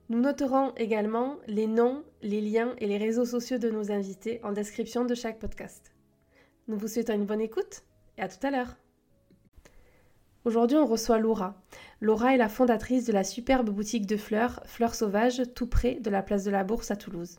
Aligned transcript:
Nous 0.09 0.21
noterons 0.21 0.75
également 0.77 1.37
les 1.47 1.67
noms, 1.67 2.03
les 2.23 2.41
liens 2.41 2.75
et 2.79 2.87
les 2.87 2.97
réseaux 2.99 3.27
sociaux 3.27 3.59
de 3.59 3.71
nos 3.71 3.91
invités 3.91 4.41
en 4.43 4.53
description 4.53 5.05
de 5.05 5.15
chaque 5.15 5.39
podcast. 5.39 5.93
Nous 6.69 6.79
vous 6.79 6.89
souhaitons 6.89 7.15
une 7.15 7.27
bonne 7.27 7.43
écoute 7.43 7.83
et 8.17 8.23
à 8.23 8.29
tout 8.29 8.47
à 8.47 8.51
l'heure. 8.51 8.77
Aujourd'hui, 10.45 10.77
on 10.77 10.87
reçoit 10.87 11.19
Laura. 11.19 11.63
Laura 12.01 12.35
est 12.35 12.39
la 12.39 12.51
fondatrice 12.51 13.07
de 13.07 13.13
la 13.13 13.25
superbe 13.25 13.71
boutique 13.71 14.07
de 14.07 14.19
fleurs, 14.19 14.61
Fleurs 14.67 14.95
Sauvages, 14.95 15.43
tout 15.55 15.67
près 15.67 15.95
de 15.95 16.11
la 16.11 16.23
place 16.23 16.45
de 16.45 16.51
la 16.51 16.65
Bourse 16.65 16.91
à 16.91 16.97
Toulouse. 16.97 17.39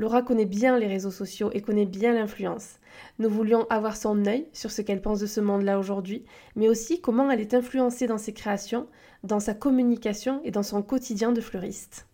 Laura 0.00 0.22
connaît 0.22 0.46
bien 0.46 0.78
les 0.78 0.86
réseaux 0.86 1.10
sociaux 1.10 1.50
et 1.52 1.60
connaît 1.60 1.84
bien 1.84 2.14
l'influence. 2.14 2.78
Nous 3.18 3.28
voulions 3.28 3.66
avoir 3.68 3.98
son 3.98 4.24
œil 4.24 4.48
sur 4.54 4.70
ce 4.70 4.80
qu'elle 4.80 5.02
pense 5.02 5.20
de 5.20 5.26
ce 5.26 5.42
monde-là 5.42 5.78
aujourd'hui, 5.78 6.24
mais 6.56 6.70
aussi 6.70 7.02
comment 7.02 7.30
elle 7.30 7.42
est 7.42 7.52
influencée 7.52 8.06
dans 8.06 8.16
ses 8.16 8.32
créations, 8.32 8.86
dans 9.24 9.40
sa 9.40 9.52
communication 9.52 10.40
et 10.42 10.52
dans 10.52 10.62
son 10.62 10.80
quotidien 10.80 11.32
de 11.32 11.42
fleuriste. 11.42 12.06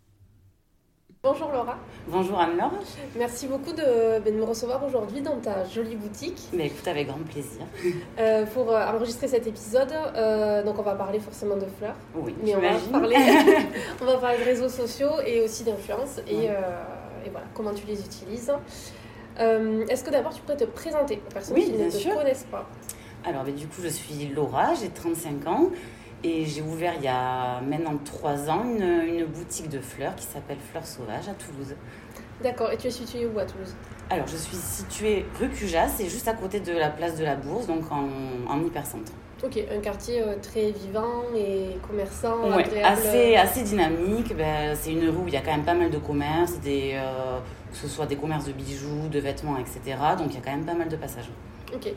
Bonjour 1.22 1.50
Laura. 1.52 1.76
Bonjour 2.08 2.40
Anne-Laure. 2.40 2.72
Merci 3.16 3.46
beaucoup 3.46 3.72
de, 3.72 4.20
ben, 4.20 4.32
de, 4.32 4.38
me 4.38 4.44
recevoir 4.44 4.84
aujourd'hui 4.84 5.20
dans 5.20 5.36
ta 5.36 5.64
jolie 5.64 5.96
boutique. 5.96 6.40
Mais 6.52 6.66
écoute, 6.66 6.86
avec 6.86 7.06
grand 7.06 7.18
plaisir. 7.18 7.62
Euh, 8.18 8.46
pour 8.46 8.70
euh, 8.70 8.86
enregistrer 8.86 9.26
cet 9.26 9.46
épisode, 9.46 9.92
euh, 9.92 10.62
donc 10.62 10.78
on 10.78 10.82
va 10.82 10.94
parler 10.94 11.18
forcément 11.18 11.56
de 11.56 11.66
fleurs. 11.78 11.96
Oui, 12.14 12.34
mais 12.44 12.54
on 12.54 12.60
va, 12.60 13.00
parler, 13.00 13.16
on 14.00 14.04
va 14.04 14.18
parler 14.18 14.38
de 14.38 14.44
réseaux 14.44 14.68
sociaux 14.68 15.20
et 15.24 15.40
aussi 15.40 15.64
d'influence 15.64 16.18
et, 16.28 16.48
et, 17.26 17.30
voilà, 17.30 17.46
comment 17.54 17.74
tu 17.74 17.86
les 17.86 18.00
utilises. 18.00 18.52
Est-ce 19.38 20.04
que 20.04 20.10
d'abord 20.10 20.32
tu 20.32 20.40
pourrais 20.42 20.56
te 20.56 20.64
présenter 20.64 21.20
aux 21.26 21.32
personnes 21.32 21.56
oui, 21.56 21.64
qui 21.64 21.72
ne 21.72 21.90
te 21.90 22.14
connaissent 22.14 22.46
pas? 22.50 22.66
Alors, 23.24 23.44
ben, 23.44 23.54
du 23.54 23.66
coup, 23.66 23.82
je 23.82 23.88
suis 23.88 24.28
Laura, 24.28 24.74
j'ai 24.74 24.88
35 24.88 25.46
ans. 25.46 25.70
Et 26.24 26.46
j'ai 26.46 26.62
ouvert 26.62 26.94
il 26.96 27.04
y 27.04 27.08
a 27.08 27.60
maintenant 27.60 27.98
trois 28.02 28.48
ans 28.50 28.64
une, 28.64 28.82
une 28.82 29.26
boutique 29.26 29.68
de 29.68 29.78
fleurs 29.78 30.14
qui 30.16 30.24
s'appelle 30.24 30.56
Fleurs 30.72 30.86
Sauvages 30.86 31.28
à 31.28 31.34
Toulouse. 31.34 31.74
D'accord, 32.42 32.72
et 32.72 32.78
tu 32.78 32.86
es 32.86 32.90
située 32.90 33.26
où 33.26 33.38
à 33.38 33.44
Toulouse? 33.44 33.74
Alors 34.08 34.26
je 34.26 34.36
suis 34.36 34.56
située 34.56 35.26
rue 35.38 35.50
Cujas, 35.50 35.88
c'est 35.88 36.08
juste 36.08 36.26
à 36.26 36.32
côté 36.32 36.58
de 36.60 36.72
la 36.72 36.88
place 36.88 37.16
de 37.16 37.24
la 37.24 37.36
Bourse, 37.36 37.66
donc 37.66 37.92
en, 37.92 38.08
en 38.48 38.64
hypercentre. 38.64 39.12
Ok, 39.44 39.62
un 39.70 39.80
quartier 39.80 40.22
euh, 40.22 40.36
très 40.40 40.70
vivant 40.70 41.24
et 41.36 41.76
commerçant, 41.86 42.56
ouais, 42.56 42.64
agréable. 42.64 42.98
Assez, 42.98 43.36
assez 43.36 43.62
dynamique. 43.62 44.34
Ben, 44.34 44.74
c'est 44.74 44.92
une 44.92 45.10
rue 45.10 45.24
où 45.24 45.28
il 45.28 45.34
y 45.34 45.36
a 45.36 45.42
quand 45.42 45.50
même 45.50 45.64
pas 45.64 45.74
mal 45.74 45.90
de 45.90 45.98
commerces, 45.98 46.58
des, 46.60 46.92
euh, 46.94 47.38
que 47.70 47.76
ce 47.76 47.86
soit 47.86 48.06
des 48.06 48.16
commerces 48.16 48.46
de 48.46 48.52
bijoux, 48.52 49.08
de 49.10 49.18
vêtements, 49.18 49.58
etc. 49.58 49.98
Donc 50.16 50.28
il 50.30 50.36
y 50.36 50.38
a 50.38 50.40
quand 50.42 50.52
même 50.52 50.64
pas 50.64 50.72
mal 50.72 50.88
de 50.88 50.96
passages. 50.96 51.28
Ok. 51.74 51.92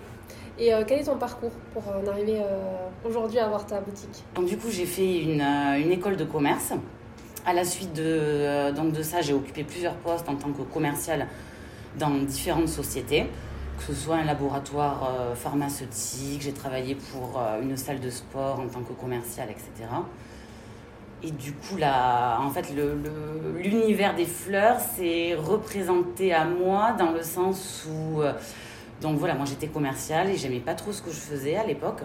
Et 0.58 0.74
euh, 0.74 0.84
quel 0.86 1.00
est 1.00 1.06
ton 1.06 1.16
parcours 1.16 1.54
pour 1.74 1.84
en 1.88 2.06
arriver 2.12 2.42
aujourd'hui 3.06 3.40
à 3.40 3.46
avoir 3.46 3.66
ta 3.66 3.80
boutique? 3.80 4.24
Donc 4.36 4.46
du 4.46 4.58
coup, 4.58 4.70
j'ai 4.70 4.86
fait 4.86 5.22
une, 5.22 5.42
une, 5.42 5.92
école 5.94 6.18
de 6.18 6.26
commerce. 6.26 6.74
À 7.46 7.54
la 7.54 7.64
suite 7.64 7.94
de, 7.94 8.72
donc 8.72 8.92
de 8.92 9.02
ça, 9.02 9.22
j'ai 9.22 9.34
occupé 9.34 9.64
plusieurs 9.64 9.96
postes 9.96 10.28
en 10.28 10.36
tant 10.36 10.52
que 10.52 10.64
commercial 10.64 11.26
dans 11.98 12.10
différentes 12.10 12.68
sociétés, 12.68 13.28
que 13.80 13.86
ce 13.86 13.94
soit 13.94 14.18
un 14.18 14.26
laboratoire 14.26 15.10
pharmaceutique, 15.36 16.42
j'ai 16.42 16.52
travaillé 16.52 16.96
pour 16.96 17.42
une 17.62 17.78
salle 17.78 18.00
de 18.00 18.10
sport 18.10 18.60
en 18.60 18.68
tant 18.68 18.82
que 18.82 18.94
commercial, 18.94 19.50
etc. 19.50 19.90
Et 21.24 21.32
du 21.32 21.54
coup, 21.54 21.78
là, 21.78 22.40
en 22.42 22.50
fait, 22.50 22.74
l'univers 23.58 24.12
le, 24.12 24.18
des 24.18 24.26
fleurs 24.26 24.80
s'est 24.80 25.34
représenté 25.36 26.34
à 26.34 26.46
moi 26.46 26.94
dans 26.94 27.12
le 27.12 27.24
sens 27.24 27.88
où 27.90 28.22
donc 29.02 29.18
voilà, 29.18 29.36
moi 29.36 29.46
j'étais 29.46 29.68
commerciale 29.68 30.30
et 30.30 30.36
j'aimais 30.36 30.60
pas 30.60 30.76
trop 30.76 30.92
ce 30.92 31.02
que 31.02 31.10
je 31.10 31.16
faisais 31.16 31.56
à 31.56 31.66
l'époque. 31.66 32.02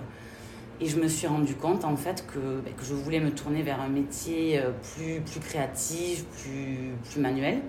Et 0.80 0.86
je 0.86 0.98
me 0.98 1.08
suis 1.08 1.26
rendu 1.26 1.54
compte 1.54 1.84
en 1.84 1.96
fait 1.96 2.24
que, 2.26 2.38
bah, 2.38 2.70
que, 2.76 2.84
je 2.84 2.94
voulais 2.94 3.20
me 3.20 3.30
tourner 3.30 3.62
vers 3.62 3.80
un 3.80 3.88
métier 3.88 4.60
plus, 4.94 5.20
plus 5.20 5.40
créatif, 5.40 6.24
plus, 6.24 6.94
plus 7.10 7.20
manuel. 7.20 7.60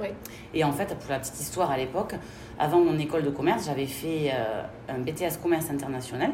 Oui. 0.00 0.08
Et 0.52 0.64
en 0.64 0.72
fait, 0.72 0.94
pour 0.98 1.10
la 1.10 1.18
petite 1.18 1.40
histoire 1.40 1.70
à 1.70 1.76
l'époque, 1.76 2.14
avant 2.58 2.80
mon 2.80 2.98
école 2.98 3.22
de 3.24 3.30
commerce, 3.30 3.66
j'avais 3.66 3.86
fait 3.86 4.30
euh, 4.32 4.62
un 4.88 4.98
BTS 4.98 5.38
commerce 5.42 5.70
international. 5.70 6.30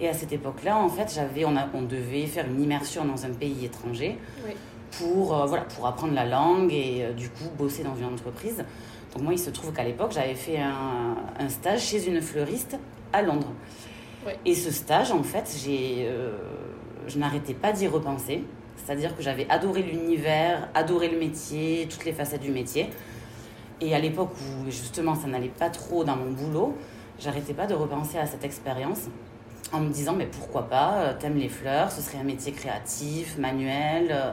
Et 0.00 0.08
à 0.08 0.12
cette 0.12 0.32
époque-là, 0.32 0.76
en 0.76 0.88
fait, 0.88 1.12
j'avais, 1.12 1.44
on, 1.44 1.82
devait 1.82 2.26
faire 2.26 2.46
une 2.46 2.62
immersion 2.62 3.04
dans 3.04 3.26
un 3.26 3.30
pays 3.30 3.64
étranger 3.64 4.16
oui. 4.46 4.52
pour, 4.92 5.34
euh, 5.34 5.46
voilà, 5.46 5.64
pour 5.64 5.86
apprendre 5.86 6.14
la 6.14 6.24
langue 6.24 6.72
et 6.72 7.02
euh, 7.02 7.12
du 7.12 7.28
coup 7.30 7.48
bosser 7.56 7.82
dans 7.82 7.96
une 7.96 8.04
entreprise. 8.04 8.64
Donc 9.14 9.22
moi, 9.22 9.32
il 9.32 9.38
se 9.38 9.50
trouve 9.50 9.72
qu'à 9.72 9.84
l'époque, 9.84 10.12
j'avais 10.12 10.34
fait 10.34 10.58
un, 10.58 11.16
un, 11.38 11.48
stage 11.48 11.80
chez 11.80 12.06
une 12.06 12.20
fleuriste 12.20 12.76
à 13.12 13.22
Londres. 13.22 13.52
Et 14.44 14.54
ce 14.54 14.70
stage, 14.70 15.10
en 15.10 15.22
fait, 15.22 15.56
j'ai, 15.64 16.06
je 17.06 17.18
n'arrêtais 17.18 17.54
pas 17.54 17.72
d'y 17.72 17.86
repenser. 17.86 18.44
C'est-à-dire 18.76 19.16
que 19.16 19.22
j'avais 19.22 19.46
adoré 19.48 19.82
l'univers, 19.82 20.68
adoré 20.74 21.08
le 21.08 21.18
métier, 21.18 21.88
toutes 21.90 22.04
les 22.04 22.12
facettes 22.12 22.42
du 22.42 22.50
métier. 22.50 22.90
Et 23.80 23.94
à 23.94 23.98
l'époque 23.98 24.30
où 24.32 24.70
justement 24.70 25.14
ça 25.14 25.28
n'allait 25.28 25.48
pas 25.48 25.70
trop 25.70 26.04
dans 26.04 26.16
mon 26.16 26.30
boulot, 26.32 26.76
j'arrêtais 27.20 27.54
pas 27.54 27.66
de 27.66 27.74
repenser 27.74 28.18
à 28.18 28.26
cette 28.26 28.44
expérience 28.44 29.02
en 29.72 29.80
me 29.80 29.90
disant 29.90 30.14
mais 30.14 30.26
pourquoi 30.26 30.68
pas, 30.68 31.14
t'aimes 31.18 31.36
les 31.36 31.48
fleurs, 31.48 31.92
ce 31.92 32.00
serait 32.00 32.18
un 32.18 32.24
métier 32.24 32.52
créatif, 32.52 33.38
manuel, 33.38 34.08
euh, 34.10 34.32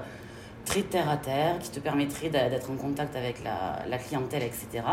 très 0.66 0.81
terre 0.81 1.09
à 1.09 1.17
terre, 1.17 1.59
qui 1.59 1.69
te 1.69 1.79
permettrait 1.79 2.29
d'être 2.29 2.72
en 2.72 2.75
contact 2.75 3.16
avec 3.16 3.44
la, 3.44 3.79
la, 3.88 3.97
clientèle, 3.97 4.44
etc. 4.44 4.83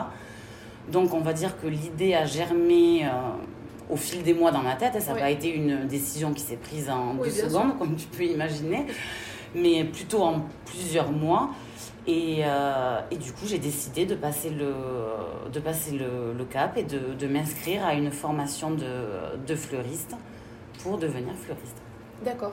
Donc 0.90 1.14
on 1.14 1.20
va 1.20 1.32
dire 1.32 1.58
que 1.60 1.66
l'idée 1.66 2.14
a 2.14 2.26
germé 2.26 3.04
euh, 3.04 3.08
au 3.88 3.96
fil 3.96 4.22
des 4.22 4.34
mois 4.34 4.50
dans 4.50 4.62
ma 4.62 4.74
tête. 4.74 5.00
Ça 5.00 5.08
n'a 5.10 5.14
Oui. 5.14 5.20
pas 5.20 5.30
été 5.30 5.54
une 5.54 5.86
décision 5.86 6.32
qui 6.34 6.42
s'est 6.42 6.56
prise 6.56 6.90
en 6.90 7.16
Oui, 7.18 7.28
deux 7.28 7.48
secondes, 7.48 7.78
comme 7.78 7.96
tu 7.96 8.06
peux 8.06 8.24
imaginer, 8.24 8.86
mais 9.54 9.84
plutôt 9.84 10.22
en 10.22 10.42
plusieurs 10.66 11.10
mois. 11.10 11.50
Et, 12.06 12.42
euh, 12.44 13.00
et 13.10 13.16
du 13.16 13.32
coup, 13.32 13.46
j'ai 13.46 13.58
décidé 13.58 14.06
de 14.06 14.14
passer 14.16 14.50
le, 14.50 14.74
de 15.52 15.60
passer 15.60 15.92
le, 15.92 16.32
le 16.36 16.44
cap 16.44 16.76
et 16.76 16.82
de, 16.82 17.14
de 17.14 17.26
m'inscrire 17.28 17.84
à 17.84 17.94
une 17.94 18.10
formation 18.10 18.72
de, 18.72 19.36
de 19.46 19.54
fleuriste 19.54 20.16
pour 20.82 20.98
devenir 20.98 21.34
fleuriste. 21.34 21.76
D'accord. 22.24 22.52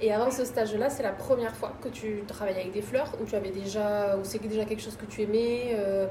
Et 0.00 0.12
avant 0.12 0.30
ce 0.30 0.44
stage-là, 0.44 0.90
c'est 0.90 1.02
la 1.02 1.12
première 1.12 1.54
fois 1.54 1.72
que 1.82 1.88
tu 1.88 2.22
travailles 2.26 2.56
avec 2.56 2.72
des 2.72 2.82
fleurs 2.82 3.12
ou 3.20 3.24
tu 3.24 3.34
avais 3.34 3.50
déjà, 3.50 4.16
ou 4.16 4.20
c'est 4.22 4.38
déjà 4.46 4.64
quelque 4.64 4.82
chose 4.82 4.96
que 4.96 5.06
tu 5.06 5.22
aimais 5.22 5.74
euh, 5.74 6.06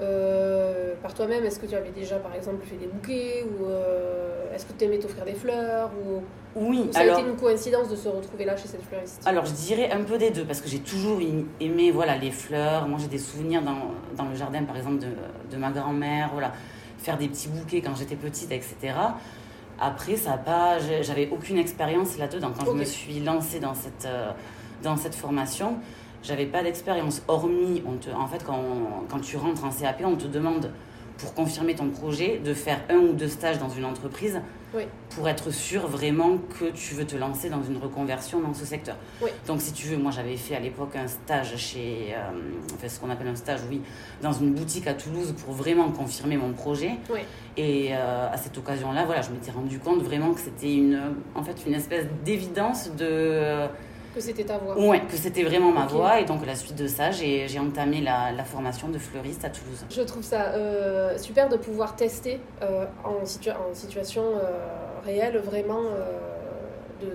euh, 0.00 0.94
par 1.02 1.14
toi-même 1.14 1.44
Est-ce 1.44 1.58
que 1.58 1.66
tu 1.66 1.74
avais 1.74 1.90
déjà, 1.90 2.16
par 2.16 2.34
exemple, 2.34 2.64
fait 2.64 2.76
des 2.76 2.86
bouquets 2.86 3.44
ou 3.44 3.66
euh, 3.66 4.54
est-ce 4.54 4.66
que 4.66 4.72
tu 4.72 4.84
aimais 4.84 4.98
t'offrir 4.98 5.24
des 5.24 5.34
fleurs 5.34 5.90
ou, 6.04 6.22
Oui, 6.56 6.86
ou 6.88 6.92
ça 6.92 7.00
alors. 7.00 7.16
a 7.16 7.20
été 7.20 7.28
une 7.28 7.36
coïncidence 7.36 7.88
de 7.88 7.96
se 7.96 8.08
retrouver 8.08 8.44
là 8.44 8.56
chez 8.56 8.68
cette 8.68 8.82
fleuriste? 8.82 9.22
Alors 9.26 9.44
je 9.44 9.52
dirais 9.52 9.90
un 9.90 10.02
peu 10.02 10.18
des 10.18 10.30
deux 10.30 10.44
parce 10.44 10.60
que 10.60 10.68
j'ai 10.68 10.80
toujours 10.80 11.20
aimé 11.60 11.90
voilà 11.90 12.16
les 12.16 12.30
fleurs. 12.30 12.88
Moi 12.88 12.98
j'ai 13.00 13.08
des 13.08 13.18
souvenirs 13.18 13.62
dans, 13.62 13.92
dans, 14.16 14.28
le 14.28 14.34
jardin 14.34 14.62
par 14.64 14.76
exemple 14.76 14.98
de, 14.98 15.08
de 15.50 15.56
ma 15.56 15.70
grand-mère, 15.70 16.30
voilà, 16.32 16.52
faire 16.98 17.18
des 17.18 17.28
petits 17.28 17.48
bouquets 17.48 17.80
quand 17.80 17.94
j'étais 17.94 18.16
petite, 18.16 18.50
etc. 18.52 18.94
Après 19.80 20.16
ça 20.16 20.32
a 20.34 20.38
pas, 20.38 20.78
j'avais 20.78 21.28
aucune 21.30 21.58
expérience 21.58 22.18
là-dedans. 22.18 22.52
Quand 22.58 22.66
je 22.66 22.72
me 22.78 22.84
suis 22.84 23.20
lancée 23.20 23.60
dans 23.60 23.74
cette 23.74 24.06
euh, 24.06 24.30
dans 24.82 24.96
cette 24.96 25.14
formation, 25.14 25.78
j'avais 26.22 26.46
pas 26.46 26.62
d'expérience. 26.62 27.22
Hormis, 27.28 27.82
on 27.86 27.96
te, 27.96 28.10
en 28.10 28.26
fait 28.26 28.44
quand, 28.44 29.04
quand 29.08 29.20
tu 29.20 29.36
rentres 29.36 29.64
en 29.64 29.70
CAP, 29.70 30.02
on 30.04 30.16
te 30.16 30.26
demande 30.26 30.70
pour 31.18 31.34
confirmer 31.34 31.74
ton 31.74 31.88
projet 31.90 32.40
de 32.44 32.54
faire 32.54 32.80
un 32.88 32.96
ou 32.96 33.12
deux 33.12 33.28
stages 33.28 33.58
dans 33.58 33.68
une 33.68 33.84
entreprise 33.84 34.40
Oui. 34.74 34.84
pour 35.10 35.28
être 35.28 35.52
sûr 35.52 35.86
vraiment 35.86 36.38
que 36.58 36.70
tu 36.72 36.94
veux 36.94 37.04
te 37.04 37.14
lancer 37.14 37.48
dans 37.48 37.62
une 37.62 37.76
reconversion 37.76 38.40
dans 38.40 38.54
ce 38.54 38.64
secteur. 38.64 38.96
Oui. 39.22 39.28
Donc 39.46 39.60
si 39.60 39.72
tu 39.72 39.86
veux, 39.88 39.98
moi 39.98 40.10
j'avais 40.10 40.36
fait 40.36 40.56
à 40.56 40.60
l'époque 40.60 40.96
un 40.96 41.06
stage 41.06 41.56
chez, 41.58 42.14
euh, 42.16 42.30
enfin 42.74 42.88
ce 42.88 42.98
qu'on 42.98 43.10
appelle 43.10 43.28
un 43.28 43.36
stage, 43.36 43.60
oui, 43.70 43.82
dans 44.22 44.32
une 44.32 44.52
boutique 44.52 44.86
à 44.86 44.94
Toulouse 44.94 45.34
pour 45.44 45.54
vraiment 45.54 45.90
confirmer 45.90 46.36
mon 46.38 46.52
projet. 46.52 46.92
Oui. 47.10 47.20
Et 47.56 47.90
euh, 47.92 48.32
à 48.32 48.36
cette 48.38 48.56
occasion-là, 48.58 49.04
voilà, 49.04 49.20
je 49.22 49.30
m'étais 49.30 49.52
rendu 49.52 49.78
compte 49.78 50.02
vraiment 50.02 50.32
que 50.32 50.40
c'était 50.40 50.74
une, 50.74 50.98
en 51.36 51.42
fait, 51.44 51.56
une 51.66 51.74
espèce 51.74 52.06
d'évidence 52.24 52.90
de, 52.96 53.68
Que 54.14 54.20
c'était 54.20 54.44
ta 54.44 54.58
voix 54.58 54.78
Ouais, 54.78 55.00
que 55.00 55.16
c'était 55.16 55.42
vraiment 55.42 55.72
ma 55.72 55.86
voix. 55.86 56.20
Et 56.20 56.24
donc, 56.24 56.42
à 56.42 56.46
la 56.46 56.54
suite 56.54 56.76
de 56.76 56.86
ça, 56.86 57.10
j'ai 57.10 57.58
entamé 57.58 58.00
la, 58.00 58.32
la, 58.32 58.44
formation 58.44 58.88
de 58.88 58.98
fleuriste 58.98 59.44
à 59.44 59.50
Toulouse. 59.50 59.84
Je 59.90 60.02
trouve 60.02 60.22
ça 60.22 60.52
euh, 60.52 61.16
super 61.18 61.48
de 61.48 61.56
pouvoir 61.56 61.96
tester 61.96 62.40
euh, 62.62 62.84
en, 63.04 63.22
en, 63.22 63.74
situation 63.74 64.22
euh, 64.22 64.50
réelle, 65.04 65.38
vraiment 65.38 65.82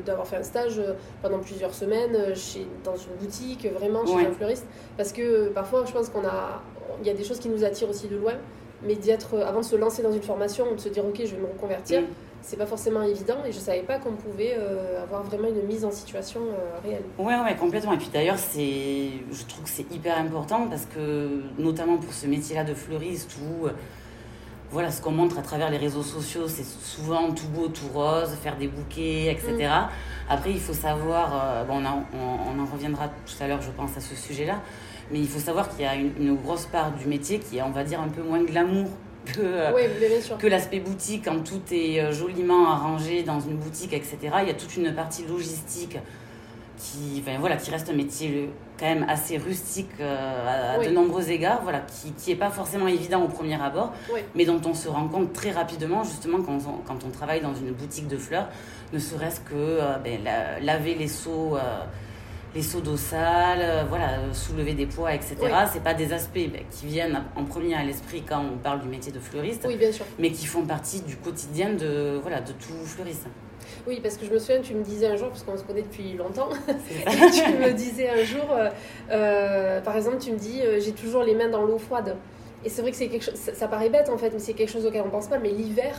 d'avoir 0.05 0.27
fait 0.27 0.35
un 0.35 0.43
stage 0.43 0.81
pendant 1.21 1.39
plusieurs 1.39 1.73
semaines 1.73 2.35
chez, 2.35 2.67
dans 2.83 2.97
une 2.97 3.15
boutique, 3.21 3.65
vraiment 3.73 4.05
chez 4.05 4.25
un 4.25 4.31
fleuriste. 4.31 4.65
Parce 4.97 5.13
que 5.13 5.49
parfois, 5.49 5.85
je 5.85 5.91
pense 5.91 6.09
qu'on 6.09 6.25
a. 6.25 6.61
Il 7.01 7.07
y 7.07 7.09
a 7.09 7.13
des 7.13 7.23
choses 7.23 7.39
qui 7.39 7.49
nous 7.49 7.63
attirent 7.63 7.89
aussi 7.89 8.07
de 8.07 8.17
loin, 8.17 8.33
mais 8.81 8.95
d'y 8.95 9.11
être, 9.11 9.37
avant 9.39 9.59
de 9.59 9.65
se 9.65 9.75
lancer 9.75 10.01
dans 10.01 10.11
une 10.11 10.23
formation, 10.23 10.73
de 10.73 10.79
se 10.79 10.89
dire, 10.89 11.05
OK, 11.05 11.19
je 11.19 11.35
vais 11.35 11.41
me 11.41 11.47
reconvertir. 11.47 12.01
Mm 12.01 12.05
c'est 12.47 12.55
pas 12.55 12.65
forcément 12.65 13.03
évident 13.03 13.43
et 13.45 13.51
je 13.51 13.57
savais 13.57 13.81
pas 13.81 13.99
qu'on 13.99 14.13
pouvait 14.13 14.55
euh, 14.57 15.03
avoir 15.03 15.21
vraiment 15.23 15.49
une 15.49 15.67
mise 15.67 15.83
en 15.83 15.91
situation 15.91 16.39
euh, 16.39 16.79
réelle. 16.81 17.03
Ouais, 17.17 17.37
ouais, 17.43 17.57
complètement. 17.57 17.91
Et 17.91 17.97
puis 17.97 18.09
d'ailleurs, 18.11 18.37
c'est, 18.37 19.09
je 19.29 19.43
trouve 19.49 19.65
que 19.65 19.69
c'est 19.69 19.91
hyper 19.91 20.17
important 20.17 20.67
parce 20.69 20.85
que, 20.85 21.41
notamment 21.59 21.97
pour 21.97 22.13
ce 22.13 22.25
métier-là 22.25 22.63
de 22.63 22.73
fleuriste 22.73 23.35
où, 23.43 23.65
euh, 23.65 23.71
voilà, 24.71 24.91
ce 24.91 25.01
qu'on 25.01 25.11
montre 25.11 25.37
à 25.37 25.41
travers 25.41 25.69
les 25.69 25.77
réseaux 25.77 26.03
sociaux, 26.03 26.47
c'est 26.47 26.63
souvent 26.63 27.31
tout 27.31 27.49
beau, 27.49 27.67
tout 27.67 27.89
rose, 27.93 28.29
faire 28.41 28.55
des 28.55 28.69
bouquets, 28.69 29.29
etc. 29.29 29.53
Mm. 29.57 30.29
Après, 30.29 30.51
il 30.51 30.59
faut 30.59 30.73
savoir, 30.73 31.65
bon, 31.65 31.81
on, 31.85 32.59
on, 32.59 32.61
en 32.61 32.65
reviendra 32.65 33.07
tout 33.07 33.43
à 33.43 33.47
l'heure, 33.47 33.61
je 33.61 33.71
pense, 33.71 33.95
à 33.95 34.01
ce 34.01 34.13
sujet-là, 34.13 34.61
mais 35.11 35.19
il 35.19 35.27
faut 35.27 35.39
savoir 35.39 35.69
qu'il 35.69 35.85
y 35.85 35.87
a 35.87 35.95
une, 35.95 36.11
une 36.19 36.35
grosse 36.35 36.65
part 36.65 36.91
du 36.91 37.07
métier 37.07 37.39
qui 37.39 37.57
est, 37.57 37.61
on 37.61 37.71
va 37.71 37.85
dire, 37.85 38.01
un 38.01 38.09
peu 38.09 38.21
moins 38.21 38.43
glamour 38.43 38.89
que, 39.33 39.41
euh, 39.41 40.37
que 40.37 40.47
l'aspect 40.47 40.79
boutique, 40.79 41.25
quand 41.25 41.43
tout 41.43 41.61
est 41.71 41.99
euh, 41.99 42.11
joliment 42.11 42.69
arrangé 42.69 43.23
dans 43.23 43.39
une 43.39 43.55
boutique, 43.55 43.93
etc. 43.93 44.17
Il 44.41 44.47
y 44.47 44.51
a 44.51 44.53
toute 44.53 44.75
une 44.75 44.93
partie 44.93 45.25
logistique 45.25 45.97
qui, 46.77 47.21
enfin, 47.21 47.37
voilà, 47.39 47.57
qui 47.57 47.71
reste 47.71 47.89
un 47.89 47.93
métier 47.93 48.49
quand 48.79 48.85
même 48.85 49.05
assez 49.09 49.37
rustique 49.37 49.89
euh, 49.99 50.75
à, 50.75 50.83
de 50.83 50.89
nombreux 50.91 51.29
égards, 51.31 51.61
voilà, 51.63 51.81
qui 51.81 52.29
n'est 52.29 52.35
pas 52.35 52.51
forcément 52.51 52.87
évident 52.87 53.23
au 53.23 53.27
premier 53.27 53.59
abord, 53.59 53.93
mais 54.35 54.45
dont 54.45 54.61
on 54.65 54.75
se 54.75 54.87
rend 54.87 55.07
compte 55.07 55.33
très 55.33 55.51
rapidement, 55.51 56.03
justement, 56.03 56.41
quand 56.43 56.57
on, 56.67 56.77
quand 56.87 57.03
on 57.03 57.09
travaille 57.09 57.41
dans 57.41 57.55
une 57.55 57.71
boutique 57.71 58.07
de 58.07 58.17
fleurs, 58.17 58.47
ne 58.93 58.99
serait-ce 58.99 59.39
que 59.39 59.79
ben, 60.03 60.19
laver 60.61 60.93
les 60.93 61.07
seaux 61.07 61.57
les 62.55 62.61
seaux 62.61 62.81
d'eau 62.81 62.97
sale, 62.97 63.59
euh, 63.61 63.83
voilà, 63.87 64.19
euh, 64.19 64.33
soulever 64.33 64.73
des 64.73 64.85
poids, 64.85 65.13
etc. 65.13 65.35
Ce 65.39 65.73
C'est 65.73 65.83
pas 65.83 65.93
des 65.93 66.13
aspects 66.13 66.39
qui 66.71 66.85
viennent 66.85 67.23
en 67.35 67.43
premier 67.43 67.75
à 67.75 67.83
l'esprit 67.83 68.23
quand 68.27 68.41
on 68.41 68.57
parle 68.57 68.81
du 68.81 68.87
métier 68.87 69.11
de 69.11 69.19
fleuriste, 69.19 69.65
oui, 69.67 69.75
bien 69.75 69.91
sûr. 69.91 70.05
mais 70.17 70.31
qui 70.31 70.45
font 70.45 70.65
partie 70.65 71.01
du 71.01 71.17
quotidien 71.17 71.73
de, 71.73 72.19
voilà, 72.21 72.41
de 72.41 72.51
tout 72.53 72.85
fleuriste. 72.85 73.27
Oui, 73.85 73.99
parce 74.01 74.17
que 74.17 74.25
je 74.25 74.31
me 74.31 74.39
souviens, 74.39 74.61
tu 74.61 74.73
me 74.73 74.83
disais 74.83 75.07
un 75.07 75.15
jour, 75.15 75.29
parce 75.29 75.43
qu'on 75.43 75.57
se 75.57 75.63
connaît 75.63 75.81
depuis 75.81 76.13
longtemps, 76.13 76.49
tu 76.67 77.53
me 77.53 77.71
disais 77.73 78.09
un 78.09 78.23
jour, 78.23 78.55
euh, 79.11 79.81
par 79.81 79.95
exemple, 79.95 80.17
tu 80.19 80.31
me 80.31 80.37
dis, 80.37 80.61
j'ai 80.79 80.93
toujours 80.93 81.23
les 81.23 81.35
mains 81.35 81.49
dans 81.49 81.63
l'eau 81.63 81.77
froide. 81.77 82.15
Et 82.65 82.69
c'est 82.69 82.81
vrai 82.81 82.91
que 82.91 82.97
c'est 82.97 83.07
quelque 83.07 83.23
chose, 83.23 83.35
ça, 83.35 83.53
ça, 83.53 83.67
paraît 83.67 83.89
bête 83.89 84.09
en 84.09 84.17
fait, 84.17 84.31
mais 84.31 84.39
c'est 84.39 84.53
quelque 84.53 84.71
chose 84.71 84.85
auquel 84.85 85.03
on 85.05 85.09
pense 85.09 85.27
pas, 85.27 85.37
mais 85.37 85.49
l'hiver, 85.49 85.95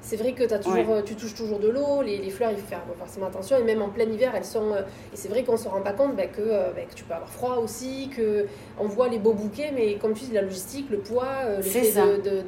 c'est 0.00 0.16
vrai 0.16 0.32
que 0.32 0.52
as 0.52 0.58
toujours, 0.58 0.90
euh, 0.90 1.02
tu 1.02 1.14
touches 1.14 1.34
toujours 1.34 1.58
de 1.58 1.68
l'eau, 1.68 2.02
les, 2.02 2.18
les, 2.18 2.30
fleurs, 2.30 2.50
il 2.52 2.58
faut 2.58 2.66
faire 2.66 2.82
forcément 2.98 3.26
attention, 3.26 3.56
et 3.56 3.62
même 3.62 3.82
en 3.82 3.88
plein 3.88 4.04
hiver, 4.04 4.32
elles 4.34 4.44
sont. 4.44 4.72
Euh, 4.72 4.82
et 5.12 5.16
c'est 5.16 5.28
vrai 5.28 5.42
qu'on 5.42 5.52
ne 5.52 5.58
se 5.58 5.68
rend 5.68 5.82
pas 5.82 5.92
compte 5.92 6.16
bah, 6.16 6.26
que, 6.26 6.40
euh, 6.40 6.70
bah, 6.74 6.82
que, 6.88 6.94
tu 6.94 7.04
peux 7.04 7.14
avoir 7.14 7.28
froid 7.28 7.56
aussi, 7.56 8.10
que 8.16 8.46
on 8.78 8.86
voit 8.86 9.08
les 9.08 9.18
beaux 9.18 9.34
bouquets, 9.34 9.72
mais 9.74 9.96
comme 9.96 10.14
tu 10.14 10.24
dis, 10.24 10.32
la 10.32 10.42
logistique, 10.42 10.88
le 10.90 10.98
poids, 10.98 11.56
le 11.56 11.62
fait 11.62 11.92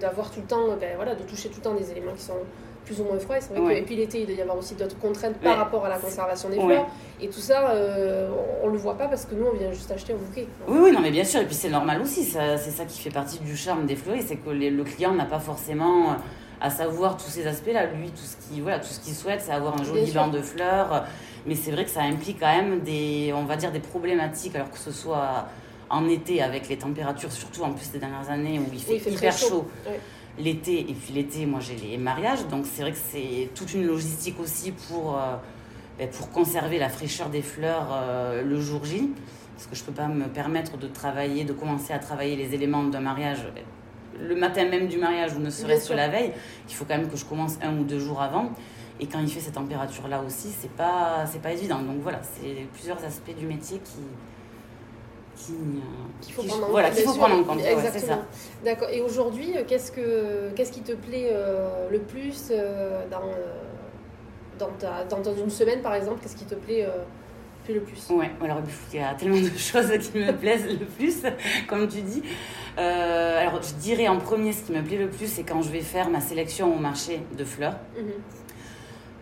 d'avoir 0.00 0.30
tout 0.30 0.40
le 0.40 0.46
temps, 0.46 0.68
bah, 0.80 0.86
voilà, 0.96 1.14
de 1.14 1.22
toucher 1.24 1.48
tout 1.48 1.56
le 1.58 1.62
temps 1.62 1.74
des 1.74 1.90
éléments 1.90 2.12
qui 2.16 2.22
sont 2.22 2.34
plus 2.84 3.00
ou 3.00 3.04
moins 3.04 3.18
froids. 3.18 3.40
C'est 3.40 3.54
vrai 3.54 3.74
que, 3.74 3.78
et 3.78 3.82
puis 3.82 3.96
l'été, 3.96 4.20
il 4.20 4.26
doit 4.26 4.34
y 4.34 4.40
avoir 4.40 4.56
aussi 4.56 4.74
d'autres 4.74 4.98
contraintes 4.98 5.36
par 5.36 5.58
rapport 5.58 5.84
à 5.84 5.88
la 5.88 5.98
conservation 5.98 6.48
des 6.48 6.58
fleurs. 6.60 6.86
Et 7.20 7.28
tout 7.28 7.40
ça, 7.40 7.74
on 8.62 8.68
ne 8.68 8.72
le 8.72 8.78
voit 8.78 8.96
pas 8.96 9.08
parce 9.08 9.26
que 9.26 9.34
nous, 9.34 9.46
on 9.46 9.56
vient 9.56 9.72
juste 9.72 9.90
acheter 9.90 10.12
un 10.12 10.16
bouquet. 10.16 10.46
Oui, 10.68 10.78
oui, 10.84 10.92
non, 10.92 11.00
mais 11.00 11.10
bien 11.10 11.24
sûr. 11.24 11.40
Et 11.40 11.46
puis 11.46 11.54
c'est 11.54 11.68
normal 11.68 12.00
aussi. 12.00 12.24
C'est 12.24 12.58
ça 12.58 12.84
qui 12.84 13.00
fait 13.00 13.10
partie 13.10 13.38
du 13.40 13.56
charme 13.56 13.86
des 13.86 13.96
fleuristes, 13.96 14.28
c'est 14.28 14.36
que 14.36 14.50
le 14.50 14.84
client 14.84 15.12
n'a 15.12 15.26
pas 15.26 15.40
forcément 15.40 16.16
à 16.60 16.70
savoir 16.70 17.16
tous 17.16 17.30
ces 17.30 17.46
aspects-là. 17.46 17.86
Lui, 17.86 18.10
tout 18.10 18.22
ce 18.22 18.36
qu'il 18.48 18.62
voilà, 18.62 18.78
tout 18.78 18.88
ce 18.88 19.00
qu'il 19.00 19.14
souhaite, 19.14 19.40
c'est 19.40 19.52
avoir 19.52 19.80
un 19.80 19.84
joli 19.84 20.10
banc 20.12 20.28
de 20.28 20.42
fleurs. 20.42 21.04
Mais 21.46 21.54
c'est 21.54 21.70
vrai 21.70 21.84
que 21.84 21.90
ça 21.90 22.02
implique 22.02 22.38
quand 22.40 22.54
même 22.54 22.80
des, 22.80 23.32
on 23.34 23.44
va 23.44 23.56
dire, 23.56 23.72
des 23.72 23.80
problématiques, 23.80 24.54
alors 24.54 24.70
que 24.70 24.78
ce 24.78 24.92
soit 24.92 25.46
en 25.88 26.08
été 26.08 26.42
avec 26.42 26.68
les 26.68 26.76
températures, 26.76 27.32
surtout 27.32 27.62
en 27.62 27.72
plus 27.72 27.90
des 27.90 27.98
dernières 27.98 28.30
années 28.30 28.58
où 28.58 28.66
il 28.72 28.80
fait, 28.80 28.98
hyper 29.10 29.36
chaud. 29.36 29.66
L'été, 30.38 30.80
et 30.80 30.94
puis 30.94 31.12
l'été, 31.12 31.44
moi 31.44 31.60
j'ai 31.60 31.74
les 31.74 31.98
mariages, 31.98 32.46
donc 32.46 32.64
c'est 32.64 32.82
vrai 32.82 32.92
que 32.92 32.98
c'est 32.98 33.50
toute 33.54 33.74
une 33.74 33.84
logistique 33.84 34.38
aussi 34.40 34.70
pour, 34.70 35.18
euh, 35.18 35.36
ben, 35.98 36.08
pour 36.08 36.30
conserver 36.30 36.78
la 36.78 36.88
fraîcheur 36.88 37.28
des 37.28 37.42
fleurs 37.42 37.88
euh, 37.92 38.42
le 38.42 38.60
jour 38.60 38.84
J. 38.84 39.10
Parce 39.56 39.66
que 39.66 39.76
je 39.76 39.82
ne 39.82 39.86
peux 39.86 39.92
pas 39.92 40.06
me 40.06 40.28
permettre 40.28 40.78
de 40.78 40.86
travailler, 40.86 41.44
de 41.44 41.52
commencer 41.52 41.92
à 41.92 41.98
travailler 41.98 42.36
les 42.36 42.54
éléments 42.54 42.84
d'un 42.84 43.00
mariage 43.00 43.44
le 44.18 44.34
matin 44.34 44.64
même 44.66 44.88
du 44.88 44.98
mariage 44.98 45.34
ou 45.34 45.40
ne 45.40 45.50
serait-ce 45.50 45.88
que 45.88 45.94
la 45.94 46.08
veille, 46.08 46.32
il 46.68 46.74
faut 46.74 46.84
quand 46.84 46.96
même 46.96 47.08
que 47.08 47.16
je 47.16 47.24
commence 47.24 47.58
un 47.62 47.76
ou 47.78 47.84
deux 47.84 47.98
jours 47.98 48.20
avant. 48.20 48.50
Et 49.00 49.06
quand 49.06 49.20
il 49.20 49.28
fait 49.28 49.40
cette 49.40 49.54
température-là 49.54 50.22
aussi, 50.26 50.48
c'est 50.48 50.70
pas, 50.72 51.24
c'est 51.26 51.40
pas 51.40 51.52
évident. 51.52 51.80
Donc 51.80 52.02
voilà, 52.02 52.20
c'est 52.22 52.66
plusieurs 52.74 53.02
aspects 53.02 53.34
du 53.34 53.46
métier 53.46 53.78
qui, 53.78 54.02
qui, 55.36 55.54
qu'il 56.20 56.34
faut, 56.34 56.42
prendre, 56.42 56.66
voilà, 56.68 56.90
qu'il 56.90 57.04
faut 57.04 57.14
prendre 57.14 57.36
en 57.36 57.44
compte. 57.44 57.64
Exactement. 57.64 58.06
ça. 58.06 58.18
D'accord. 58.62 58.90
Et 58.90 59.00
aujourd'hui, 59.00 59.54
qu'est-ce, 59.66 59.90
que, 59.90 60.50
qu'est-ce 60.54 60.72
qui 60.72 60.82
te 60.82 60.92
plaît 60.92 61.30
euh, 61.32 61.88
le 61.90 62.00
plus 62.00 62.48
euh, 62.50 63.06
dans, 63.10 63.22
euh, 63.22 63.54
dans, 64.58 64.68
ta, 64.78 65.04
dans, 65.04 65.34
une 65.34 65.50
semaine, 65.50 65.80
par 65.80 65.94
exemple 65.94 66.20
Qu'est-ce 66.22 66.36
qui 66.36 66.44
te 66.44 66.54
plaît 66.54 66.86
le 67.68 67.80
plus 67.80 68.10
Ouais, 68.10 68.30
alors 68.42 68.58
il 68.92 68.98
y 68.98 69.02
a 69.02 69.14
tellement 69.14 69.40
de 69.40 69.48
choses 69.56 69.90
qui 69.98 70.18
me 70.18 70.32
plaisent 70.32 70.66
le 70.66 70.86
plus, 70.86 71.22
comme 71.68 71.88
tu 71.88 72.02
dis. 72.02 72.22
Euh, 72.78 73.40
alors 73.40 73.60
je 73.62 73.74
dirais 73.74 74.08
en 74.08 74.18
premier, 74.18 74.52
ce 74.52 74.64
qui 74.64 74.72
me 74.72 74.82
plaît 74.82 74.98
le 74.98 75.08
plus, 75.08 75.26
c'est 75.26 75.42
quand 75.42 75.62
je 75.62 75.70
vais 75.70 75.80
faire 75.80 76.08
ma 76.08 76.20
sélection 76.20 76.74
au 76.74 76.78
marché 76.78 77.20
de 77.36 77.44
fleurs. 77.44 77.76
Mhm. 77.96 78.12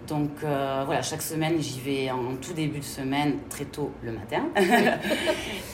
Donc 0.06 0.31
euh, 0.43 0.85
voilà, 0.87 1.02
chaque 1.02 1.20
semaine, 1.20 1.56
j'y 1.58 1.81
vais 1.81 2.11
en 2.11 2.37
tout 2.37 2.55
début 2.55 2.79
de 2.79 2.85
semaine, 2.85 3.40
très 3.50 3.67
tôt 3.67 3.90
le 4.02 4.12
matin. 4.12 4.44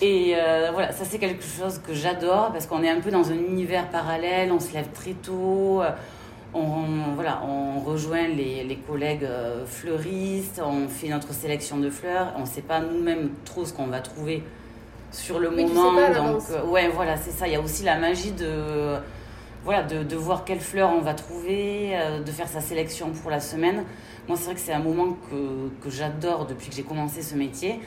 et 0.03 0.35
euh, 0.37 0.71
voilà, 0.73 0.91
ça 0.91 1.05
c'est 1.05 1.19
quelque 1.19 1.45
chose 1.45 1.81
que 1.87 1.95
j'adore 1.95 2.51
parce 2.53 2.67
qu'on 2.67 2.83
est 2.83 2.91
un 2.91 3.01
peu 3.01 3.11
dans 3.11 3.31
un 3.31 3.37
univers 3.37 3.89
parallèle, 3.91 4.51
on 4.51 4.59
se 4.59 4.73
lève 4.73 4.89
très 4.93 5.13
tôt 5.13 5.83
on, 6.55 7.15
voilà, 7.15 7.43
on 7.45 7.81
rejoint 7.81 8.29
les, 8.29 8.79
collègues 8.87 9.25
euh, 9.25 9.67
fleuristes, 9.67 10.61
on 10.65 10.89
fait 10.89 11.09
notre 11.09 11.33
sélection 11.35 11.79
de 11.79 11.91
fleurs, 11.91 12.33
on 12.37 12.43
ne 12.43 12.47
sait 12.47 12.63
pas 12.63 12.81
nous-mêmes 12.81 13.31
trop 13.45 13.65
ce 13.65 13.73
qu'on 13.73 13.87
va 13.87 14.01
trouver 14.01 14.43
sur 15.11 15.39
le 15.39 15.51
moment. 15.51 15.93
donc, 15.93 16.43
euh, 16.51 16.65
ouais, 16.67 16.89
voilà, 16.89 17.17
c'est 17.17 17.31
ça. 17.31 17.47
Il 17.47 17.53
y 17.53 17.57
a 17.57 17.61
aussi 17.61 17.85
la 17.85 17.99
magie 17.99 18.33
de, 18.33 18.97
voilà, 19.65 19.83
de, 19.83 20.17
voir 20.17 20.45
quelles 20.45 20.61
fleurs 20.61 20.93
on 20.93 21.01
va 21.01 21.15
trouver, 21.15 21.91
euh, 21.95 22.23
de 22.23 22.31
faire 22.31 22.49
sa 22.49 22.61
sélection 22.61 23.11
pour 23.11 23.31
la 23.31 23.41
semaine. 23.41 23.85
Moi, 24.29 24.37
c'est 24.37 24.47
vrai 24.47 24.55
que 24.55 24.61
c'est 24.61 24.73
un 24.73 24.83
moment 24.83 25.17
que, 25.31 25.91
j'adore 25.91 26.47
depuis 26.47 26.71
que 26.71 26.77
j'ai 26.77 26.83
commencé 26.83 27.23
ce 27.23 27.35
métier 27.35 27.81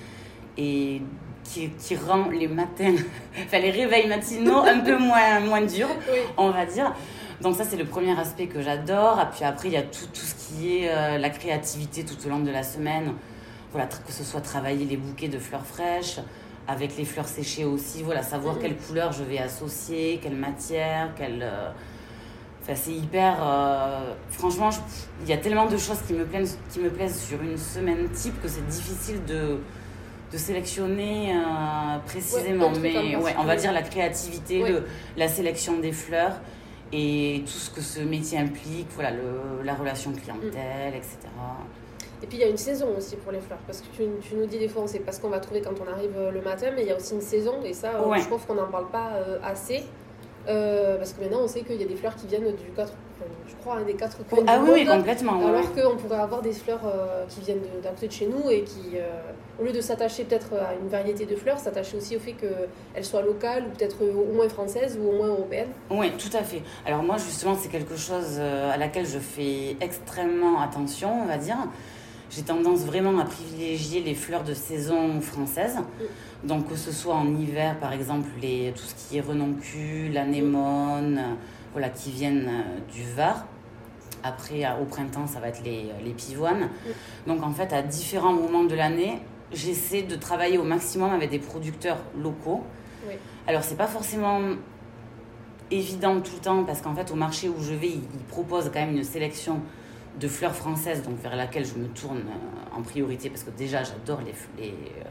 et 0.58 1.02
qui, 1.44 1.96
rend 1.96 2.30
les 2.30 2.48
matins, 2.48 2.96
enfin 3.46 3.60
les 3.60 3.72
réveils 3.72 4.08
matinaux 4.08 4.60
un 4.60 4.80
peu 4.80 4.98
moins, 4.98 5.40
moins 5.40 5.62
durs, 5.62 5.90
on 6.36 6.50
va 6.50 6.66
dire. 6.66 6.94
Donc 7.42 7.56
ça, 7.56 7.64
c'est 7.64 7.76
le 7.76 7.86
premier 7.86 8.18
aspect 8.20 8.48
que 8.48 8.62
j'adore. 8.62 9.20
Et 9.22 9.36
puis 9.36 9.44
après, 9.44 9.68
il 9.68 9.74
y 9.74 9.78
a 9.78 9.84
tout, 9.84 10.08
tout 10.08 10.22
ce 10.22 10.36
qui 10.36 10.78
est 10.78 10.90
euh, 10.90 11.18
la 11.18 11.30
créativité 11.30 12.04
tout 12.04 12.18
au 12.26 12.30
long 12.30 12.40
de 12.40 12.50
la 12.50 12.64
semaine. 12.64 13.14
Voilà, 13.72 13.88
que 13.88 14.12
ce 14.12 14.24
soit 14.24 14.42
travailler 14.42 14.86
les 14.86 14.98
bouquets 14.98 15.28
de 15.28 15.38
fleurs 15.38 15.66
fraîches, 15.66 16.20
avec 16.68 16.98
les 16.98 17.06
fleurs 17.06 17.28
séchées 17.28 17.66
aussi. 17.66 18.02
Voilà, 18.02 18.24
savoir 18.24 18.56
mm-hmm. 18.56 18.62
quelle 18.62 18.78
couleur 18.78 19.12
je 19.12 19.24
vais 19.24 19.38
associer, 19.38 20.20
quelle 20.22 20.36
matière, 20.36 21.14
quelle... 21.16 21.44
Euh, 21.44 21.70
enfin, 22.64 22.74
c'est 22.76 22.94
hyper... 22.94 23.36
Euh, 23.42 24.14
franchement, 24.30 24.70
il 25.22 25.30
y 25.30 25.34
a 25.34 25.38
tellement 25.38 25.68
de 25.68 25.78
choses 25.78 26.02
qui 26.08 26.14
me, 26.14 26.26
plaisent, 26.26 26.58
qui 26.72 26.80
me 26.80 26.90
plaisent 26.90 27.22
sur 27.22 27.42
une 27.42 27.58
semaine 27.58 28.10
type 28.10 28.42
que 28.42 28.48
c'est 28.48 28.66
difficile 28.68 29.24
de 29.26 29.60
de 30.30 30.38
sélectionner 30.38 31.34
précisément. 32.06 32.70
Mais 32.82 33.16
ouais, 33.16 33.34
on 33.40 33.46
va 33.46 33.56
dire 33.56 33.72
la 33.72 33.82
créativité, 33.82 34.62
le, 34.62 34.84
la 35.16 35.30
sélection 35.30 35.80
des 35.80 35.94
fleurs 35.94 36.34
et 36.92 37.44
tout 37.46 37.52
ce 37.52 37.70
que 37.70 37.82
ce 37.82 38.00
métier 38.00 38.38
implique, 38.38 38.88
voilà, 38.94 39.12
le, 39.12 39.64
la 39.64 39.74
relation 39.74 40.12
clientèle, 40.14 40.96
etc. 40.96 41.18
Et 42.24 42.28
puis 42.28 42.38
il 42.38 42.42
y 42.42 42.44
a 42.44 42.48
une 42.48 42.58
saison 42.58 42.88
aussi 42.98 43.16
pour 43.18 43.32
les 43.32 43.40
fleurs, 43.40 43.60
parce 43.68 43.82
que 43.82 43.88
tu, 43.96 44.04
tu 44.22 44.36
nous 44.36 44.48
dis 44.48 44.58
des 44.58 44.68
fois 44.68 44.84
on 44.84 44.88
sait 44.88 45.00
pas 45.00 45.12
ce 45.12 45.22
qu'on 45.22 45.30
va 45.30 45.40
trouver 45.40 45.62
quand 45.62 45.74
on 45.80 45.92
arrive 45.92 46.16
euh, 46.18 46.32
le 46.32 46.42
matin, 46.42 46.72
mais 46.76 46.82
il 46.82 46.88
y 46.88 46.92
a 46.92 46.96
aussi 46.96 47.14
une 47.14 47.22
saison, 47.22 47.62
et 47.64 47.74
ça 47.74 47.96
euh, 47.96 48.16
je 48.16 48.26
trouve 48.26 48.46
qu'on 48.46 48.56
n'en 48.56 48.68
parle 48.68 48.90
pas 48.90 49.12
euh, 49.16 49.38
assez. 49.44 49.84
parce 50.46 51.14
que 51.14 51.22
maintenant 51.22 51.42
on 51.44 51.48
sait 51.48 51.62
qu'il 51.62 51.80
y 51.80 51.84
a 51.84 51.88
des 51.88 51.96
fleurs 51.96 52.16
qui 52.16 52.26
viennent 52.28 52.56
du 52.56 52.72
4, 53.20 53.30
je 53.48 53.56
crois, 53.56 53.76
un 53.78 53.84
des 53.84 53.94
quatre 53.94 54.18
coins 54.28 54.44
ah, 54.48 54.60
oui, 54.62 54.86
complètement. 54.86 55.46
Alors 55.48 55.74
qu'on 55.74 55.98
pourrait 55.98 56.20
avoir 56.20 56.42
des 56.42 56.54
fleurs 56.54 56.82
qui 57.30 57.42
viennent 57.42 57.62
d'un 57.84 57.90
côté 57.92 58.08
de 58.08 58.12
chez 58.12 58.28
nous 58.28 58.50
et 58.50 58.64
qui, 58.64 58.98
au 59.60 59.64
lieu 59.64 59.72
de 59.72 59.82
s'attacher 59.82 60.24
peut-être 60.24 60.54
à 60.54 60.74
une 60.82 60.88
variété 60.88 61.26
de 61.26 61.36
fleurs, 61.36 61.60
s'attacher 61.60 61.98
aussi 61.98 62.16
au 62.16 62.20
fait 62.20 62.34
qu'elles 62.34 63.06
soient 63.06 63.22
locales 63.22 63.66
ou 63.68 63.78
peut-être 63.78 63.98
au 64.04 64.34
moins 64.34 64.50
françaises 64.50 64.98
ou 65.02 65.10
au 65.10 65.14
moins 65.14 65.28
européennes. 65.28 65.70
Oui, 65.90 66.12
tout 66.18 66.36
à 66.36 66.44
fait. 66.44 66.62
Alors 66.86 67.04
moi, 67.04 67.18
justement, 67.18 67.56
c'est 67.56 67.70
quelque 67.70 67.98
chose 67.98 68.40
à 68.40 68.78
laquelle 68.78 69.06
je 69.06 69.20
fais 69.20 69.76
extrêmement 69.82 70.62
attention, 70.62 71.24
on 71.24 71.26
va 71.26 71.38
dire. 71.38 71.58
j'ai 72.30 72.44
tendance 72.44 72.82
vraiment 72.82 73.18
à 73.20 73.26
privilégier 73.26 74.02
les 74.02 74.16
fleurs 74.16 74.44
de 74.44 74.54
saison 74.54 75.22
françaises. 75.22 75.78
Donc 76.44 76.70
que 76.70 76.76
ce 76.76 76.92
soit 76.92 77.16
en 77.16 77.36
hiver, 77.36 77.78
par 77.80 77.94
exemple, 77.94 78.28
les, 78.42 78.72
tout 78.76 78.84
ce 78.84 78.94
qui 78.94 79.18
est 79.18 79.22
renoncule, 79.22 80.14
l'anémone, 80.14 81.38
qui 81.90 82.12
viennent 82.12 82.48
euh, 82.48 82.94
du 82.94 83.04
Var. 83.16 83.46
Après, 84.24 84.66
au 84.82 84.86
printemps, 84.86 85.28
ça 85.28 85.40
va 85.40 85.50
être 85.50 85.62
les, 85.64 85.86
les 86.04 86.12
pivoines. 86.12 86.70
Donc 87.28 87.44
en 87.44 87.52
fait, 87.52 87.72
à 87.72 87.82
différents 87.82 88.34
moments 88.34 88.64
de 88.64 88.76
l'année, 88.76 89.22
j'essaie 89.54 90.02
de 90.02 90.16
travailler 90.16 90.58
au 90.58 90.64
maximum 90.64 91.12
avec 91.12 91.30
des 91.30 91.40
producteurs 91.40 92.00
locaux. 92.22 92.64
Oui. 93.08 93.14
Alors 93.48 93.64
c'est 93.64 93.78
pas 93.78 93.88
forcément 93.88 94.42
évident 95.72 96.20
tout 96.22 96.34
le 96.36 96.42
temps 96.42 96.64
parce 96.64 96.82
qu'en 96.82 96.96
fait 96.96 97.12
au 97.12 97.16
marché 97.16 97.50
où 97.50 97.62
je 97.62 97.74
vais, 97.74 97.90
ils 97.90 98.24
proposent 98.28 98.70
quand 98.74 98.80
même 98.80 98.96
une 98.96 99.04
sélection 99.04 99.62
de 100.20 100.28
fleurs 100.28 100.56
françaises, 100.56 101.04
donc 101.04 101.20
vers 101.22 101.36
laquelle 101.36 101.66
je 101.66 101.76
me 101.76 101.88
tourne 101.88 102.20
euh, 102.20 102.78
en 102.78 102.82
priorité 102.82 103.30
parce 103.30 103.44
que 103.44 103.52
déjà 103.52 103.84
j'adore 103.84 104.22
les, 104.22 104.34
les, 104.62 104.72
euh, 104.72 105.04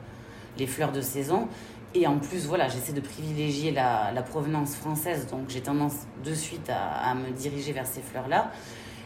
les, 0.58 0.66
fleurs 0.66 0.92
de 0.92 1.00
saison. 1.00 1.48
Et 1.98 2.06
en 2.06 2.18
plus, 2.18 2.46
voilà, 2.46 2.68
j'essaie 2.68 2.92
de 2.92 3.00
privilégier 3.00 3.70
la, 3.70 4.12
la, 4.14 4.22
provenance 4.22 4.76
française, 4.76 5.26
donc 5.30 5.48
j'ai 5.48 5.62
tendance 5.62 5.94
de 6.22 6.34
suite 6.34 6.68
à, 6.68 7.10
à, 7.10 7.14
me 7.14 7.30
diriger 7.30 7.72
vers 7.72 7.86
ces 7.86 8.02
fleurs-là. 8.02 8.50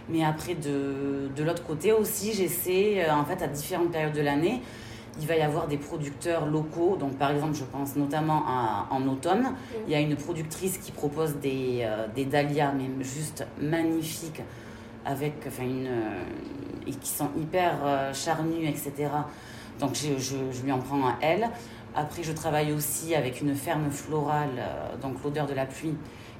Mais 0.09 0.25
après, 0.25 0.55
de, 0.55 1.29
de 1.37 1.43
l'autre 1.45 1.65
côté 1.65 1.93
aussi, 1.93 2.33
j'essaie, 2.33 3.05
euh, 3.05 3.15
en 3.15 3.25
fait, 3.25 3.43
à 3.43 3.47
différentes 3.47 3.93
périodes 3.93 4.13
de 4.13 4.23
l'année, 4.23 4.61
il 5.21 5.27
va 5.27 5.37
y 5.37 5.43
avoir 5.43 5.69
des 5.69 5.77
producteurs 5.77 6.47
locaux. 6.47 6.97
Donc, 6.99 7.17
par 7.17 7.31
exemple, 7.31 7.55
je 7.55 7.65
pense 7.65 7.95
notamment 7.95 8.45
en 8.91 9.07
automne, 9.07 9.55
il 9.87 9.93
y 9.93 9.95
a 9.95 10.01
une 10.01 10.17
productrice 10.17 10.79
qui 10.79 10.93
propose 10.93 11.37
des, 11.37 11.87
des 12.15 12.25
dahlias, 12.25 12.73
mais 12.73 13.05
juste 13.05 13.47
magnifiques 13.61 14.43
avec, 15.05 15.35
enfin, 15.47 15.65
une, 15.65 15.87
euh, 15.87 16.23
et 16.87 16.93
qui 16.93 17.09
sont 17.09 17.29
hyper 17.37 17.79
euh, 17.85 18.13
charnues, 18.13 18.67
etc. 18.67 19.09
Donc 19.79 19.95
je, 19.95 20.19
je, 20.19 20.37
je, 20.53 20.63
lui 20.63 20.73
en 20.73 20.79
prends 20.79 21.07
à 21.07 21.17
elle. 21.21 21.49
Après, 21.95 22.23
je 22.23 22.33
travaille 22.33 22.73
aussi 22.73 23.15
avec 23.15 23.41
une 23.41 23.55
ferme 23.55 23.91
florale, 23.91 24.51
euh, 24.59 24.97
donc 24.97 25.23
l'odeur 25.25 25.47
de 25.47 25.55
la 25.55 25.67
pluie, 25.67 25.95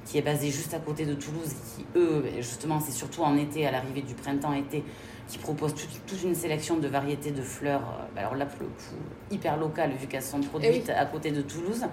qui 0.05 0.17
est 0.17 0.21
basée 0.21 0.49
juste 0.49 0.73
à 0.73 0.79
côté 0.79 1.05
de 1.05 1.13
Toulouse, 1.13 1.53
qui 1.75 1.85
eux, 1.95 2.25
justement, 2.37 2.79
c'est 2.79 2.91
surtout 2.91 3.21
en 3.21 3.37
été, 3.37 3.67
à 3.67 3.71
l'arrivée 3.71 4.01
du 4.01 4.15
printemps-été, 4.15 4.83
qui 5.27 5.37
propose 5.37 5.73
toute, 5.75 6.05
toute, 6.07 6.23
une 6.23 6.35
sélection 6.35 6.77
de 6.77 6.87
variétés 6.87 7.31
de 7.31 7.41
fleurs, 7.41 7.83
alors 8.15 8.35
là, 8.35 8.45
pour 8.45 8.61
le 8.61 8.67
coup, 8.67 8.95
hyper 9.29 9.57
locales, 9.57 9.91
vu 9.91 10.07
qu'elles 10.07 10.23
sont 10.23 10.39
produites 10.39 10.89
eh 10.89 10.97
à 10.97 11.05
côté 11.05 11.31
de 11.31 11.41
Toulouse. 11.41 11.85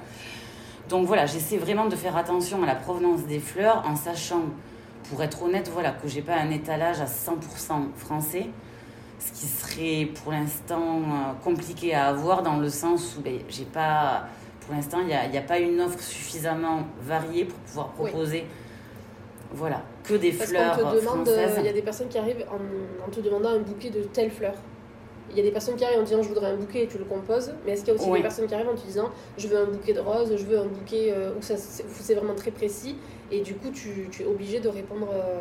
Donc 0.89 1.07
voilà, 1.07 1.27
j'essaie 1.27 1.59
vraiment 1.59 1.87
de 1.87 1.97
faire 1.97 2.17
attention 2.17 2.63
à 2.63 2.67
la 2.67 2.75
provenance 2.75 3.27
des 3.27 3.41
fleurs 3.41 3.85
en 3.87 3.95
sachant 3.95 4.43
pour 5.11 5.23
être 5.23 5.43
honnête, 5.43 5.71
voilà, 5.73 5.91
que 5.91 6.09
j'ai 6.09 6.23
pas 6.23 6.37
un 6.37 6.51
étalage 6.51 7.01
à 7.01 7.07
100% 7.07 7.93
français, 7.97 8.47
ce 9.19 9.33
qui 9.33 9.47
serait 9.47 10.09
pour 10.23 10.33
l'instant 10.33 10.99
euh, 11.01 11.33
compliqué 11.43 11.95
à 11.95 12.07
avoir 12.07 12.43
dans 12.43 12.57
le 12.59 12.69
sens 12.69 13.17
où 13.19 13.21
ben, 13.21 13.39
j'ai 13.49 13.65
pas, 13.65 14.25
pour 14.65 14.75
l'instant, 14.75 14.99
il 15.01 15.07
n'y 15.07 15.15
a, 15.15 15.23
a, 15.41 15.43
pas 15.43 15.59
une 15.59 15.81
offre 15.81 16.01
suffisamment 16.01 16.83
variée 17.03 17.45
pour 17.45 17.59
pouvoir 17.61 17.89
proposer. 17.89 18.47
Voilà, 19.53 19.83
que 20.05 20.15
des 20.15 20.33
Parce 20.33 20.51
fleurs 20.51 20.77
te 20.77 20.83
demande, 20.83 21.27
euh, 21.29 21.47
françaises. 21.47 21.55
Il 21.59 21.65
y 21.65 21.69
a 21.69 21.73
des 21.73 21.83
personnes 21.83 22.09
qui 22.09 22.19
arrivent 22.19 22.45
en, 22.51 23.07
en 23.07 23.11
te 23.11 23.21
demandant 23.21 23.49
un 23.51 23.61
bouquet 23.61 23.91
de 23.91 24.03
telle 24.03 24.31
fleur. 24.31 24.55
Il 25.31 25.37
y 25.37 25.41
a 25.41 25.43
des 25.43 25.51
personnes 25.51 25.77
qui 25.77 25.85
arrivent 25.85 26.01
en 26.01 26.05
disant 26.05 26.23
je 26.23 26.29
voudrais 26.29 26.51
un 26.53 26.57
bouquet 26.57 26.85
et 26.85 26.87
tu 26.87 26.97
le 26.99 27.05
composes, 27.05 27.53
mais 27.65 27.73
est-ce 27.73 27.81
qu'il 27.85 27.93
y 27.95 27.97
a 27.97 28.01
aussi 28.01 28.09
Oui. 28.11 28.19
des 28.19 28.23
personnes 28.23 28.47
qui 28.47 28.55
arrivent 28.55 28.69
en 28.69 28.75
te 28.75 28.85
disant 28.87 29.11
je 29.37 29.49
veux 29.49 29.59
un 29.59 29.67
bouquet 29.67 29.93
de 29.93 30.01
roses, 30.01 30.35
je 30.37 30.45
veux 30.45 30.59
un 30.59 30.67
bouquet 30.67 31.13
euh, 31.15 31.33
où 31.39 31.43
ça- 31.43 31.57
c'est 31.59 31.83
où 31.85 31.89
c'est 31.93 32.15
vraiment 32.15 32.35
très 32.35 32.51
précis 32.51 32.97
et 33.31 33.41
du 33.41 33.55
coup 33.55 33.69
tu, 33.71 34.09
tu 34.11 34.23
es 34.23 34.27
obligé 34.27 34.61
de 34.61 34.69
répondre 34.71 35.09
euh, 35.13 35.39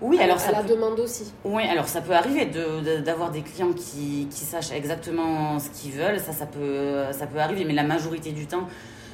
Oui, 0.00 0.18
alors 0.20 0.36
à 0.36 0.38
ça 0.40 0.52
la 0.52 0.62
peut- 0.62 0.70
demande 0.74 0.98
aussi. 1.00 1.32
Oui, 1.44 1.62
alors 1.64 1.88
ça 1.88 2.00
peut 2.00 2.12
arriver 2.14 2.46
de- 2.46 2.80
de- 2.80 3.00
d'avoir 3.00 3.30
des 3.30 3.42
clients 3.42 3.72
qui, 3.72 4.28
qui 4.30 4.44
sachent 4.44 4.72
exactement 4.72 5.58
ce 5.58 5.70
qu'ils 5.70 5.92
veulent, 5.92 6.18
ça, 6.20 6.32
ça 6.32 6.46
peut, 6.46 7.04
ça 7.12 7.26
peut 7.26 7.38
arriver, 7.38 7.64
mais 7.64 7.72
la 7.74 7.84
majorité 7.84 8.32
du 8.32 8.46
temps, 8.46 8.68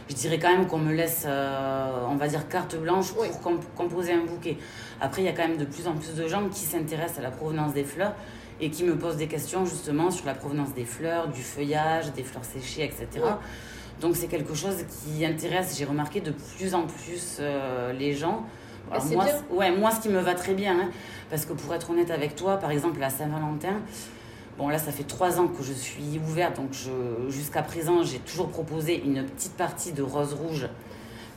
je 0.09 0.15
dirais 0.15 0.39
quand 0.39 0.51
même 0.51 0.67
qu'on 0.67 0.79
me 0.79 0.93
laisse, 0.93 1.25
euh, 1.27 2.07
on 2.11 2.17
va 2.17 2.27
dire, 2.29 2.49
carte 2.49 2.77
blanche 2.77 3.13
pour 3.13 3.23
Oui. 3.23 3.29
comp- 3.43 3.65
composer 3.77 4.13
un 4.13 4.25
bouquet. 4.25 4.57
Après, 5.01 5.23
il 5.23 5.27
y 5.27 5.29
a 5.29 5.33
quand 5.33 5.47
même 5.47 5.59
de 5.59 5.65
plus 5.65 5.87
en 5.87 5.93
plus 5.95 6.15
de 6.15 6.27
gens 6.27 6.49
qui 6.49 6.61
s'intéressent 6.65 7.19
à 7.19 7.23
la 7.23 7.31
provenance 7.31 7.73
des 7.73 7.85
fleurs 7.85 8.15
et 8.61 8.71
qui 8.71 8.85
me 8.85 8.97
posent 8.99 9.17
des 9.17 9.29
questions 9.29 9.65
justement 9.65 10.11
sur 10.11 10.27
la 10.27 10.35
provenance 10.35 10.75
des 10.75 10.85
fleurs, 10.85 11.29
du 11.29 11.43
feuillage, 11.43 12.13
des 12.13 12.25
fleurs 12.25 12.45
séchées, 12.45 12.85
etc. 12.85 13.25
Donc 14.01 14.17
c'est 14.17 14.27
quelque 14.29 14.55
chose 14.55 14.77
qui 14.89 15.25
intéresse, 15.25 15.77
j'ai 15.79 15.85
remarqué 15.85 16.21
de 16.21 16.33
plus 16.33 16.75
en 16.75 16.87
plus 16.87 17.37
euh, 17.41 17.93
les 17.93 18.15
gens. 18.15 18.45
Alors 18.91 19.03
c'est 19.03 19.15
moi, 19.15 19.25
bien. 19.25 19.35
ouais, 19.51 19.71
moi, 19.77 19.91
ce 19.91 20.01
qui 20.01 20.09
me 20.09 20.21
va 20.21 20.35
très 20.35 20.55
bien, 20.55 20.79
hein, 20.79 20.91
parce 21.31 21.45
que 21.47 21.53
pour 21.53 21.73
être 21.75 21.91
honnête 21.91 22.11
avec 22.11 22.35
toi, 22.37 22.57
par 22.57 22.71
exemple, 22.71 22.99
la 23.01 23.11
Saint-Valentin, 23.11 23.81
bon 24.59 24.69
là, 24.69 24.79
ça 24.79 24.91
fait 24.93 25.05
trois 25.05 25.39
ans 25.41 25.47
que 25.49 25.63
je 25.63 25.73
suis 25.73 26.21
ouverte, 26.29 26.57
donc 26.57 26.71
jusqu'à 27.29 27.63
présent, 27.63 28.03
j'ai 28.03 28.19
toujours 28.19 28.49
proposé 28.49 29.03
une 29.05 29.25
petite 29.25 29.55
partie 29.57 29.93
de 29.93 30.03
rose 30.03 30.35
rouge. 30.35 30.69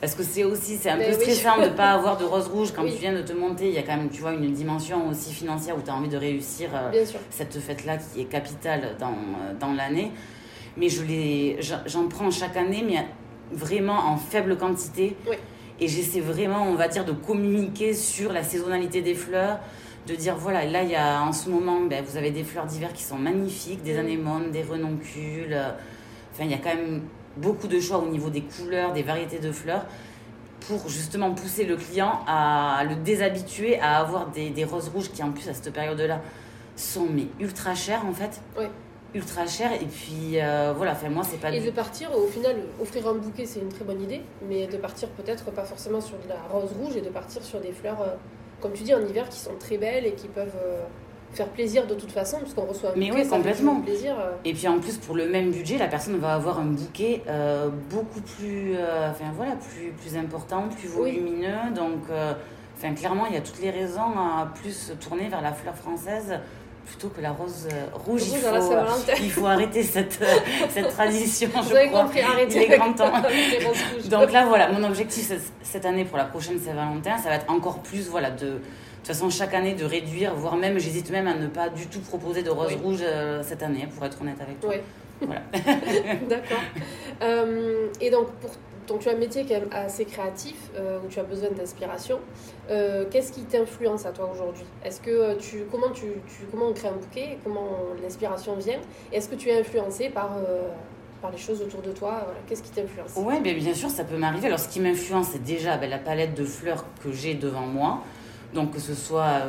Parce 0.01 0.15
que 0.15 0.23
c'est 0.23 0.43
aussi, 0.43 0.75
c'est 0.75 0.89
un 0.89 0.97
Mais 0.97 1.11
peu 1.11 1.17
oui. 1.17 1.31
stressant 1.31 1.59
de 1.61 1.65
ne 1.65 1.69
pas 1.69 1.91
avoir 1.91 2.17
de 2.17 2.25
rose 2.25 2.47
rouge 2.47 2.73
quand 2.75 2.83
Oui. 2.83 2.91
tu 2.91 2.97
viens 2.97 3.13
de 3.13 3.21
te 3.21 3.31
monter. 3.31 3.69
Il 3.69 3.73
y 3.73 3.77
a 3.77 3.83
quand 3.83 3.95
même, 3.95 4.09
tu 4.09 4.19
vois, 4.21 4.33
une 4.33 4.51
dimension 4.51 5.07
aussi 5.07 5.31
financière 5.31 5.77
où 5.77 5.81
tu 5.81 5.89
as 5.89 5.95
envie 5.95 6.09
de 6.09 6.17
réussir 6.17 6.71
euh, 6.73 7.05
cette 7.29 7.57
fête-là 7.57 7.95
qui 7.95 8.19
est 8.19 8.25
capitale 8.25 8.97
dans, 8.99 9.11
euh, 9.11 9.53
dans 9.57 9.71
l'année. 9.71 10.11
Mais 10.75 10.89
je 10.89 11.03
les, 11.03 11.55
j'en 11.61 11.77
j'en 11.85 12.07
prends 12.09 12.29
chaque 12.31 12.57
année, 12.57 12.83
mais 12.85 13.05
vraiment 13.55 13.97
en 13.97 14.17
faible 14.17 14.57
quantité. 14.57 15.15
Oui. 15.29 15.37
Et 15.79 15.87
j'essaie 15.87 16.19
vraiment, 16.21 16.63
on 16.63 16.75
va 16.75 16.87
dire, 16.87 17.03
de 17.05 17.11
communiquer 17.11 17.93
sur 17.93 18.31
la 18.31 18.43
saisonnalité 18.43 19.01
des 19.01 19.15
fleurs, 19.15 19.59
de 20.07 20.15
dire 20.15 20.35
voilà, 20.35 20.65
là, 20.65 20.83
il 20.83 20.89
y 20.89 20.95
a 20.95 21.21
en 21.23 21.31
ce 21.33 21.49
moment, 21.49 21.79
ben, 21.81 22.03
vous 22.05 22.17
avez 22.17 22.31
des 22.31 22.43
fleurs 22.43 22.65
d'hiver 22.65 22.93
qui 22.93 23.03
sont 23.03 23.17
magnifiques, 23.17 23.83
des 23.83 23.95
Mm. 23.95 23.99
anémones, 23.99 24.51
des 24.51 24.63
renoncules. 24.63 25.53
euh, 25.53 25.71
Enfin, 26.33 26.45
il 26.45 26.51
y 26.51 26.55
a 26.55 26.57
quand 26.57 26.73
même 26.75 27.01
beaucoup 27.37 27.67
de 27.67 27.79
choix 27.79 27.97
au 27.99 28.07
niveau 28.07 28.29
des 28.31 28.41
couleurs, 28.41 28.91
des 28.93 29.03
variétés 29.03 29.37
de 29.39 29.51
fleurs, 29.51 29.85
pour 30.67 30.89
justement 30.89 31.31
pousser 31.31 31.63
le 31.65 31.75
client 31.75 32.21
à 32.27 32.83
le 32.89 32.95
déshabituer 32.95 33.79
à 33.79 33.97
avoir 33.99 34.27
des, 34.31 34.49
des 34.49 34.63
roses 34.63 34.89
rouges 34.89 35.11
qui, 35.11 35.21
en 35.21 35.31
plus, 35.31 35.47
à 35.49 35.53
cette 35.53 35.71
période-là, 35.71 36.21
sont 36.75 37.05
mais 37.13 37.27
ultra 37.39 37.75
chères 37.75 38.03
en 38.07 38.13
fait. 38.13 38.41
Ouais. 38.57 38.69
Ultra 39.13 39.45
chères. 39.45 39.73
Et 39.73 39.85
puis 39.85 40.39
euh, 40.39 40.73
voilà, 40.75 40.93
enfin, 40.93 41.09
moi, 41.09 41.23
c'est 41.23 41.37
pas 41.39 41.51
Et 41.51 41.59
de 41.59 41.71
partir, 41.71 42.09
au 42.17 42.27
final, 42.27 42.55
offrir 42.81 43.07
un 43.07 43.13
bouquet, 43.15 43.45
c'est 43.45 43.59
une 43.59 43.69
très 43.69 43.85
bonne 43.85 44.01
idée, 44.01 44.21
mais 44.47 44.67
de 44.67 44.77
partir 44.77 45.09
peut-être 45.09 45.45
pas 45.51 45.63
forcément 45.63 46.01
sur 46.01 46.17
de 46.17 46.29
la 46.29 46.35
rose 46.51 46.71
rouge 46.79 46.95
et 46.97 47.01
de 47.01 47.09
partir 47.09 47.43
sur 47.43 47.59
des 47.59 47.71
fleurs, 47.71 48.01
euh, 48.01 48.15
comme 48.61 48.73
tu 48.73 48.83
dis, 48.83 48.93
en 48.93 49.01
hiver, 49.05 49.29
qui 49.29 49.39
sont 49.39 49.55
très 49.59 49.77
belles 49.77 50.05
et 50.05 50.13
qui 50.13 50.27
peuvent 50.27 50.55
euh, 50.65 50.83
faire 51.33 51.47
plaisir 51.49 51.85
de 51.87 51.93
toute 51.95 52.11
façon, 52.11 52.39
parce 52.39 52.53
qu'on 52.53 52.65
reçoit 52.65 52.91
un 52.91 52.93
Mais 52.95 53.09
bouquet, 53.09 53.21
oui, 53.21 53.23
ça 53.25 53.29
fait 53.31 53.35
complètement. 53.37 53.81
plaisir. 53.81 54.15
Et 54.45 54.53
puis 54.53 54.67
en 54.67 54.79
plus, 54.79 54.97
pour 54.97 55.15
le 55.15 55.27
même 55.27 55.51
budget, 55.51 55.77
la 55.77 55.87
personne 55.87 56.17
va 56.17 56.33
avoir 56.35 56.59
un 56.59 56.65
bouquet 56.65 57.23
beaucoup 57.89 58.21
plus, 58.21 58.75
enfin 59.09 59.31
voilà, 59.35 59.53
plus, 59.55 59.91
plus 59.91 60.15
important, 60.17 60.69
plus 60.69 60.89
Oui. 60.89 61.17
volumineux. 61.17 61.71
Donc, 61.75 62.03
enfin 62.77 62.93
clairement, 62.93 63.25
il 63.25 63.33
y 63.33 63.37
a 63.37 63.41
toutes 63.41 63.59
les 63.61 63.71
raisons 63.71 64.01
à 64.15 64.51
plus 64.53 64.93
tourner 64.99 65.27
vers 65.27 65.41
la 65.41 65.53
fleur 65.53 65.75
française 65.75 66.39
plutôt 66.85 67.07
que 67.09 67.21
la 67.21 67.31
rose 67.31 67.67
euh, 67.71 67.85
rouge. 67.93 68.21
Il 68.27 68.37
faut, 68.37 68.41
Saint-Valentin. 68.61 69.13
il 69.21 69.31
faut 69.31 69.45
arrêter 69.45 69.83
cette, 69.83 70.19
euh, 70.21 70.25
cette 70.69 70.89
tradition, 70.95 71.49
Vous 71.55 71.69
je 71.69 71.75
avez 71.75 71.87
crois. 71.87 72.03
compris, 72.03 72.21
arrêtez 72.21 72.65
Il 72.67 72.71
est 72.73 72.77
grand 72.77 72.93
temps. 72.93 73.11
Donc 74.09 74.31
là, 74.31 74.45
voilà, 74.45 74.69
mon 74.71 74.83
objectif 74.83 75.27
ce- 75.29 75.33
cette 75.63 75.85
année 75.85 76.05
pour 76.05 76.17
la 76.17 76.25
prochaine 76.25 76.59
Saint-Valentin, 76.59 77.17
ça 77.17 77.29
va 77.29 77.35
être 77.35 77.49
encore 77.51 77.79
plus, 77.79 78.07
voilà, 78.09 78.29
de, 78.31 78.45
de 78.45 78.51
toute 78.53 79.07
façon, 79.07 79.29
chaque 79.29 79.53
année, 79.53 79.73
de 79.73 79.85
réduire, 79.85 80.33
voire 80.35 80.55
même, 80.57 80.77
j'hésite 80.79 81.09
même 81.11 81.27
à 81.27 81.33
ne 81.33 81.47
pas 81.47 81.69
du 81.69 81.87
tout 81.87 81.99
proposer 81.99 82.43
de 82.43 82.49
rose 82.49 82.67
Oui. 82.69 82.77
rouge 82.83 82.99
euh, 83.01 83.41
cette 83.43 83.63
année, 83.63 83.87
pour 83.95 84.05
être 84.05 84.21
honnête 84.21 84.37
avec 84.41 84.59
toi. 84.59 84.69
Ouais. 84.71 84.83
Voilà. 85.21 85.41
D'accord. 86.29 86.59
Euh, 87.21 87.87
et 88.01 88.09
donc, 88.09 88.27
pour, 88.41 88.51
donc, 88.87 88.99
tu 88.99 89.09
as 89.09 89.13
un 89.13 89.17
métier 89.17 89.45
quand 89.45 89.55
même 89.55 89.69
assez 89.71 90.05
créatif, 90.05 90.55
euh, 90.75 90.99
où 91.03 91.07
tu 91.07 91.19
as 91.19 91.23
besoin 91.23 91.49
d'inspiration. 91.51 92.19
Euh, 92.69 93.05
Qu'est-ce 93.09 93.31
qui 93.31 93.41
t'influence 93.43 94.05
à 94.05 94.11
toi 94.11 94.29
aujourd'hui? 94.33 94.65
Est-ce 94.83 94.99
que 94.99 95.09
euh, 95.09 95.35
tu 95.35 95.65
comment 95.71 95.91
tu, 95.91 96.05
comment 96.51 96.67
on 96.67 96.73
crée 96.73 96.89
un 96.89 96.93
bouquet? 96.93 97.37
Comment 97.43 97.69
l'inspiration 98.01 98.55
vient? 98.55 98.79
Est-ce 99.11 99.29
que 99.29 99.35
tu 99.35 99.49
es 99.49 99.59
influencé 99.59 100.09
par 100.09 100.31
par 101.21 101.31
les 101.31 101.37
choses 101.37 101.61
autour 101.61 101.81
de 101.81 101.91
toi? 101.91 102.27
Qu'est-ce 102.47 102.63
qui 102.63 102.71
t'influence? 102.71 103.13
Ben 103.15 103.41
bien 103.41 103.73
sûr, 103.73 103.89
ça 103.89 104.03
peut 104.03 104.17
m'arriver. 104.17 104.47
Alors, 104.47 104.59
ce 104.59 104.67
qui 104.67 104.79
m'influence, 104.81 105.27
c'est 105.31 105.43
déjà 105.43 105.77
ben, 105.77 105.89
la 105.89 105.99
palette 105.99 106.33
de 106.35 106.43
fleurs 106.43 106.83
que 107.01 107.11
j'ai 107.11 107.35
devant 107.35 107.65
moi. 107.65 108.01
Donc, 108.53 108.71
que 108.71 108.79
ce 108.79 108.93
soit 108.93 109.41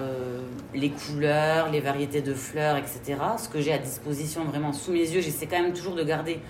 les 0.73 0.91
couleurs, 0.91 1.71
les 1.71 1.81
variétés 1.81 2.23
de 2.23 2.33
fleurs, 2.33 2.76
etc. 2.76 3.19
Ce 3.37 3.49
que 3.49 3.61
j'ai 3.61 3.73
à 3.73 3.79
disposition 3.79 4.45
vraiment 4.45 4.73
sous 4.73 4.93
mes 4.93 5.00
yeux, 5.00 5.21
j'essaie 5.21 5.47
quand 5.47 5.61
même 5.61 5.73
toujours 5.73 5.95
de 5.95 6.05
garder. 6.05 6.41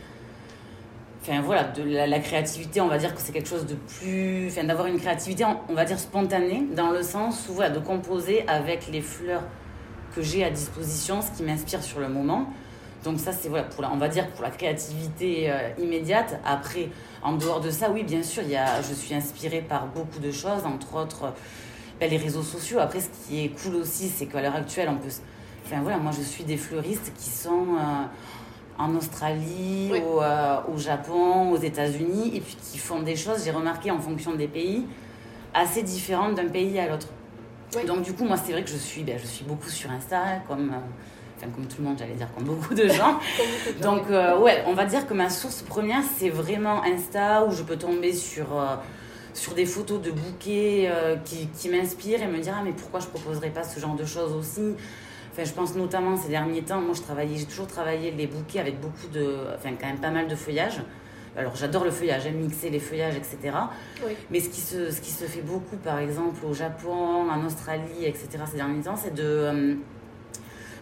Enfin, 1.26 1.40
voilà, 1.40 1.64
de 1.64 1.82
la, 1.82 2.18
créativité, 2.18 2.82
on 2.82 2.86
va 2.88 2.98
dire 2.98 3.14
que 3.14 3.20
c'est 3.22 3.32
quelque 3.32 3.48
chose 3.48 3.64
de 3.64 3.76
plus. 3.76 4.48
Enfin, 4.48 4.64
d'avoir 4.64 4.88
une 4.88 5.00
créativité, 5.00 5.46
on- 5.70 5.72
va 5.72 5.86
dire 5.86 5.98
spontanée, 5.98 6.66
dans 6.76 6.90
le 6.90 7.02
sens 7.02 7.46
où, 7.48 7.54
voilà, 7.54 7.70
de 7.70 7.78
composer 7.78 8.46
avec 8.46 8.88
les 8.92 9.00
fleurs 9.00 9.42
que 10.14 10.20
j'ai 10.20 10.44
à 10.44 10.50
disposition, 10.50 11.22
ce 11.22 11.30
qui 11.34 11.42
m'inspire 11.42 11.82
sur 11.82 11.98
le 11.98 12.10
moment. 12.10 12.46
Donc 13.04 13.18
ça, 13.20 13.32
c'est 13.32 13.48
voilà, 13.48 13.64
pour 13.64 13.80
la, 13.80 13.90
on 13.90 13.96
va 13.96 14.08
dire 14.08 14.28
pour 14.32 14.42
la 14.42 14.50
créativité 14.50 15.50
euh, 15.50 15.70
immédiate. 15.78 16.38
Après, 16.44 16.90
en 17.22 17.32
dehors 17.32 17.62
de 17.62 17.70
ça, 17.70 17.90
oui, 17.90 18.02
bien 18.02 18.22
sûr, 18.22 18.42
il 18.42 18.50
y 18.50 18.56
a, 18.56 18.82
je 18.82 18.92
suis 18.92 19.14
inspirée 19.14 19.62
par 19.66 19.86
beaucoup 19.86 20.18
de 20.20 20.30
choses, 20.30 20.66
entre 20.66 20.94
autres 20.94 21.24
euh, 21.24 21.30
ben, 22.00 22.10
les 22.10 22.18
réseaux 22.18 22.42
sociaux. 22.42 22.80
Après, 22.80 23.00
ce 23.00 23.08
qui 23.26 23.42
est 23.42 23.48
cool 23.48 23.76
aussi, 23.76 24.10
c'est 24.10 24.26
qu'à 24.26 24.42
l'heure 24.42 24.56
actuelle, 24.56 24.90
on 24.90 24.96
peut, 24.96 25.08
Enfin 25.66 25.80
voilà, 25.80 25.96
moi 25.96 26.12
je 26.14 26.20
suis 26.20 26.44
des 26.44 26.58
fleuristes 26.58 27.12
qui 27.16 27.30
sont 27.30 27.78
en 28.78 28.94
Australie, 28.96 29.88
Oui. 29.92 30.02
au, 30.04 30.20
euh, 30.22 30.56
au 30.74 30.78
Japon, 30.78 31.50
aux 31.52 31.56
États-Unis, 31.58 32.32
et 32.34 32.40
puis 32.40 32.56
qui 32.70 32.78
font 32.78 33.00
des 33.02 33.16
choses, 33.16 33.44
j'ai 33.44 33.50
remarqué 33.52 33.90
en 33.90 33.98
fonction 34.00 34.34
des 34.34 34.48
pays, 34.48 34.84
assez 35.52 35.82
différentes 35.82 36.34
d'un 36.34 36.48
pays 36.48 36.78
à 36.78 36.88
l'autre. 36.88 37.06
Oui. 37.76 37.84
Donc 37.86 38.02
du 38.02 38.12
coup, 38.12 38.24
moi 38.24 38.36
c'est 38.36 38.52
vrai 38.52 38.62
que 38.64 38.70
je 38.70 38.76
suis, 38.76 39.02
ben, 39.02 39.18
je 39.20 39.26
suis 39.26 39.44
beaucoup 39.44 39.68
sur 39.68 39.90
Insta, 39.90 40.18
comme, 40.48 40.70
euh, 40.70 41.36
enfin, 41.36 41.46
comme 41.54 41.66
tout 41.66 41.76
le 41.82 41.84
monde, 41.88 41.96
j'allais 41.98 42.14
dire, 42.14 42.28
comme 42.34 42.44
beaucoup 42.44 42.74
de 42.74 42.88
gens. 42.88 43.14
Comme 43.36 43.46
beaucoup 43.46 43.78
de 43.78 43.82
gens, 43.82 43.94
Donc 43.96 44.10
euh, 44.10 44.38
ouais, 44.40 44.64
on 44.66 44.74
va 44.74 44.84
dire 44.84 45.06
que 45.06 45.14
ma 45.14 45.30
source 45.30 45.62
première, 45.62 46.02
c'est 46.18 46.30
vraiment 46.30 46.82
Insta, 46.84 47.44
où 47.44 47.52
je 47.52 47.62
peux 47.62 47.76
tomber 47.76 48.12
sur, 48.12 48.58
euh, 48.58 48.74
sur 49.34 49.54
des 49.54 49.66
photos 49.66 50.00
de 50.00 50.10
bouquets 50.10 50.88
euh, 50.88 51.16
qui, 51.24 51.46
qui 51.48 51.68
m'inspirent 51.68 52.22
et 52.22 52.26
me 52.26 52.38
dire, 52.38 52.54
ah 52.58 52.62
mais 52.64 52.72
pourquoi 52.72 52.98
je 53.00 53.06
proposerais 53.06 53.50
pas 53.50 53.62
ce 53.64 53.78
genre 53.80 53.94
de 53.96 54.04
choses 54.04 54.32
aussi? 54.32 54.74
Enfin, 55.36 55.44
je 55.44 55.52
pense 55.52 55.74
notamment 55.74 56.16
ces 56.16 56.28
derniers 56.28 56.62
temps, 56.62 56.80
moi 56.80 56.94
je 56.94 57.02
travaillais, 57.02 57.36
j'ai 57.36 57.46
toujours 57.46 57.66
travaillé 57.66 58.12
les 58.12 58.28
bouquets 58.28 58.60
avec 58.60 58.80
beaucoup 58.80 59.08
de, 59.12 59.36
enfin 59.56 59.70
quand 59.80 59.88
même 59.88 59.98
pas 59.98 60.10
mal 60.10 60.28
de 60.28 60.36
feuillage. 60.36 60.80
Alors 61.36 61.56
j'adore 61.56 61.82
le 61.84 61.90
feuillage, 61.90 62.22
j'aime 62.22 62.36
mixer 62.36 62.70
les 62.70 62.78
feuillages, 62.78 63.16
etc. 63.16 63.36
Oui. 64.06 64.12
Mais 64.30 64.38
ce 64.38 64.48
qui, 64.48 64.60
se, 64.60 64.92
ce 64.92 65.00
qui 65.00 65.10
se 65.10 65.24
fait 65.24 65.40
beaucoup, 65.42 65.74
par 65.76 65.98
exemple, 65.98 66.46
au 66.46 66.54
Japon, 66.54 67.28
en 67.28 67.44
Australie, 67.44 68.04
etc., 68.04 68.28
ces 68.48 68.58
derniers 68.58 68.82
temps, 68.82 68.94
c'est 68.94 69.12
de, 69.12 69.24
euh, 69.24 69.74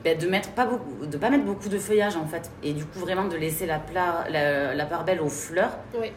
ben, 0.04 0.18
de 0.18 0.26
mettre 0.28 0.50
pas 0.50 0.66
beaucoup, 0.66 1.06
de 1.06 1.16
pas 1.16 1.30
mettre 1.30 1.44
beaucoup 1.44 1.70
de 1.70 1.78
feuillage, 1.78 2.16
en 2.16 2.26
fait. 2.26 2.50
Et 2.62 2.74
du 2.74 2.84
coup, 2.84 2.98
vraiment 2.98 3.24
de 3.28 3.36
laisser 3.36 3.64
la, 3.64 3.78
pla- 3.78 4.26
la, 4.28 4.74
la 4.74 4.84
part 4.84 5.04
belle 5.04 5.22
aux 5.22 5.30
fleurs. 5.30 5.78
Oui. 5.98 6.12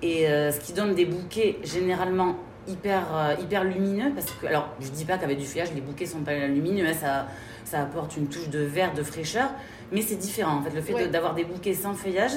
Et 0.00 0.26
euh, 0.30 0.50
ce 0.50 0.60
qui 0.60 0.72
donne 0.72 0.94
des 0.94 1.04
bouquets 1.04 1.58
généralement 1.62 2.36
hyper, 2.68 3.02
euh, 3.14 3.34
hyper 3.42 3.64
lumineux. 3.64 4.12
Parce 4.14 4.30
que, 4.30 4.46
alors, 4.46 4.68
je 4.80 4.88
dis 4.88 5.04
pas 5.04 5.18
qu'avec 5.18 5.36
du 5.38 5.44
feuillage, 5.44 5.74
les 5.74 5.80
bouquets 5.82 6.06
sont 6.06 6.20
pas 6.20 6.34
lumineux. 6.46 6.86
hein, 6.86 6.94
ça, 6.94 7.26
ça 7.68 7.82
apporte 7.82 8.16
une 8.16 8.26
touche 8.28 8.48
de 8.48 8.60
vert, 8.60 8.94
de 8.94 9.02
fraîcheur. 9.02 9.50
Mais 9.92 10.02
c'est 10.02 10.16
différent, 10.16 10.56
en 10.58 10.62
fait. 10.62 10.70
Le 10.74 10.80
fait 10.82 10.94
Ouais. 10.94 11.08
d'avoir 11.08 11.34
des 11.34 11.44
bouquets 11.44 11.74
sans 11.74 11.94
feuillage, 11.94 12.32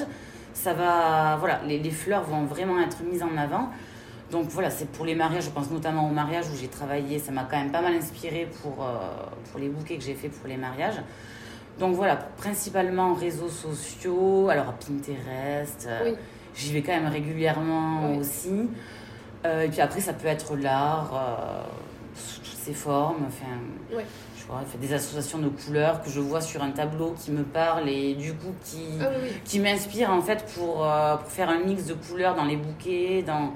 ça 0.54 0.72
va. 0.74 1.36
Voilà, 1.38 1.60
les, 1.66 1.78
les 1.78 1.90
fleurs 1.90 2.22
vont 2.24 2.44
vraiment 2.44 2.78
être 2.80 3.02
mises 3.02 3.22
en 3.22 3.36
avant. 3.36 3.68
Donc 4.30 4.46
voilà, 4.48 4.70
c'est 4.70 4.88
pour 4.90 5.04
les 5.04 5.14
mariages, 5.14 5.44
je 5.44 5.50
pense 5.50 5.70
notamment 5.70 6.08
au 6.08 6.12
mariage 6.12 6.46
où 6.50 6.56
j'ai 6.58 6.68
travaillé, 6.68 7.18
ça 7.18 7.32
m'a 7.32 7.44
quand 7.44 7.58
même 7.58 7.70
pas 7.70 7.82
mal 7.82 7.92
inspiré 7.94 8.48
pour, 8.62 8.82
euh, 8.82 8.94
pour 9.50 9.60
les 9.60 9.68
bouquets 9.68 9.98
que 9.98 10.02
j'ai 10.04 10.14
fait 10.14 10.28
pour 10.30 10.48
les 10.48 10.56
mariages. 10.56 11.02
Donc 11.78 11.94
voilà, 11.96 12.16
principalement 12.16 13.12
réseaux 13.12 13.50
sociaux, 13.50 14.48
alors 14.48 14.72
Pinterest, 14.74 15.86
euh, 15.86 16.00
Oui. 16.12 16.14
j'y 16.54 16.72
vais 16.72 16.80
quand 16.80 16.92
même 16.92 17.08
régulièrement 17.12 18.10
Oui. 18.12 18.18
aussi. 18.20 18.70
Euh, 19.44 19.64
et 19.64 19.68
puis 19.68 19.82
après, 19.82 20.00
ça 20.00 20.14
peut 20.14 20.28
être 20.28 20.56
l'art, 20.56 21.10
euh, 21.14 21.62
sous 22.14 22.38
toutes 22.40 22.58
ses 22.58 22.72
formes, 22.72 23.24
enfin. 23.26 24.00
Je 24.42 24.46
vois, 24.46 24.60
fait 24.70 24.78
des 24.78 24.92
associations 24.92 25.38
de 25.38 25.48
couleurs 25.48 26.02
que 26.02 26.10
je 26.10 26.20
vois 26.20 26.40
sur 26.40 26.62
un 26.62 26.70
tableau 26.70 27.14
qui 27.18 27.30
me 27.30 27.42
parle 27.44 27.88
et 27.88 28.14
du 28.14 28.32
coup 28.34 28.52
qui, 28.64 28.78
oui, 28.98 29.06
oui. 29.22 29.28
qui 29.44 29.60
m'inspire 29.60 30.10
en 30.10 30.20
fait 30.20 30.44
pour, 30.56 30.84
euh, 30.84 31.16
pour 31.16 31.28
faire 31.30 31.48
un 31.48 31.60
mix 31.60 31.86
de 31.86 31.94
couleurs 31.94 32.34
dans 32.34 32.44
les 32.44 32.56
bouquets, 32.56 33.22
dans... 33.26 33.40
Mm, 33.40 33.54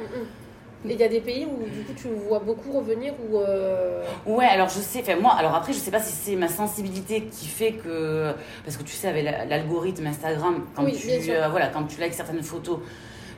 mm. 0.85 0.89
Et 0.91 0.93
il 0.93 1.01
y 1.01 1.05
a 1.05 1.09
des 1.09 1.21
pays 1.21 1.45
où 1.47 1.65
du 1.69 1.83
coup 1.83 1.93
tu 1.97 2.07
vois 2.29 2.39
beaucoup 2.39 2.71
revenir 2.79 3.13
ou 3.29 3.39
euh, 3.39 4.05
Ouais, 4.25 4.45
alors 4.45 4.69
je 4.69 4.79
sais, 4.79 5.01
enfin 5.01 5.17
moi, 5.21 5.33
alors 5.37 5.53
après, 5.55 5.73
je 5.73 5.79
sais 5.79 5.91
pas 5.91 5.99
si 6.01 6.13
c'est 6.13 6.37
ma 6.37 6.47
sensibilité 6.47 7.23
qui 7.25 7.47
fait 7.47 7.73
que. 7.73 8.33
Parce 8.65 8.77
que 8.77 8.85
tu 8.85 8.95
sais, 8.95 9.09
avec 9.09 9.25
la- 9.25 9.47
l'algorithme 9.47 10.07
Instagram, 10.07 10.65
quand, 10.77 10.85
Oui, 10.85 10.97
tu, 10.97 11.09
euh, 11.33 11.49
voilà, 11.49 11.69
quand 11.69 11.85
tu 11.85 12.01
likes 12.01 12.13
certaines 12.15 12.43
photos, 12.43 12.79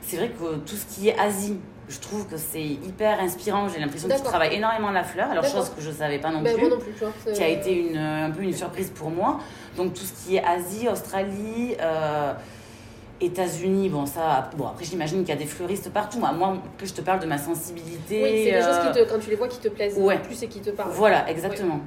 c'est 0.03 0.17
vrai 0.17 0.29
que 0.29 0.57
tout 0.57 0.75
ce 0.75 0.85
qui 0.85 1.07
est 1.07 1.17
Asie, 1.17 1.57
je 1.89 1.99
trouve 1.99 2.27
que 2.27 2.37
c'est 2.37 2.61
hyper 2.63 3.19
inspirant. 3.19 3.67
J'ai 3.67 3.79
l'impression 3.79 4.07
que 4.07 4.13
tu 4.13 4.17
D'accord. 4.19 4.31
travailles 4.31 4.55
énormément 4.55 4.91
la 4.91 5.03
fleur, 5.03 5.29
alors 5.31 5.43
chose 5.43 5.69
que 5.75 5.81
je 5.81 5.91
savais 5.91 6.19
pas 6.19 6.29
non 6.31 6.41
ben, 6.41 6.53
plus. 6.53 6.61
moi 6.67 6.77
non 6.77 6.81
plus, 6.81 6.93
c'est- 7.25 7.33
Qui 7.33 7.43
a 7.43 7.47
été 7.47 7.73
une, 7.73 7.97
un 7.97 8.29
peu 8.31 8.41
une 8.43 8.53
surprise 8.53 8.91
pour 8.93 9.09
moi. 9.09 9.39
Donc 9.75 9.93
tout 9.95 10.03
ce 10.03 10.13
qui 10.13 10.35
est 10.37 10.43
Asie, 10.43 10.87
Australie, 10.87 11.75
euh, 11.81 12.33
États-Unis, 13.21 13.89
bon 13.89 14.05
ça, 14.05 14.49
bon 14.55 14.67
après 14.67 14.85
j'imagine 14.85 15.19
qu'il 15.19 15.29
y 15.29 15.31
a 15.33 15.35
des 15.35 15.45
fleuristes 15.45 15.89
partout. 15.91 16.19
Moi, 16.19 16.31
moi, 16.31 16.57
que 16.77 16.85
je 16.85 16.93
te 16.93 17.01
parle 17.01 17.19
de 17.19 17.25
ma 17.25 17.37
sensibilité. 17.37 18.23
Oui, 18.23 18.43
c'est 18.45 18.51
des 18.51 18.61
choses 18.61 18.75
euh, 18.77 18.91
qui 18.93 18.99
te, 18.99 19.09
quand 19.11 19.19
tu 19.19 19.29
les 19.29 19.35
vois 19.35 19.47
qui 19.49 19.59
te 19.59 19.67
plaisent 19.67 19.97
ouais. 19.97 20.19
plus 20.19 20.41
et 20.43 20.47
qui 20.47 20.61
te 20.61 20.69
parlent. 20.69 20.91
voilà, 20.93 21.29
exactement. 21.29 21.81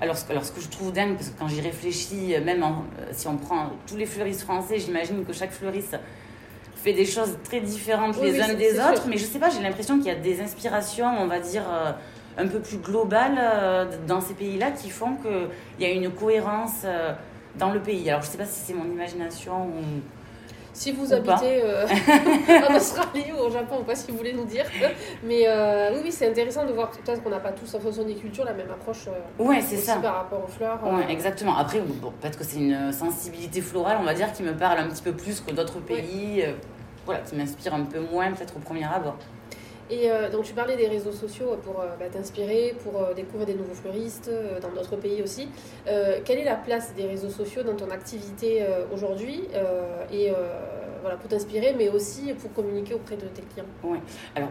Alors, 0.00 0.16
ce, 0.16 0.24
que- 0.24 0.30
alors, 0.32 0.44
ce 0.44 0.50
que 0.50 0.60
je 0.60 0.68
trouve 0.68 0.92
dingue, 0.92 1.14
parce 1.14 1.28
que 1.28 1.38
quand 1.38 1.46
j'y 1.46 1.60
réfléchis, 1.60 2.34
euh, 2.34 2.42
même 2.42 2.62
en- 2.64 2.84
euh, 2.98 3.10
si 3.12 3.28
on 3.28 3.36
prend 3.36 3.70
tous 3.86 3.96
les 3.96 4.06
fleuristes 4.06 4.40
français, 4.42 4.78
j'imagine 4.78 5.24
que 5.24 5.32
chaque 5.32 5.52
fleuriste 5.52 5.96
fait 6.82 6.92
des 6.92 7.06
choses 7.06 7.36
très 7.44 7.60
différentes 7.60 8.16
Oui, 8.20 8.32
les 8.32 8.40
oui, 8.40 8.42
uns 8.42 8.54
des 8.54 8.78
autres, 8.78 9.02
sûr. 9.02 9.08
mais 9.08 9.16
je 9.16 9.24
sais 9.24 9.38
pas, 9.38 9.50
j'ai 9.50 9.62
l'impression 9.62 9.98
qu'il 9.98 10.06
y 10.06 10.10
a 10.10 10.16
des 10.16 10.40
inspirations, 10.40 11.06
on 11.18 11.26
va 11.26 11.38
dire, 11.38 11.62
euh, 11.70 11.92
un 12.36 12.46
peu 12.48 12.58
plus 12.60 12.78
globales 12.78 13.38
euh, 13.38 13.84
dans 14.06 14.20
ces 14.20 14.34
pays-là 14.34 14.70
qui 14.72 14.90
font 14.90 15.16
qu'il 15.16 15.48
y 15.86 15.88
a 15.88 15.92
une 15.92 16.10
cohérence 16.10 16.82
euh, 16.84 17.12
dans 17.56 17.70
le 17.72 17.80
pays. 17.80 18.08
Alors, 18.10 18.22
je 18.22 18.28
sais 18.28 18.38
pas 18.38 18.46
si 18.46 18.60
c'est 18.66 18.74
mon 18.74 18.84
imagination 18.90 19.66
ou. 19.66 19.80
Si 20.72 20.92
vous 20.92 21.10
Ou 21.10 21.14
habitez 21.14 21.62
euh, 21.62 21.86
en 22.68 22.74
Australie 22.74 23.32
ou 23.36 23.40
au 23.42 23.50
Japon, 23.50 23.78
ou 23.80 23.84
pas 23.84 23.94
si 23.94 24.10
vous 24.10 24.16
voulez 24.16 24.32
nous 24.32 24.44
dire. 24.44 24.64
Mais 25.22 25.46
euh, 25.46 25.90
oui, 25.94 26.00
oui, 26.04 26.12
c'est 26.12 26.28
intéressant 26.28 26.64
de 26.64 26.72
voir 26.72 26.90
peut-être 26.90 27.22
qu'on 27.22 27.30
n'a 27.30 27.40
pas 27.40 27.52
tous 27.52 27.74
en 27.74 27.80
fonction 27.80 28.04
des 28.04 28.14
cultures 28.14 28.44
la 28.44 28.54
même 28.54 28.70
approche 28.70 29.06
euh, 29.08 29.42
Ouais, 29.42 29.60
c'est 29.60 29.76
aussi 29.76 29.84
ça. 29.86 29.96
par 29.96 30.14
rapport 30.14 30.44
aux 30.44 30.48
fleurs. 30.50 30.80
Ouais, 30.84 31.10
exactement. 31.10 31.56
Après, 31.56 31.80
bon, 31.80 32.12
peut-être 32.20 32.38
que 32.38 32.44
c'est 32.44 32.58
une 32.58 32.92
sensibilité 32.92 33.60
florale, 33.60 33.98
on 34.00 34.04
va 34.04 34.14
dire, 34.14 34.32
qui 34.32 34.42
me 34.42 34.54
parle 34.54 34.78
un 34.78 34.88
petit 34.88 35.02
peu 35.02 35.12
plus 35.12 35.40
que 35.40 35.52
d'autres 35.52 35.80
pays, 35.80 36.44
voilà, 37.04 37.20
qui 37.20 37.36
m'inspire 37.36 37.74
un 37.74 37.84
peu 37.84 38.00
moins, 38.00 38.32
peut-être 38.32 38.56
au 38.56 38.60
premier 38.60 38.84
abord. 38.84 39.16
Et 39.92 40.10
euh, 40.10 40.30
donc 40.30 40.44
tu 40.44 40.54
parlais 40.54 40.74
des 40.74 40.88
réseaux 40.88 41.12
sociaux 41.12 41.54
pour 41.62 41.80
euh, 41.80 41.84
bah, 42.00 42.06
t'inspirer, 42.10 42.74
pour 42.82 42.98
euh, 42.98 43.12
découvrir 43.12 43.46
des 43.46 43.54
nouveaux 43.54 43.74
fleuristes 43.74 44.30
dans 44.62 44.70
d'autres 44.70 44.96
pays 44.96 45.22
aussi. 45.22 45.48
Quelle 45.84 46.38
est 46.38 46.44
la 46.44 46.54
place 46.56 46.94
des 46.94 47.04
réseaux 47.04 47.28
sociaux 47.28 47.62
dans 47.62 47.74
ton 47.74 47.90
activité 47.90 48.64
aujourd'hui 48.92 49.42
et 50.10 50.30
voilà 51.02 51.16
pour 51.16 51.28
t'inspirer, 51.28 51.74
mais 51.76 51.88
aussi 51.88 52.32
pour 52.34 52.52
communiquer 52.52 52.94
auprès 52.94 53.16
de 53.16 53.26
tes 53.26 53.42
clients? 53.42 54.50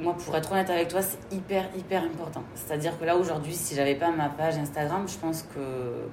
Moi, 0.00 0.16
pour 0.16 0.34
être 0.34 0.50
honnête 0.50 0.70
avec 0.70 0.88
toi, 0.88 1.02
c'est 1.02 1.18
hyper, 1.30 1.68
hyper 1.76 2.02
important. 2.02 2.42
C'est-à-dire 2.54 2.98
que 2.98 3.04
là, 3.04 3.16
aujourd'hui, 3.16 3.52
si 3.52 3.74
j'avais 3.74 3.94
pas 3.94 4.10
ma 4.10 4.30
page 4.30 4.56
Instagram, 4.56 5.06
je 5.06 5.18
pense 5.18 5.42
que. 5.42 6.08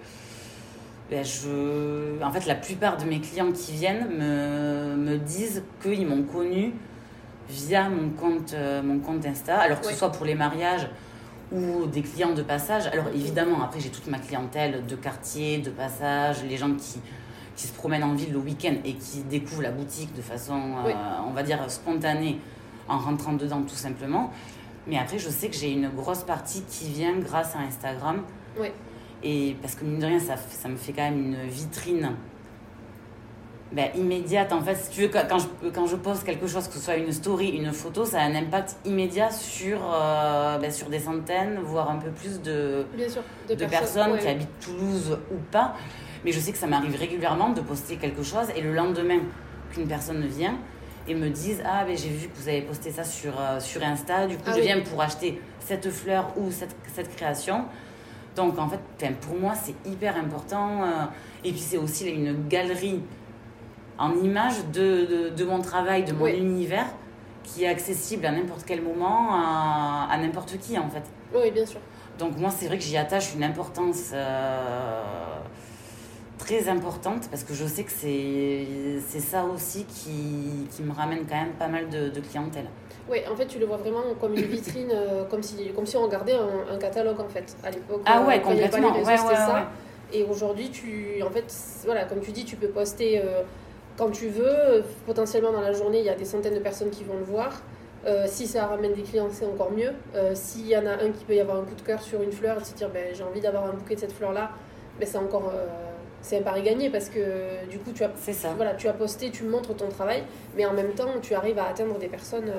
ben, 1.10 1.24
je... 1.24 2.22
En 2.22 2.32
fait, 2.32 2.46
la 2.46 2.56
plupart 2.56 2.98
de 2.98 3.06
mes 3.06 3.22
clients 3.22 3.52
qui 3.52 3.72
viennent 3.72 4.10
me, 4.10 4.96
me 4.98 5.18
disent 5.18 5.64
qu'ils 5.82 6.06
m'ont 6.06 6.24
connu 6.24 6.74
via 7.50 7.90
mon 7.90 8.10
compte, 8.12 8.54
euh, 8.54 8.82
mon 8.84 9.00
compte 9.00 9.26
Insta. 9.26 9.58
Alors 9.60 9.82
que 9.82 9.88
Ouais. 9.88 9.94
ce 9.94 10.00
soit 10.00 10.12
pour 10.12 10.26
les 10.26 10.36
mariages 10.36 10.88
ou 11.52 11.86
des 11.88 12.02
clients 12.02 12.34
de 12.34 12.44
passage. 12.44 12.88
Alors 12.88 13.08
évidemment, 13.14 13.62
après, 13.64 13.80
j'ai 13.80 13.90
toute 13.90 14.08
ma 14.08 14.20
clientèle 14.20 14.86
de 14.86 14.96
quartier, 14.96 15.58
de 15.58 15.70
passage, 15.72 16.44
les 16.44 16.58
gens 16.58 16.74
qui, 16.76 17.00
qui 17.56 17.68
se 17.68 17.74
promènent 17.74 18.04
en 18.04 18.14
ville 18.14 18.32
le 18.32 18.38
week-end 18.40 18.76
et 18.86 18.94
qui 18.94 19.22
découvrent 19.24 19.64
la 19.64 19.72
boutique 19.72 20.14
de 20.16 20.22
façon, 20.22 20.54
euh, 20.54 20.88
Oui. 20.88 20.94
on 21.28 21.32
va 21.32 21.44
dire, 21.44 21.60
spontanée 21.70 22.40
en 22.88 22.98
rentrant 23.00 23.34
dedans 23.34 23.62
tout 23.64 23.76
simplement. 23.76 24.32
Mais 24.88 24.98
après, 24.98 25.20
je 25.20 25.30
sais 25.30 25.50
que 25.50 25.56
j'ai 25.56 25.72
une 25.72 25.90
grosse 25.90 26.24
partie 26.24 26.64
qui 26.70 26.88
vient 26.90 27.18
grâce 27.18 27.56
à 27.56 27.60
Instagram. 27.60 28.22
Ouais. 28.60 28.74
Et 29.24 29.56
parce 29.62 29.76
que 29.76 29.84
mine 29.84 30.00
de 30.00 30.06
rien, 30.06 30.20
ça, 30.20 30.36
ça 30.38 30.70
me 30.70 30.78
fait 30.78 30.94
quand 30.94 31.04
même 31.04 31.20
une 31.20 31.48
vitrine 31.50 32.12
ben, 33.72 33.90
immédiate. 33.96 34.52
En 34.52 34.62
fait, 34.62 34.76
si 34.76 34.90
tu 34.90 35.02
veux, 35.02 35.08
quand 35.10 35.38
je, 35.40 35.70
quand 35.70 35.86
je 35.86 35.96
poste 35.96 36.24
quelque 36.24 36.48
chose, 36.48 36.68
que 36.68 36.74
ce 36.74 36.80
soit 36.80 36.96
une 36.96 37.12
story, 37.12 37.50
une 37.50 37.72
photo, 37.72 38.06
ça 38.06 38.20
a 38.20 38.24
un 38.24 38.36
impact 38.36 38.78
immédiat 38.86 39.30
sur, 39.32 39.80
euh, 39.94 40.58
ben, 40.58 40.72
sur 40.72 40.90
des 40.90 41.00
centaines, 41.00 41.60
voire 41.64 41.90
un 41.92 41.98
peu 41.98 42.10
plus 42.10 42.42
de, 42.42 42.86
sûr, 43.08 43.22
de 43.48 43.66
personnes 43.66 44.14
ouais. 44.14 44.20
qui 44.20 44.28
habitent 44.28 44.60
Toulouse 44.60 45.18
ou 45.32 45.38
pas. 45.52 45.76
Mais 46.26 46.32
je 46.32 46.40
sais 46.40 46.52
que 46.52 46.58
ça 46.58 46.68
m'arrive 46.68 46.96
régulièrement 46.98 47.50
de 47.50 47.62
poster 47.62 47.96
quelque 47.98 48.24
chose 48.24 48.48
et 48.56 48.62
le 48.62 48.74
lendemain 48.74 49.20
qu'une 49.72 49.88
personne 49.88 50.26
vient 50.26 50.58
et 51.08 51.14
me 51.16 51.30
dise 51.30 51.62
Ah, 51.66 51.86
ben, 51.86 51.96
j'ai 51.98 52.10
vu 52.10 52.28
que 52.28 52.36
vous 52.38 52.50
avez 52.50 52.62
posté 52.62 52.92
ça 52.92 53.04
sur, 53.04 53.40
euh, 53.40 53.60
sur 53.60 53.84
Insta, 53.84 54.26
du 54.28 54.36
coup 54.36 54.44
Ah 54.48 54.52
je 54.54 54.58
oui. 54.58 54.64
viens 54.64 54.82
pour 54.82 55.02
acheter 55.02 55.40
cette 55.60 55.90
fleur 55.92 56.34
ou 56.38 56.52
cette, 56.52 56.76
cette 56.94 57.16
création. 57.16 57.66
Donc 58.36 58.58
en 58.58 58.68
fait, 58.68 58.80
pour 59.22 59.38
moi, 59.40 59.54
c'est 59.56 59.76
hyper 59.90 60.18
important. 60.18 60.84
euh, 60.84 61.06
et 61.44 61.52
puis 61.52 61.60
c'est 61.60 61.78
aussi 61.78 62.10
une 62.10 62.48
galerie 62.48 63.02
en 64.00 64.14
images 64.24 64.66
de, 64.74 65.06
de, 65.06 65.30
de 65.30 65.44
mon 65.46 65.62
travail, 65.62 66.04
de 66.06 66.14
mon 66.14 66.24
Oui. 66.26 66.38
univers 66.38 66.86
qui 67.44 67.64
est 67.64 67.68
accessible 67.68 68.26
à 68.26 68.32
n'importe 68.32 68.64
quel 68.66 68.82
moment 68.82 69.30
à, 69.34 70.08
à 70.10 70.18
n'importe 70.18 70.58
qui 70.60 70.78
en 70.78 70.90
fait. 70.90 71.04
Oui, 71.36 71.52
bien 71.52 71.66
sûr. 71.66 71.80
Donc 72.18 72.38
moi, 72.38 72.50
c'est 72.50 72.68
vrai 72.68 72.78
que 72.78 72.84
j'y 72.84 72.98
attache 72.98 73.34
une 73.36 73.44
importance 73.44 74.12
euh, 74.14 75.02
très 76.38 76.70
importante 76.70 77.28
parce 77.30 77.44
que 77.44 77.54
je 77.54 77.66
sais 77.66 77.84
que 77.84 77.92
c'est 77.92 79.20
ça 79.20 79.44
aussi 79.46 79.86
qui, 79.86 80.68
qui 80.72 80.84
me 80.84 80.94
ramène 80.94 81.26
quand 81.28 81.36
même 81.36 81.54
pas 81.54 81.68
mal 81.68 81.90
de, 81.90 82.10
de 82.10 82.20
clientèle. 82.22 82.66
Oui, 83.10 83.18
en 83.32 83.36
fait, 83.36 83.48
tu 83.48 83.58
le 83.58 83.66
vois 83.66 83.78
vraiment 83.78 84.04
comme 84.22 84.34
une 84.36 84.42
vitrine, 84.46 84.92
euh, 84.94 85.24
comme, 85.26 85.42
si, 85.42 85.72
comme 85.76 85.86
si 85.86 85.98
on 85.98 86.04
regardait 86.04 86.36
un, 86.36 86.74
un 86.76 86.78
catalogue, 86.78 87.20
en 87.20 87.28
fait, 87.28 87.56
à 87.64 87.72
l'époque. 87.72 88.02
Ah 88.06 88.22
euh, 88.22 88.28
ouais, 88.28 88.40
complètement. 88.40 88.92
réseaux, 88.94 89.06
Ouais, 89.08 89.20
ouais, 89.20 89.36
ça. 89.36 89.54
ouais. 89.56 89.64
Et 90.14 90.24
aujourd'hui, 90.24 90.70
tu, 90.70 91.22
en 91.24 91.30
fait, 91.32 91.52
voilà, 91.86 92.06
comme 92.06 92.20
tu 92.20 92.32
dis, 92.32 92.46
tu 92.46 92.56
peux 92.56 92.68
poster 92.68 93.20
euh, 93.20 93.42
quand 94.00 94.10
tu 94.10 94.30
veux. 94.30 94.48
Euh, 94.48 94.82
Potentiellement, 95.06 95.52
dans 95.52 95.62
la 95.62 95.74
journée, 95.74 96.00
il 96.00 96.06
y 96.06 96.10
a 96.10 96.16
des 96.16 96.26
centaines 96.26 96.56
de 96.56 96.60
personnes 96.60 96.90
qui 96.90 97.04
vont 97.04 97.18
le 97.18 97.26
voir. 97.26 97.62
Euh, 98.06 98.26
si 98.28 98.48
ça 98.48 98.66
ramène 98.66 98.94
des 98.94 99.02
clients, 99.02 99.28
c'est 99.30 99.46
encore 99.46 99.72
mieux. 99.72 99.92
Euh, 100.16 100.32
S'il 100.34 100.68
y 100.68 100.78
en 100.78 100.86
a 100.86 100.94
un 100.94 101.12
qui 101.12 101.26
peut 101.26 101.36
y 101.36 101.40
avoir 101.42 101.58
un 101.58 101.64
coup 101.64 101.76
de 101.76 101.82
cœur 101.82 102.02
sur 102.02 102.22
une 102.22 102.32
fleur 102.32 102.62
et 102.62 102.64
se 102.64 102.74
dire, 102.74 102.90
ben, 102.90 103.08
j'ai 103.14 103.24
envie 103.24 103.42
d'avoir 103.42 103.66
un 103.66 103.74
bouquet 103.74 103.96
de 103.96 104.00
cette 104.00 104.14
fleur-là, 104.14 104.52
mais 105.00 105.06
c'est 105.06 105.18
encore 105.18 105.52
c'est 106.22 106.38
un 106.38 106.42
pari 106.42 106.62
gagné 106.62 106.90
parce 106.90 107.08
que 107.08 107.66
du 107.70 107.80
coup 107.80 107.94
tu 107.94 108.04
as 108.04 108.10
ça. 108.34 108.50
voilà 108.58 108.74
tu 108.74 108.90
as 108.90 108.94
posté 108.94 109.30
tu 109.32 109.46
montres 109.46 109.74
ton 109.74 109.88
travail 109.88 110.24
mais 110.58 110.66
en 110.66 110.74
même 110.74 110.92
temps 110.92 111.08
tu 111.22 111.34
arrives 111.34 111.58
à 111.58 111.68
atteindre 111.70 111.98
des 111.98 112.10
personnes 112.10 112.52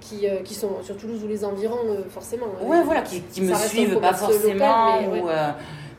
qui, 0.00 0.26
qui 0.42 0.54
sont 0.54 0.82
sur 0.82 0.96
Toulouse 0.96 1.22
ou 1.22 1.28
les 1.28 1.44
environs 1.44 2.02
forcément 2.08 2.46
ouais 2.60 2.82
voilà 2.82 3.02
qui, 3.02 3.22
qui 3.22 3.42
me 3.42 3.54
suivent 3.54 4.00
pas 4.00 4.14
forcément 4.14 5.00
mais, 5.00 5.20
ou, 5.20 5.28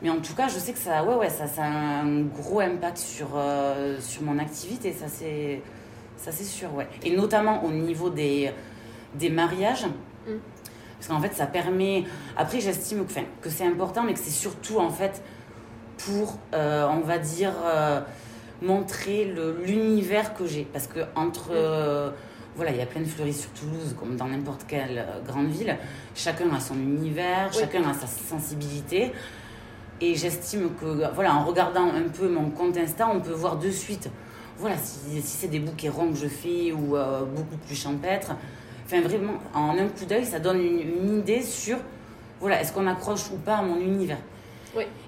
mais, 0.02 0.10
en 0.10 0.20
tout 0.20 0.34
cas 0.34 0.48
je 0.48 0.58
sais 0.58 0.72
que 0.72 0.78
ça 0.78 1.04
ouais 1.04 1.14
ouais 1.14 1.30
ça, 1.30 1.46
ça 1.46 1.64
a 1.64 1.66
un 1.66 2.22
gros 2.22 2.60
impact 2.60 2.98
sur 2.98 3.28
sur 4.00 4.22
mon 4.22 4.38
activité 4.38 4.92
ça 4.92 5.06
c'est 5.08 5.62
ça 6.16 6.32
c'est 6.32 6.44
sûr 6.44 6.74
ouais 6.74 6.88
et 7.02 7.14
notamment 7.14 7.64
au 7.64 7.70
niveau 7.70 8.10
des 8.10 8.50
des 9.14 9.30
mariages 9.30 9.86
mm. 10.26 10.32
parce 10.98 11.08
qu'en 11.08 11.20
fait 11.20 11.34
ça 11.34 11.46
permet 11.46 12.04
après 12.36 12.60
j'estime 12.60 13.04
que, 13.06 13.12
que 13.40 13.50
c'est 13.50 13.66
important 13.66 14.02
mais 14.02 14.14
que 14.14 14.20
c'est 14.20 14.30
surtout 14.30 14.78
en 14.78 14.90
fait 14.90 15.22
pour, 16.04 16.38
euh, 16.54 16.86
on 16.88 17.00
va 17.00 17.18
dire, 17.18 17.52
euh, 17.64 18.00
montrer 18.62 19.32
l'univers 19.64 20.34
que 20.34 20.46
j'ai. 20.46 20.64
Parce 20.64 20.86
que 20.86 21.00
entre. 21.14 21.50
Euh, 21.52 22.10
voilà, 22.56 22.72
il 22.72 22.78
y 22.78 22.82
a 22.82 22.86
plein 22.86 23.00
de 23.00 23.06
fleuristes 23.06 23.42
sur 23.42 23.50
Toulouse, 23.50 23.94
comme 23.98 24.16
dans 24.16 24.26
n'importe 24.26 24.64
quelle 24.66 25.06
grande 25.26 25.48
ville. 25.48 25.78
Chacun 26.14 26.52
a 26.52 26.60
son 26.60 26.74
univers, 26.74 27.52
chacun 27.52 27.88
a 27.88 27.94
sa 27.94 28.06
sensibilité. 28.06 29.12
Et 30.00 30.14
j'estime 30.14 30.70
que, 30.80 31.12
voilà, 31.14 31.34
en 31.34 31.44
regardant 31.44 31.88
un 31.88 32.08
peu 32.08 32.28
mon 32.28 32.50
compte 32.50 32.76
Insta, 32.76 33.08
on 33.12 33.20
peut 33.20 33.32
voir 33.32 33.56
de 33.58 33.70
suite, 33.70 34.08
voilà, 34.58 34.76
si, 34.78 35.20
si 35.20 35.36
c'est 35.36 35.48
des 35.48 35.60
bouquets 35.60 35.88
ronds 35.90 36.10
que 36.10 36.18
je 36.18 36.28
fais 36.28 36.72
ou 36.72 36.96
beaucoup 37.36 37.56
plus 37.66 37.76
champêtres. 37.76 38.32
Enfin, 38.86 39.02
vraiment, 39.02 39.34
en 39.54 39.78
un 39.78 39.88
coup 39.88 40.04
d'œil, 40.06 40.24
ça 40.24 40.40
donne 40.40 40.60
une, 40.60 40.80
une 40.80 41.18
idée 41.18 41.42
sur, 41.42 41.78
voilà, 42.40 42.60
est-ce 42.60 42.72
qu'on 42.72 42.86
accroche 42.86 43.30
ou 43.30 43.36
pas 43.36 43.56
à 43.58 43.62
mon 43.62 43.76
univers. 43.78 44.18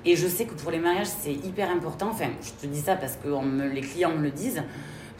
Et 0.05 0.17
je 0.17 0.27
sais 0.27 0.45
que 0.45 0.55
pour 0.55 0.71
les 0.71 0.79
mariages, 0.79 1.07
c'est 1.07 1.33
hyper 1.33 1.71
important. 1.71 2.09
Enfin, 2.11 2.31
je 2.43 2.51
te 2.61 2.67
dis 2.67 2.81
ça 2.81 2.97
parce 2.97 3.17
que 3.17 3.29
les 3.73 3.81
clients 3.81 4.11
me 4.11 4.23
le 4.23 4.31
disent. 4.31 4.63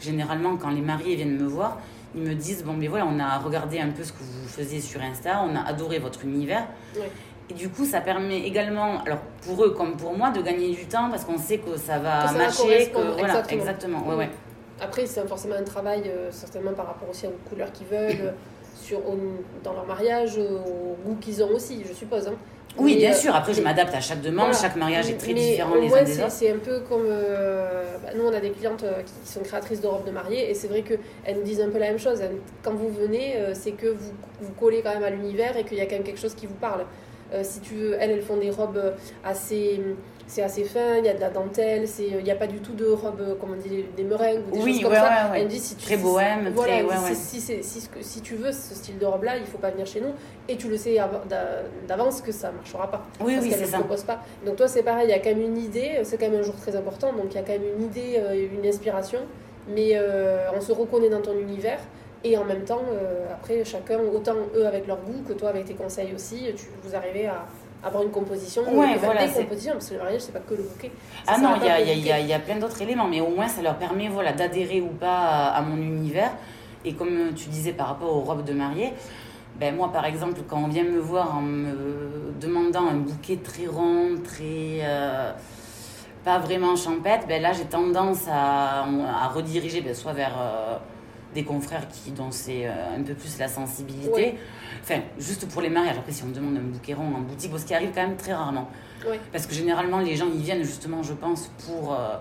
Généralement, 0.01 0.57
quand 0.57 0.69
les 0.69 0.81
mariés 0.81 1.15
viennent 1.15 1.37
me 1.37 1.47
voir, 1.47 1.79
ils 2.15 2.21
me 2.21 2.35
disent 2.35 2.63
Bon, 2.63 2.73
mais 2.73 2.87
voilà, 2.87 3.05
on 3.07 3.19
a 3.19 3.37
regardé 3.39 3.79
un 3.79 3.89
peu 3.89 4.03
ce 4.03 4.11
que 4.11 4.19
vous 4.19 4.47
faisiez 4.47 4.81
sur 4.81 5.01
Insta, 5.01 5.43
on 5.49 5.55
a 5.55 5.61
adoré 5.61 5.99
votre 5.99 6.25
univers. 6.25 6.67
Et 7.49 7.53
du 7.53 7.69
coup, 7.69 7.85
ça 7.85 8.01
permet 8.01 8.41
également, 8.41 9.01
alors 9.05 9.19
pour 9.45 9.63
eux 9.65 9.71
comme 9.71 9.97
pour 9.97 10.17
moi, 10.17 10.31
de 10.31 10.41
gagner 10.41 10.69
du 10.69 10.85
temps 10.85 11.09
parce 11.09 11.25
qu'on 11.25 11.37
sait 11.37 11.57
que 11.57 11.77
ça 11.77 11.99
va 11.99 12.31
matcher. 12.31 12.89
Que, 12.89 13.17
voilà, 13.17 13.43
exactement. 13.49 14.07
Ouais, 14.07 14.15
ouais. 14.15 14.29
Après, 14.81 15.05
c'est 15.05 15.25
forcément 15.27 15.55
un 15.55 15.63
travail, 15.63 16.03
euh, 16.07 16.29
certainement 16.31 16.73
par 16.73 16.87
rapport 16.87 17.09
aussi 17.09 17.27
aux 17.27 17.49
couleurs 17.49 17.71
qu'ils 17.71 17.87
veulent, 17.87 18.33
sur, 18.81 19.01
dans 19.63 19.73
leur 19.73 19.85
mariage, 19.85 20.37
au 20.37 20.95
goût 21.05 21.15
qu'ils 21.19 21.43
ont 21.43 21.51
aussi, 21.51 21.83
je 21.87 21.93
suppose. 21.93 22.27
Hein. 22.27 22.35
Oui, 22.77 22.95
bien 22.97 23.11
euh, 23.11 23.15
sûr. 23.15 23.35
Après, 23.35 23.53
je 23.53 23.61
m'adapte 23.61 23.93
à 23.93 23.99
chaque 23.99 24.21
demande. 24.21 24.53
Chaque 24.55 24.75
mariage 24.75 25.09
est 25.09 25.17
très 25.17 25.33
différent 25.33 25.75
les 25.75 25.93
uns 25.93 26.03
des 26.03 26.19
autres. 26.19 26.31
C'est 26.31 26.51
un 26.51 26.57
peu 26.57 26.79
comme. 26.79 27.05
Euh, 27.07 27.97
bah, 28.03 28.09
nous, 28.15 28.23
on 28.23 28.33
a 28.33 28.39
des 28.39 28.49
clientes 28.49 28.83
qui 29.05 29.31
sont 29.31 29.41
créatrices 29.41 29.81
de 29.81 29.87
robes 29.87 30.05
de 30.05 30.11
mariée 30.11 30.49
et 30.49 30.55
c'est 30.55 30.67
vrai 30.67 30.81
qu'elles 30.81 31.35
nous 31.35 31.43
disent 31.43 31.61
un 31.61 31.69
peu 31.69 31.77
la 31.77 31.89
même 31.89 31.99
chose. 31.99 32.19
Quand 32.63 32.73
vous 32.73 32.89
venez, 32.89 33.35
c'est 33.53 33.73
que 33.73 33.87
vous, 33.87 34.11
vous 34.41 34.53
collez 34.53 34.81
quand 34.81 34.93
même 34.93 35.03
à 35.03 35.11
l'univers 35.11 35.55
et 35.55 35.65
qu'il 35.65 35.77
y 35.77 35.81
a 35.81 35.85
quand 35.85 35.95
même 35.95 36.03
quelque 36.03 36.19
chose 36.19 36.33
qui 36.33 36.47
vous 36.47 36.55
parle. 36.55 36.85
Si 37.41 37.59
tu 37.61 37.75
veux, 37.75 37.97
elles, 37.99 38.11
elles 38.11 38.21
font 38.21 38.37
des 38.37 38.51
robes 38.51 38.93
assez 39.23 39.79
c'est 40.27 40.41
assez 40.41 40.63
fin, 40.63 40.97
il 40.97 41.05
y 41.05 41.09
a 41.09 41.13
de 41.13 41.19
la 41.19 41.29
dentelle, 41.29 41.87
c'est 41.87 42.05
il 42.05 42.23
n'y 42.23 42.31
a 42.31 42.35
pas 42.35 42.47
du 42.47 42.59
tout 42.59 42.73
de 42.73 42.85
robe, 42.85 43.37
comme 43.39 43.51
on 43.51 43.55
dit, 43.55 43.85
des 43.95 44.03
meringues 44.03 44.41
ou 44.47 44.51
des 44.51 44.73
choses 44.73 44.83
comme 44.83 44.93
ça. 44.93 45.31
Elle 45.35 45.45
me 45.45 45.49
dit 45.49 45.59
si 45.59 45.75
tu, 45.75 45.85
très 45.85 45.97
bohème, 45.97 46.51
voilà, 46.55 46.81
si, 47.13 47.39
si, 47.39 47.63
si, 47.63 47.89
si, 48.01 48.21
tu 48.21 48.35
veux 48.35 48.51
ce 48.51 48.73
style 48.73 48.97
de 48.97 49.05
robe 49.05 49.23
là, 49.23 49.37
il 49.37 49.45
faut 49.45 49.57
pas 49.57 49.71
venir 49.71 49.85
chez 49.85 50.01
nous 50.01 50.13
et 50.47 50.55
tu 50.55 50.69
le 50.69 50.77
sais 50.77 50.97
d'avance 51.87 52.21
que 52.21 52.31
ça 52.31 52.51
marchera 52.51 52.89
pas. 52.89 53.05
Oui, 53.19 53.33
parce 53.33 53.45
oui, 53.45 53.51
qu'elle 53.51 53.61
ne 53.61 53.67
propose 53.67 54.03
pas. 54.03 54.21
Donc 54.45 54.55
toi 54.55 54.67
c'est 54.67 54.83
pareil, 54.83 55.07
il 55.07 55.11
y 55.11 55.13
a 55.13 55.19
quand 55.19 55.29
même 55.29 55.41
une 55.41 55.57
idée, 55.57 55.99
c'est 56.03 56.17
quand 56.17 56.29
même 56.29 56.39
un 56.39 56.43
jour 56.43 56.55
très 56.55 56.75
important, 56.75 57.13
donc 57.13 57.27
il 57.31 57.35
y 57.35 57.39
a 57.39 57.43
quand 57.43 57.53
même 57.53 57.67
une 57.77 57.85
idée, 57.85 58.15
euh, 58.17 58.47
une 58.57 58.65
inspiration, 58.65 59.19
mais 59.67 59.91
euh, 59.93 60.47
on 60.55 60.61
se 60.61 60.71
reconnaît 60.71 61.09
dans 61.09 61.21
ton 61.21 61.37
univers. 61.37 61.79
Et 62.23 62.37
en 62.37 62.45
même 62.45 62.63
temps, 62.63 62.81
euh, 62.89 63.25
après, 63.33 63.65
chacun, 63.65 63.99
autant 63.99 64.35
eux 64.55 64.65
avec 64.65 64.87
leur 64.87 64.97
goût 65.01 65.21
que 65.27 65.33
toi 65.33 65.49
avec 65.49 65.65
tes 65.65 65.73
conseils 65.73 66.13
aussi, 66.15 66.45
tu, 66.55 66.67
vous 66.83 66.95
arrivez 66.95 67.27
à, 67.27 67.45
avoir 67.83 68.03
une 68.03 68.11
composition, 68.11 68.61
ouais, 68.61 68.95
voilà, 68.97 69.27
des 69.27 69.33
compositions, 69.33 69.73
parce 69.73 69.89
que 69.89 69.95
le 69.95 69.99
mariage, 69.99 70.21
c'est 70.21 70.31
pas 70.31 70.39
que 70.39 70.53
le 70.53 70.63
bouquet. 70.63 70.89
Ah 71.27 71.37
non, 71.37 71.55
il 71.57 71.65
y 71.65 71.69
a, 71.69 71.81
y, 71.81 72.11
a, 72.11 72.19
y 72.19 72.33
a, 72.33 72.39
plein 72.39 72.55
d'autres 72.55 72.81
éléments, 72.81 73.07
mais 73.09 73.19
au 73.19 73.27
moins, 73.27 73.49
ça 73.49 73.61
leur 73.61 73.75
permet 73.75 74.07
voilà, 74.07 74.31
d'adhérer 74.31 74.79
ou 74.79 74.87
pas 74.87 75.47
à, 75.47 75.61
mon 75.61 75.75
univers. 75.75 76.31
Et 76.85 76.93
comme 76.93 77.33
tu 77.35 77.49
disais 77.49 77.73
par 77.73 77.87
rapport 77.87 78.15
aux 78.15 78.21
robes 78.21 78.45
de 78.45 78.53
mariée, 78.53 78.93
ben 79.59 79.75
moi, 79.75 79.91
par 79.91 80.05
exemple, 80.05 80.39
quand 80.47 80.63
on 80.63 80.67
vient 80.67 80.83
me 80.83 80.99
voir 80.99 81.35
en 81.35 81.41
me 81.41 82.31
demandant 82.39 82.87
un 82.87 82.95
bouquet 82.95 83.37
très 83.43 83.67
rond, 83.67 84.15
très... 84.23 84.79
Euh, 84.81 85.31
pas 86.23 86.39
vraiment 86.39 86.77
champêtre, 86.77 87.27
ben 87.27 87.41
là, 87.41 87.51
j'ai 87.51 87.65
tendance 87.65 88.27
à, 88.31 88.85
à 88.85 89.27
rediriger 89.27 89.81
ben, 89.81 89.93
soit 89.93 90.13
vers... 90.13 90.35
Euh, 90.39 90.77
des 91.33 91.43
confrères 91.43 91.87
qui, 91.89 92.11
dont 92.11 92.31
c'est 92.31 92.67
euh, 92.67 92.97
un 92.97 93.01
peu 93.01 93.13
plus 93.13 93.37
la 93.39 93.47
sensibilité. 93.47 94.35
Enfin, 94.81 95.01
juste 95.17 95.47
pour 95.47 95.61
les 95.61 95.69
mariages. 95.69 95.97
Après, 95.97 96.11
si 96.11 96.23
on 96.23 96.27
me 96.27 96.33
demande 96.33 96.57
un 96.57 96.61
bouquet 96.61 96.93
rond 96.93 97.15
en 97.15 97.21
boutique, 97.21 97.51
ce 97.57 97.65
qui 97.65 97.73
arrive 97.73 97.91
quand 97.93 98.05
même 98.05 98.17
très 98.17 98.33
rarement. 98.33 98.69
Parce 99.31 99.45
que 99.47 99.53
généralement, 99.53 99.99
les 99.99 100.15
gens, 100.15 100.27
ils 100.33 100.41
viennent 100.41 100.63
justement, 100.63 101.03
je 101.03 101.13
pense, 101.13 101.51
pour, 101.65 101.93
euh, 101.93 102.15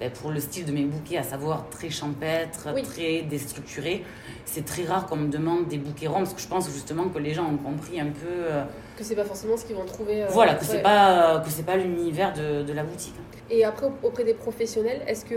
ben, 0.00 0.10
pour 0.10 0.30
le 0.30 0.40
style 0.40 0.64
de 0.64 0.72
mes 0.72 0.84
bouquets, 0.84 1.18
à 1.18 1.22
savoir 1.22 1.68
très 1.70 1.90
champêtre, 1.90 2.68
très 2.84 3.22
déstructuré. 3.22 4.04
C'est 4.46 4.64
très 4.64 4.84
rare 4.84 5.06
qu'on 5.06 5.16
me 5.16 5.28
demande 5.28 5.68
des 5.68 5.78
bouquets 5.78 6.06
ronds, 6.06 6.20
parce 6.20 6.34
que 6.34 6.40
je 6.40 6.48
pense 6.48 6.70
justement 6.70 7.08
que 7.08 7.18
les 7.18 7.34
gens 7.34 7.44
ont 7.44 7.56
compris 7.56 8.00
un 8.00 8.06
peu... 8.06 8.28
Euh, 8.28 8.64
que 8.96 9.04
c'est 9.04 9.16
pas 9.16 9.24
forcément 9.24 9.56
ce 9.56 9.64
qu'ils 9.64 9.76
vont 9.76 9.84
trouver. 9.84 10.24
voilà, 10.30 10.54
que 10.54 10.64
c'est 10.64 10.82
pas, 10.82 11.42
que 11.44 11.50
c'est 11.50 11.66
pas 11.66 11.76
l'univers 11.76 12.32
de, 12.32 12.62
de, 12.62 12.72
la 12.72 12.84
boutique. 12.84 13.14
Et 13.50 13.64
après, 13.64 13.88
auprès 14.02 14.24
des 14.24 14.34
professionnels, 14.34 15.02
est-ce 15.06 15.24
que 15.24 15.34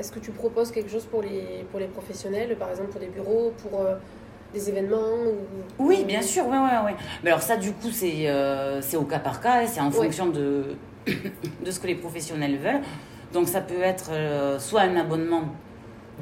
est-ce 0.00 0.10
que 0.10 0.18
tu 0.18 0.30
proposes 0.30 0.72
quelque 0.72 0.90
chose 0.90 1.04
pour 1.04 1.22
les, 1.22 1.64
pour 1.70 1.78
les 1.78 1.86
professionnels, 1.86 2.56
par 2.56 2.70
exemple 2.70 2.90
pour 2.90 3.00
des 3.00 3.08
bureaux, 3.08 3.52
pour 3.62 3.80
euh, 3.80 3.94
des 4.52 4.68
événements 4.68 5.12
Oui, 5.78 6.04
bien 6.04 6.22
sûr, 6.22 6.46
ouais, 6.46 6.58
ouais, 6.58 6.84
ouais. 6.86 6.94
Mais 7.22 7.30
alors 7.30 7.42
ça, 7.42 7.56
du 7.56 7.72
coup, 7.72 7.90
c'est 7.90 8.28
euh, 8.28 8.80
au 8.94 9.04
cas 9.04 9.18
par 9.18 9.40
cas, 9.40 9.66
c'est 9.66 9.80
en 9.80 9.90
fonction 9.90 10.26
de, 10.26 10.74
de 11.06 11.70
ce 11.70 11.78
que 11.78 11.86
les 11.86 11.94
professionnels 11.94 12.56
veulent. 12.56 12.80
Donc 13.32 13.46
ça 13.46 13.60
peut 13.60 13.82
être 13.82 14.10
euh, 14.10 14.58
soit 14.58 14.80
un 14.80 14.96
abonnement 14.96 15.44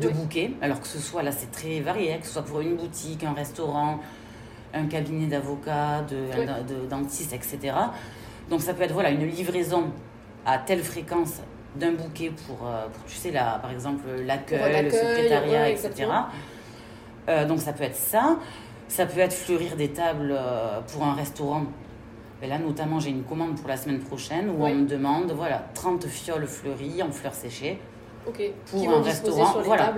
de 0.00 0.08
bouquet, 0.08 0.52
alors 0.60 0.80
que 0.80 0.86
ce 0.86 0.98
soit, 0.98 1.22
là 1.22 1.32
c'est 1.32 1.50
très 1.50 1.80
varié, 1.80 2.12
hein, 2.12 2.18
que 2.20 2.26
ce 2.26 2.32
soit 2.32 2.42
pour 2.42 2.60
une 2.60 2.76
boutique, 2.76 3.24
un 3.24 3.32
restaurant, 3.32 4.00
un 4.74 4.86
cabinet 4.86 5.26
d'avocats, 5.26 6.02
de, 6.02 6.16
de 6.74 6.86
dentistes, 6.86 7.32
etc. 7.32 7.74
Donc 8.50 8.60
ça 8.60 8.74
peut 8.74 8.82
être 8.82 8.92
voilà, 8.92 9.10
une 9.10 9.26
livraison 9.26 9.84
à 10.46 10.58
telle 10.58 10.82
fréquence 10.82 11.40
d'un 11.78 11.92
bouquet 11.92 12.30
pour, 12.46 12.66
euh, 12.66 12.86
pour, 12.92 13.04
tu 13.04 13.16
sais, 13.16 13.30
là, 13.30 13.58
par 13.60 13.70
exemple, 13.70 14.04
l'accueil, 14.24 14.84
le 14.84 14.90
secrétariat, 14.90 15.68
etc. 15.70 16.06
Euh, 17.28 17.46
donc 17.46 17.60
ça 17.60 17.72
peut 17.72 17.84
être 17.84 17.96
ça. 17.96 18.38
Ça 18.88 19.04
peut 19.06 19.20
être 19.20 19.34
fleurir 19.34 19.76
des 19.76 19.90
tables 19.90 20.32
euh, 20.32 20.80
pour 20.92 21.04
un 21.04 21.14
restaurant. 21.14 21.64
Et 22.42 22.46
là, 22.46 22.58
notamment, 22.58 23.00
j'ai 23.00 23.10
une 23.10 23.24
commande 23.24 23.56
pour 23.58 23.68
la 23.68 23.76
semaine 23.76 23.98
prochaine 23.98 24.48
où 24.48 24.64
on 24.64 24.74
me 24.74 24.86
demande 24.86 25.32
voilà, 25.32 25.64
30 25.74 26.06
fioles 26.06 26.46
fleuries 26.46 27.02
en 27.02 27.10
fleurs 27.10 27.34
séchées 27.34 27.78
pour 28.70 28.90
un 28.90 29.02
restaurant. 29.02 29.60
voilà. 29.64 29.94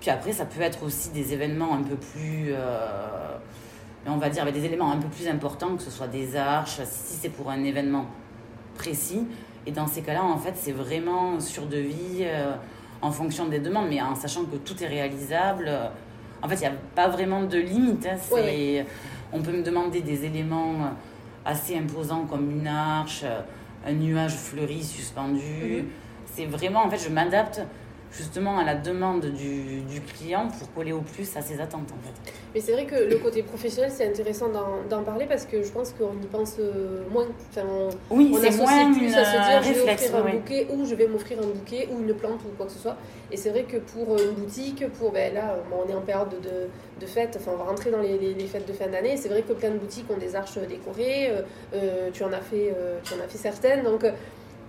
Puis 0.00 0.10
après, 0.10 0.32
ça 0.32 0.44
peut 0.44 0.60
être 0.60 0.82
aussi 0.82 1.10
des 1.10 1.32
événements 1.32 1.74
un 1.74 1.82
peu 1.82 1.96
plus. 1.96 2.52
on 4.06 4.16
va 4.16 4.28
dire 4.28 4.42
avec 4.42 4.54
des 4.54 4.64
éléments 4.64 4.90
un 4.90 4.96
peu 4.98 5.08
plus 5.08 5.28
importants, 5.28 5.76
que 5.76 5.82
ce 5.82 5.90
soit 5.90 6.08
des 6.08 6.36
arches, 6.36 6.80
si 6.84 7.14
c'est 7.14 7.28
pour 7.28 7.50
un 7.50 7.62
événement 7.62 8.06
précis, 8.78 9.26
et 9.68 9.70
dans 9.70 9.86
ces 9.86 10.00
cas-là, 10.00 10.24
en 10.24 10.38
fait, 10.38 10.54
c'est 10.56 10.72
vraiment 10.72 11.38
sur 11.40 11.66
devis 11.66 12.22
euh, 12.22 12.52
en 13.02 13.10
fonction 13.10 13.48
des 13.48 13.58
demandes, 13.58 13.88
mais 13.90 14.00
en 14.00 14.14
sachant 14.14 14.46
que 14.46 14.56
tout 14.56 14.82
est 14.82 14.86
réalisable. 14.86 15.66
Euh, 15.68 15.88
en 16.40 16.48
fait, 16.48 16.54
il 16.54 16.60
n'y 16.60 16.66
a 16.68 16.72
pas 16.94 17.08
vraiment 17.08 17.42
de 17.42 17.58
limite. 17.58 18.06
Hein, 18.06 18.16
On 19.30 19.42
peut 19.42 19.52
me 19.52 19.62
demander 19.62 20.00
des 20.00 20.24
éléments 20.24 20.72
euh, 20.72 20.88
assez 21.44 21.76
imposants 21.76 22.24
comme 22.24 22.50
une 22.50 22.66
arche, 22.66 23.24
un 23.86 23.92
nuage 23.92 24.36
fleuri 24.36 24.82
suspendu. 24.82 25.82
Mhm. 25.82 25.88
C'est 26.24 26.46
vraiment, 26.46 26.86
en 26.86 26.88
fait, 26.88 27.04
je 27.04 27.10
m'adapte 27.10 27.60
justement 28.12 28.58
à 28.58 28.64
la 28.64 28.74
demande 28.74 29.26
du, 29.26 29.80
du, 29.82 30.00
client 30.00 30.48
pour 30.58 30.72
coller 30.72 30.92
au 30.92 31.00
plus 31.00 31.36
à 31.36 31.42
ses 31.42 31.60
attentes 31.60 31.90
en 31.92 32.02
fait. 32.04 32.32
Mais 32.54 32.60
c'est 32.60 32.72
vrai 32.72 32.86
que 32.86 32.94
le 32.94 33.18
côté 33.18 33.42
professionnel 33.42 33.90
c'est 33.94 34.06
intéressant 34.06 34.48
d'en 34.88 35.02
parler 35.02 35.26
parce 35.26 35.44
que 35.44 35.62
je 35.62 35.70
pense 35.70 35.92
qu'on 35.92 36.14
y 36.22 36.26
pense 36.26 36.56
euh, 36.58 37.02
moins. 37.10 37.26
Enfin, 37.50 37.66
on, 38.10 38.16
oui, 38.16 38.34
c'est 38.40 38.56
moins 38.56 38.92
plus 38.92 39.14
à 39.14 39.24
se 39.24 39.30
dire 39.30 39.62
je 39.62 39.72
vais 39.72 39.92
offrir 39.92 40.16
un 40.16 40.30
bouquet 40.30 40.66
ou 40.70 40.84
je 40.84 40.94
vais 40.94 41.06
m'offrir 41.06 41.38
un 41.38 41.46
bouquet 41.46 41.88
ou 41.92 42.00
une 42.00 42.14
plante 42.14 42.40
ou 42.44 42.56
quoi 42.56 42.66
que 42.66 42.72
ce 42.72 42.78
soit. 42.78 42.96
Et 43.30 43.36
c'est 43.36 43.50
vrai 43.50 43.64
que 43.64 43.76
pour 43.76 44.16
une 44.18 44.32
boutique, 44.32 44.88
pour 44.98 45.12
ben 45.12 45.34
là 45.34 45.56
on 45.72 45.88
est 45.90 45.94
en 45.94 46.00
période 46.00 46.30
de, 46.30 47.00
de 47.00 47.06
fête, 47.06 47.36
enfin 47.38 47.52
on 47.54 47.58
va 47.58 47.64
rentrer 47.64 47.90
dans 47.90 48.00
les, 48.00 48.16
les, 48.16 48.46
fêtes 48.46 48.66
de 48.66 48.72
fin 48.72 48.88
d'année. 48.88 49.16
C'est 49.16 49.28
vrai 49.28 49.42
que 49.42 49.52
plein 49.52 49.70
de 49.70 49.78
boutiques 49.78 50.10
ont 50.10 50.16
des 50.16 50.34
arches 50.34 50.58
décorées. 50.58 51.30
Euh, 51.30 51.42
euh, 51.74 52.10
tu 52.12 52.24
en 52.24 52.32
as 52.32 52.40
fait, 52.40 52.74
tu 53.04 53.14
en 53.14 53.18
as 53.18 53.28
fait 53.28 53.38
certaines 53.38 53.84
donc 53.84 54.04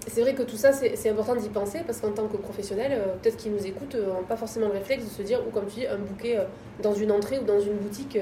c'est 0.08 0.22
vrai 0.22 0.34
que 0.34 0.44
tout 0.44 0.58
ça, 0.58 0.72
c'est 0.74 1.10
important 1.10 1.36
d'y 1.36 1.50
penser 1.50 1.80
parce 1.86 2.00
qu'en 2.00 2.12
tant 2.12 2.28
que 2.28 2.38
professionnel, 2.38 2.92
euh, 2.94 3.14
peut-être 3.22 3.38
qu'ils 3.38 3.52
nous 3.52 3.66
écoutent, 3.66 3.96
n'ont 3.96 4.20
euh, 4.20 4.28
pas 4.28 4.38
forcément 4.38 4.68
le 4.68 4.74
réflexe 4.74 5.04
de 5.04 5.10
se 5.10 5.22
dire, 5.22 5.40
ou 5.48 5.52
comme 5.52 5.66
tu 5.68 5.82
dis, 5.82 5.88
un 5.88 5.98
bouquet 5.98 6.38
euh, 6.38 6.44
dans 6.82 6.94
une 6.94 7.12
entrée 7.12 7.40
ou 7.40 7.44
dans 7.44 7.60
une 7.60 7.76
boutique, 7.76 8.18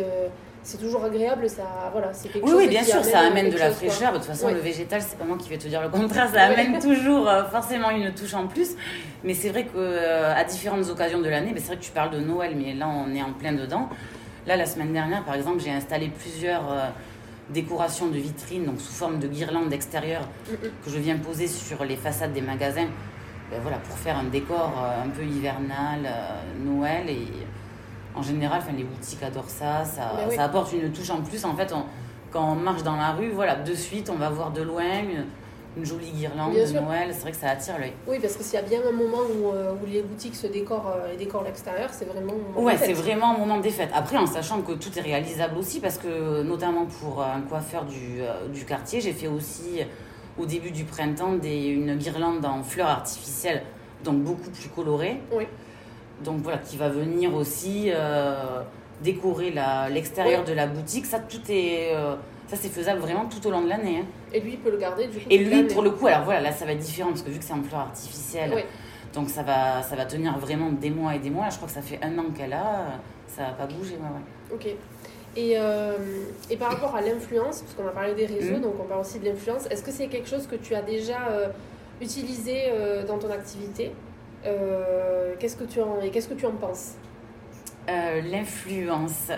c'est 0.64 0.78
toujours 0.80 1.06
agréable, 1.06 1.50
ça, 1.50 1.64
voilà, 1.94 2.12
c'est 2.12 2.28
quelque 2.30 2.44
Oui, 2.44 2.52
chose 2.52 2.60
oui, 2.60 2.68
bien 2.68 2.82
qui 2.82 2.92
sûr, 2.92 3.04
ça 3.04 3.20
amène 3.20 3.50
de 3.50 3.58
la 3.58 3.68
chose, 3.70 3.78
fraîcheur. 3.78 4.12
De 4.12 4.18
toute 4.18 4.26
façon, 4.26 4.48
Ouais. 4.48 4.54
le 4.54 4.60
végétal, 4.60 5.02
c'est 5.02 5.18
pas 5.18 5.24
moi 5.24 5.38
qui 5.38 5.48
vais 5.50 5.58
te 5.58 5.68
dire 5.68 5.82
le 5.82 5.88
contraire, 5.90 6.28
ça 6.34 6.42
amène 6.42 6.80
toujours 6.80 7.30
forcément 7.52 7.90
une 7.92 8.12
touche 8.14 8.34
en 8.34 8.48
plus. 8.48 8.72
Mais 9.24 9.34
c'est 9.34 9.50
vrai 9.50 9.64
que 9.64 9.70
euh, 9.78 10.36
à 10.36 10.44
différentes 10.44 10.90
occasions 10.90 11.22
de 11.22 11.30
l'année, 11.30 11.54
c'est 11.58 11.68
vrai 11.68 11.78
que 11.78 11.84
tu 11.84 11.92
parles 11.92 12.10
de 12.12 12.20
Noël, 12.20 12.54
mais 12.58 12.74
là, 12.74 12.90
on 12.90 13.14
est 13.16 13.22
en 13.22 13.32
plein 13.32 13.54
dedans. 13.54 13.88
Là, 14.46 14.58
la 14.58 14.66
semaine 14.66 14.92
dernière, 14.92 15.24
par 15.24 15.36
exemple, 15.36 15.60
j'ai 15.64 15.72
installé 15.72 16.10
plusieurs 16.10 16.64
décorations 17.50 18.08
de 18.08 18.18
vitrines, 18.18 18.66
donc 18.66 18.80
sous 18.82 18.92
forme 18.94 19.20
de 19.20 19.28
guirlandes 19.28 19.72
extérieures, 19.74 20.28
que 20.50 20.90
je 20.90 20.98
viens 21.00 21.18
poser 21.18 21.48
sur 21.48 21.84
les 21.86 21.96
façades 21.96 22.34
des 22.34 22.42
magasins. 22.42 22.88
Ben 23.50 23.60
voilà, 23.62 23.78
pour 23.78 23.98
faire 23.98 24.18
un 24.18 24.26
décor 24.26 24.74
euh, 24.84 25.06
un 25.06 25.10
peu 25.10 25.24
hivernal, 25.24 26.00
euh, 26.06 26.42
Noël. 26.66 27.10
Et 27.10 27.28
en 28.14 28.22
général, 28.22 28.60
enfin, 28.62 28.74
les 28.76 28.84
boutiques 28.84 29.24
adorent 29.24 29.50
ça. 29.50 29.86
Ça, 29.86 30.12
Ben 30.18 30.24
oui. 30.30 30.36
ça 30.36 30.44
apporte 30.46 30.74
une 30.74 30.92
touche 30.92 31.10
en 31.10 31.22
plus. 31.22 31.46
En 31.46 31.56
fait, 31.56 31.72
on- 31.74 31.86
quand 32.32 32.44
on 32.52 32.56
marche 32.56 32.84
dans 32.84 32.98
la 32.98 33.12
rue, 33.14 33.30
voilà, 33.30 33.56
de 33.56 33.74
suite, 33.74 34.10
on 34.14 34.18
va 34.18 34.30
voir 34.30 34.52
de 34.52 34.62
loin 34.62 35.00
une, 35.00 35.26
une 35.78 35.86
jolie 35.86 36.12
guirlande 36.12 36.54
Bien 36.54 36.64
de 36.64 36.68
sûr. 36.68 36.82
Noël. 36.82 37.10
C'est 37.12 37.22
vrai 37.22 37.32
que 37.32 37.38
ça 37.38 37.50
attire 37.50 37.78
l'œil. 37.80 37.94
Oui, 38.08 38.18
parce 38.20 38.36
que 38.36 38.44
s'il 38.44 38.56
y 38.56 38.58
a 38.58 38.62
bien 38.62 38.80
un 38.88 38.92
moment 38.92 39.20
où, 39.20 39.50
euh, 39.54 39.74
où 39.74 39.86
les 39.86 40.02
boutiques 40.02 40.36
se 40.36 40.48
décorent 40.48 40.94
euh, 40.96 41.14
et 41.14 41.18
décorent 41.18 41.44
l'extérieur, 41.44 41.90
c'est 41.92 42.06
vraiment. 42.06 42.34
Ouais, 42.56 42.78
c'est 42.78 42.94
vraiment 42.94 43.36
un 43.36 43.38
moment 43.38 43.60
des 43.60 43.70
fêtes. 43.70 43.92
Après, 43.94 44.18
en 44.18 44.26
sachant 44.26 44.62
que 44.62 44.74
tout 44.74 44.98
est 44.98 45.02
réalisable 45.02 45.58
aussi, 45.58 45.80
parce 45.80 45.98
que 45.98 46.42
notamment 46.44 46.86
pour 46.86 47.22
un 47.24 47.42
coiffeur 47.42 47.86
du, 47.86 48.22
euh, 48.22 48.48
du 48.48 48.66
quartier, 48.66 49.02
j'ai 49.02 49.14
fait 49.14 49.28
aussi 49.28 49.82
au 50.38 50.46
début 50.46 50.72
du 50.72 50.84
printemps 50.84 51.34
des, 51.34 51.68
une 51.68 51.96
guirlande 51.96 52.46
en 52.46 52.64
fleurs 52.64 52.90
artificielles, 52.90 53.64
donc 54.04 54.18
beaucoup 54.24 54.50
plus 54.50 54.70
colorée. 54.70 55.20
Oui. 55.32 55.46
Donc 56.24 56.42
voilà, 56.42 56.58
qui 56.58 56.78
va 56.78 56.90
venir 56.90 57.36
aussi 57.36 57.92
décorer 59.04 59.54
l'extérieur 59.92 60.42
Oui. 60.44 60.50
de 60.50 60.54
la 60.54 60.66
boutique. 60.66 61.06
Ça, 61.06 61.20
tout 61.20 61.42
est, 61.50 61.92
ça 62.48 62.56
c'est 62.56 62.70
faisable 62.70 63.00
vraiment 63.02 63.26
tout 63.26 63.46
au 63.48 63.52
long 63.52 63.62
de 63.62 63.70
l'année. 63.70 64.00
hein. 64.02 64.06
Et 64.34 64.40
lui, 64.40 64.54
il 64.54 64.60
peut 64.60 64.72
le 64.72 64.78
garder 64.78 65.08
du 65.08 65.20
coup. 65.20 65.26
Et 65.30 65.38
lui, 65.38 65.64
pour 65.64 65.82
le 65.82 65.92
coup, 65.92 66.08
alors 66.08 66.24
voilà, 66.24 66.42
là 66.42 66.52
ça 66.52 66.66
va 66.66 66.72
être 66.74 66.80
différent 66.80 67.10
parce 67.10 67.22
que 67.22 67.30
vu 67.30 67.40
que 67.40 67.46
c'est 67.46 67.54
en 67.54 67.64
fleurs 67.64 67.82
artificielles, 67.82 68.52
Oui. 68.56 68.62
donc 69.14 69.30
ça 69.30 69.44
va, 69.44 69.82
ça 69.84 69.96
va 69.96 70.06
tenir 70.06 70.38
vraiment 70.40 70.70
des 70.72 70.90
mois 70.90 71.16
et 71.16 71.20
des 71.20 71.30
mois. 71.30 71.50
Je 71.50 71.56
crois 71.58 71.68
que 71.68 71.74
ça 71.74 71.82
fait 71.82 72.00
un 72.04 72.18
an 72.18 72.26
qu'elle 72.36 72.54
a, 72.54 73.00
ça 73.28 73.44
va 73.44 73.52
pas 73.52 73.66
bouger. 73.68 73.96
ouais, 73.96 74.00
ouais. 74.00 74.56
Ok. 74.56 74.68
Et, 75.36 75.54
euh, 75.56 75.94
et 76.50 76.58
par 76.58 76.72
rapport 76.72 76.96
à 76.96 77.02
l'influence, 77.02 77.62
parce 77.62 77.74
qu'on 77.76 77.88
a 77.88 77.92
parlé 77.92 78.16
des 78.16 78.26
réseaux, 78.26 78.56
Mhm. 78.56 78.62
donc 78.62 78.74
on 78.82 78.86
parle 78.86 79.02
aussi 79.02 79.20
de 79.20 79.26
l'influence, 79.26 79.68
est-ce 79.70 79.84
que 79.84 79.92
c'est 79.92 80.08
quelque 80.08 80.28
chose 80.28 80.48
que 80.48 80.56
tu 80.56 80.74
as 80.74 80.82
déjà 80.82 81.28
euh, 81.30 81.48
utilisé 82.02 82.64
euh, 82.72 83.06
dans 83.06 83.20
ton 83.20 83.30
activité? 83.30 83.92
Qu'est-ce 85.40 85.58
que 85.58 85.66
tu 85.66 85.82
en, 85.82 86.02
Et 86.02 86.10
qu'est-ce 86.10 86.30
que 86.30 86.34
tu 86.34 86.46
en 86.46 86.52
penses? 86.54 86.94
L'influence. 87.88 89.30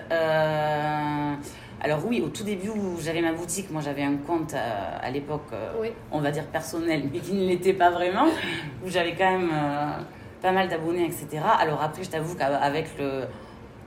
Alors 1.81 2.05
oui, 2.05 2.21
au 2.21 2.29
tout 2.29 2.43
début 2.43 2.69
où 2.69 2.97
j'avais 3.01 3.21
ma 3.21 3.31
boutique, 3.33 3.71
moi 3.71 3.81
j'avais 3.81 4.03
un 4.03 4.17
compte 4.17 4.53
euh, 4.53 4.97
à 5.01 5.09
l'époque, 5.11 5.47
euh, 5.53 5.71
Oui. 5.81 5.89
on 6.11 6.19
va 6.19 6.31
dire 6.31 6.45
personnel, 6.47 7.03
mais 7.11 7.19
qui 7.19 7.33
ne 7.33 7.47
l'était 7.47 7.73
pas 7.73 7.89
vraiment, 7.89 8.25
où 8.85 8.89
j'avais 8.89 9.13
quand 9.15 9.31
même 9.39 9.49
euh, 9.51 9.91
pas 10.41 10.51
mal 10.51 10.67
d'abonnés, 10.67 11.05
etc. 11.05 11.41
Alors 11.59 11.81
après, 11.81 12.03
je 12.03 12.09
t'avoue 12.09 12.35
qu'avec 12.35 12.97
le- 12.97 13.23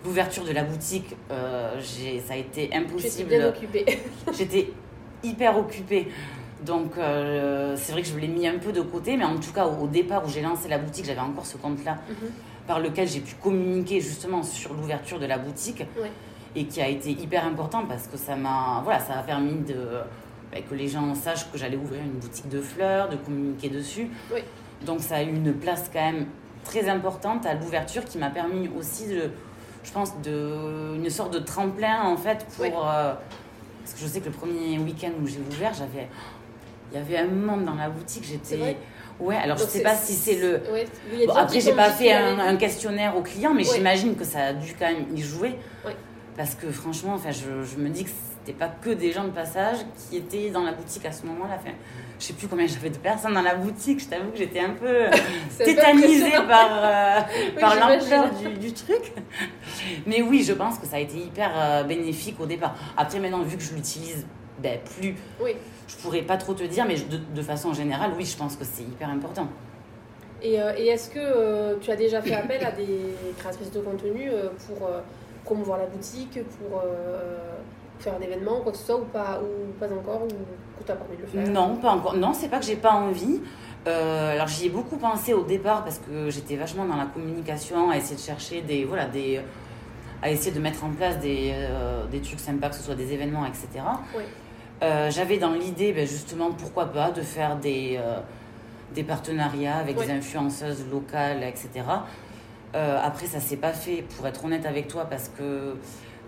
l'ouverture 0.04 0.44
de 0.44 0.52
la 0.52 0.64
boutique, 0.64 1.14
euh, 1.30 1.80
ça 2.26 2.34
a 2.34 2.36
été 2.36 2.70
impossible. 2.74 3.28
bien 3.28 3.46
occupée. 3.48 3.84
J'étais 4.36 4.70
hyper 5.22 5.56
occupée. 5.58 6.08
Donc, 6.64 6.92
euh, 6.96 7.74
c'est 7.76 7.92
vrai 7.92 8.02
que 8.02 8.08
je 8.08 8.16
l'ai 8.18 8.28
mis 8.28 8.46
un 8.46 8.58
peu 8.58 8.72
de 8.72 8.80
côté, 8.82 9.16
mais 9.16 9.24
en 9.24 9.36
tout 9.38 9.52
cas, 9.52 9.66
au, 9.66 9.84
au 9.84 9.86
départ 9.88 10.24
où 10.24 10.28
j'ai 10.28 10.40
lancé 10.42 10.68
la 10.68 10.78
boutique, 10.78 11.04
j'avais 11.04 11.20
encore 11.20 11.44
ce 11.46 11.56
compte-là 11.56 11.98
Mhm. 12.08 12.30
par 12.66 12.78
lequel 12.80 13.08
j'ai 13.08 13.20
pu 13.20 13.34
communiquer 13.34 14.00
justement 14.00 14.42
sur 14.44 14.72
l'ouverture 14.72 15.18
de 15.18 15.26
la 15.26 15.38
boutique 15.38 15.84
Ouais. 16.00 16.10
Et 16.54 16.64
qui 16.66 16.80
a 16.80 16.88
été 16.88 17.10
hyper 17.10 17.46
important 17.46 17.84
parce 17.88 18.06
que 18.06 18.16
ça 18.16 18.36
m'a 18.36 18.80
voilà, 18.84 18.98
ça 19.00 19.14
a 19.18 19.22
permis 19.22 19.60
de, 19.60 19.74
bah, 20.52 20.58
que 20.68 20.74
les 20.74 20.88
gens 20.88 21.14
sachent 21.14 21.50
que 21.50 21.58
j'allais 21.58 21.76
ouvrir 21.76 22.00
une 22.02 22.12
boutique 22.18 22.48
de 22.48 22.60
fleurs, 22.60 23.08
de 23.08 23.16
communiquer 23.16 23.68
dessus. 23.68 24.08
Oui. 24.32 24.40
Donc, 24.84 25.00
ça 25.00 25.16
a 25.16 25.22
eu 25.22 25.28
une 25.30 25.54
place 25.54 25.88
quand 25.92 26.00
même 26.12 26.26
très 26.64 26.88
importante 26.88 27.46
à 27.46 27.54
l'ouverture 27.54 28.04
qui 28.04 28.18
m'a 28.18 28.30
permis 28.30 28.68
aussi 28.78 29.06
de, 29.06 29.30
je 29.84 29.92
pense, 29.92 30.12
de, 30.22 30.94
une 30.96 31.08
sorte 31.10 31.32
de 31.32 31.38
tremplin 31.38 32.02
en 32.02 32.16
fait 32.16 32.44
pour. 32.56 32.64
Oui. 32.64 32.70
euh, 32.74 33.14
parce 33.82 33.94
que 33.94 34.00
je 34.00 34.06
sais 34.06 34.20
que 34.20 34.26
le 34.26 34.32
premier 34.32 34.78
week-end 34.78 35.10
où 35.22 35.26
j'ai 35.26 35.40
ouvert, 35.40 35.72
j'avais. 35.74 36.08
Il 36.92 36.98
y 36.98 37.00
avait 37.00 37.16
un 37.18 37.26
monde 37.26 37.64
dans 37.64 37.74
la 37.74 37.88
boutique, 37.88 38.24
j'étais. 38.24 38.76
Ouais, 39.18 39.36
alors 39.36 39.56
je 39.56 39.62
Donc 39.62 39.70
sais 39.70 39.78
c'est- 39.78 39.84
pas 39.84 39.94
si 39.96 40.12
c'est 40.14 40.36
le. 40.36 40.60
Ouais. 40.72 40.86
Bon, 41.26 41.34
après, 41.34 41.60
j'ai 41.60 41.72
pas 41.74 41.90
fait 41.90 42.12
un, 42.12 42.56
questionnaire 42.56 43.16
aux 43.16 43.22
clients, 43.22 43.54
mais 43.54 43.66
Ouais. 43.68 43.76
j'imagine 43.76 44.14
que 44.16 44.24
ça 44.24 44.46
a 44.46 44.52
dû 44.52 44.74
quand 44.78 44.86
même 44.86 45.06
y 45.16 45.22
jouer. 45.22 45.56
Ouais. 45.86 45.96
Parce 46.36 46.54
que 46.54 46.70
franchement, 46.70 47.14
enfin, 47.14 47.30
je, 47.30 47.62
je 47.64 47.76
me 47.76 47.88
dis 47.90 48.04
que 48.04 48.10
c'était 48.10 48.56
pas 48.58 48.68
que 48.68 48.90
des 48.90 49.12
gens 49.12 49.24
de 49.24 49.30
passage 49.30 49.78
qui 50.10 50.16
étaient 50.16 50.50
dans 50.50 50.62
la 50.62 50.72
boutique 50.72 51.04
à 51.04 51.12
ce 51.12 51.26
moment-là. 51.26 51.56
Enfin, 51.60 51.74
je 52.18 52.24
sais 52.26 52.32
plus 52.32 52.48
combien 52.48 52.66
j'avais 52.66 52.88
de 52.90 52.96
personnes 52.96 53.34
dans 53.34 53.42
la 53.42 53.54
boutique. 53.54 54.00
Je 54.00 54.06
t'avoue 54.08 54.30
que 54.30 54.38
j'étais 54.38 54.60
un 54.60 54.70
peu 54.70 55.04
tétanisée 55.58 56.30
par, 56.48 56.70
euh, 56.72 57.20
Oui, 57.54 57.60
par 57.60 57.74
l'ampleur 57.76 58.30
du, 58.34 58.48
du 58.58 58.72
truc. 58.72 59.12
Mais 60.06 60.22
oui, 60.22 60.42
je 60.42 60.52
pense 60.54 60.78
que 60.78 60.86
ça 60.86 60.96
a 60.96 61.00
été 61.00 61.18
hyper 61.18 61.50
euh, 61.54 61.82
bénéfique 61.84 62.40
au 62.40 62.46
départ. 62.46 62.74
Après, 62.96 63.18
maintenant, 63.20 63.42
vu 63.42 63.56
que 63.56 63.62
je 63.62 63.74
l'utilise 63.74 64.26
ben, 64.58 64.78
plus, 64.98 65.14
Oui. 65.42 65.52
je 65.88 65.96
pourrais 65.96 66.22
pas 66.22 66.36
trop 66.36 66.54
te 66.54 66.62
dire, 66.64 66.84
mais 66.86 66.96
je- 66.96 67.04
de, 67.06 67.16
de 67.18 67.42
façon 67.42 67.74
générale, 67.74 68.12
oui, 68.16 68.24
je 68.24 68.36
pense 68.36 68.56
que 68.56 68.64
c'est 68.64 68.82
hyper 68.84 69.08
important. 69.10 69.48
Et, 70.42 70.60
euh, 70.60 70.72
et 70.76 70.86
est-ce 70.88 71.10
que 71.10 71.18
euh, 71.20 71.76
tu 71.80 71.90
as 71.90 71.96
déjà 71.96 72.20
fait 72.22 72.34
appel 72.34 72.64
à 72.64 72.72
des 72.72 72.88
créatrices 73.38 73.70
de 73.70 73.80
contenu 73.80 74.28
euh, 74.30 74.48
pour 74.66 74.88
promouvoir 75.44 75.78
la 75.78 75.86
boutique, 75.86 76.38
pour 76.58 76.80
euh, 76.84 77.38
faire 77.98 78.14
un 78.18 78.22
événement, 78.22 78.60
quoi 78.60 78.72
que 78.72 78.78
ce 78.78 78.86
soit, 78.86 78.96
ou 78.96 79.04
pas, 79.04 79.40
ou 79.42 79.72
pas 79.78 79.86
encore, 79.86 80.22
ou 80.24 80.28
que 80.28 80.84
tu 80.84 80.88
n'as 80.90 80.96
pas 80.96 81.04
envie 81.04 81.16
de 81.16 81.22
le 81.22 81.28
faire 81.28 81.48
Non, 81.48 81.76
pas 81.76 81.90
encore. 81.90 82.16
Non, 82.16 82.32
c'est 82.32 82.48
pas 82.48 82.58
que 82.58 82.64
j'ai 82.64 82.76
pas 82.76 82.92
envie. 82.92 83.40
Euh, 83.88 84.34
alors 84.34 84.46
j'y 84.46 84.66
ai 84.66 84.70
beaucoup 84.70 84.96
pensé 84.96 85.34
au 85.34 85.42
départ 85.42 85.82
parce 85.82 85.98
que 85.98 86.30
j'étais 86.30 86.54
vachement 86.54 86.84
dans 86.84 86.96
la 86.96 87.06
communication, 87.06 87.90
à 87.90 87.96
essayer 87.96 88.14
de 88.14 88.20
chercher 88.20 88.62
des 88.62 88.84
voilà 88.84 89.06
des 89.06 89.40
à 90.22 90.30
essayer 90.30 90.52
de 90.52 90.60
mettre 90.60 90.84
en 90.84 90.90
place 90.90 91.18
des, 91.18 91.50
euh, 91.52 92.06
des 92.06 92.20
trucs 92.20 92.38
sympas, 92.38 92.68
que 92.68 92.76
ce 92.76 92.82
soit 92.84 92.94
des 92.94 93.12
événements, 93.12 93.44
etc. 93.44 93.66
Oui. 94.16 94.22
Euh, 94.84 95.10
J'avais 95.10 95.36
dans 95.36 95.50
l'idée, 95.52 95.92
ben, 95.92 96.06
justement, 96.06 96.52
pourquoi 96.52 96.86
pas, 96.86 97.10
de 97.10 97.22
faire 97.22 97.56
des, 97.56 97.98
des 98.94 99.02
partenariats 99.02 99.78
avec 99.78 99.98
Oui. 99.98 100.06
des 100.06 100.12
influenceuses 100.12 100.84
locales, 100.92 101.42
etc. 101.42 101.68
Euh, 102.74 102.98
après, 103.02 103.26
ça 103.26 103.40
s'est 103.40 103.56
pas 103.56 103.72
fait, 103.72 104.02
pour 104.16 104.26
être 104.26 104.44
honnête 104.44 104.64
avec 104.66 104.88
toi, 104.88 105.04
parce 105.04 105.28
que, 105.28 105.74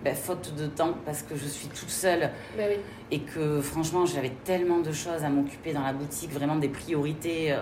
ben, 0.03 0.13
faute 0.15 0.53
de 0.55 0.67
temps, 0.67 0.93
parce 1.05 1.23
que 1.23 1.35
je 1.35 1.45
suis 1.47 1.67
toute 1.69 1.89
seule 1.89 2.29
Ben 2.57 2.67
oui. 2.69 2.77
et 3.11 3.21
que 3.21 3.59
franchement 3.61 4.05
j'avais 4.05 4.33
tellement 4.43 4.79
de 4.79 4.91
choses 4.91 5.23
à 5.23 5.29
m'occuper 5.29 5.73
dans 5.73 5.81
la 5.83 5.93
boutique, 5.93 6.31
vraiment 6.31 6.57
des 6.57 6.69
priorités. 6.69 7.51
euh, 7.51 7.57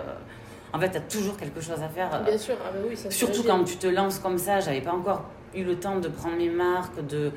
En 0.74 0.80
fait, 0.80 0.90
tu 0.92 0.98
as 0.98 1.02
toujours 1.02 1.38
quelque 1.38 1.62
chose 1.62 1.82
à 1.82 1.88
faire. 1.88 2.14
euh, 2.14 2.24
Bien 2.26 2.38
sûr, 2.38 2.56
ah 2.66 2.72
ben 2.74 2.82
oui, 2.90 2.98
ça 2.98 3.10
Surtout 3.12 3.44
quand 3.44 3.64
tu 3.64 3.78
te 3.78 3.88
lances 3.88 4.20
comme 4.20 4.38
ça, 4.38 4.60
j'avais 4.60 4.82
pas 4.82 4.92
encore 4.94 5.24
eu 5.56 5.64
le 5.64 5.76
temps 5.80 6.00
de 6.00 6.10
prendre 6.10 6.36
mes 6.36 6.50
marques, 6.50 7.06
de. 7.08 7.32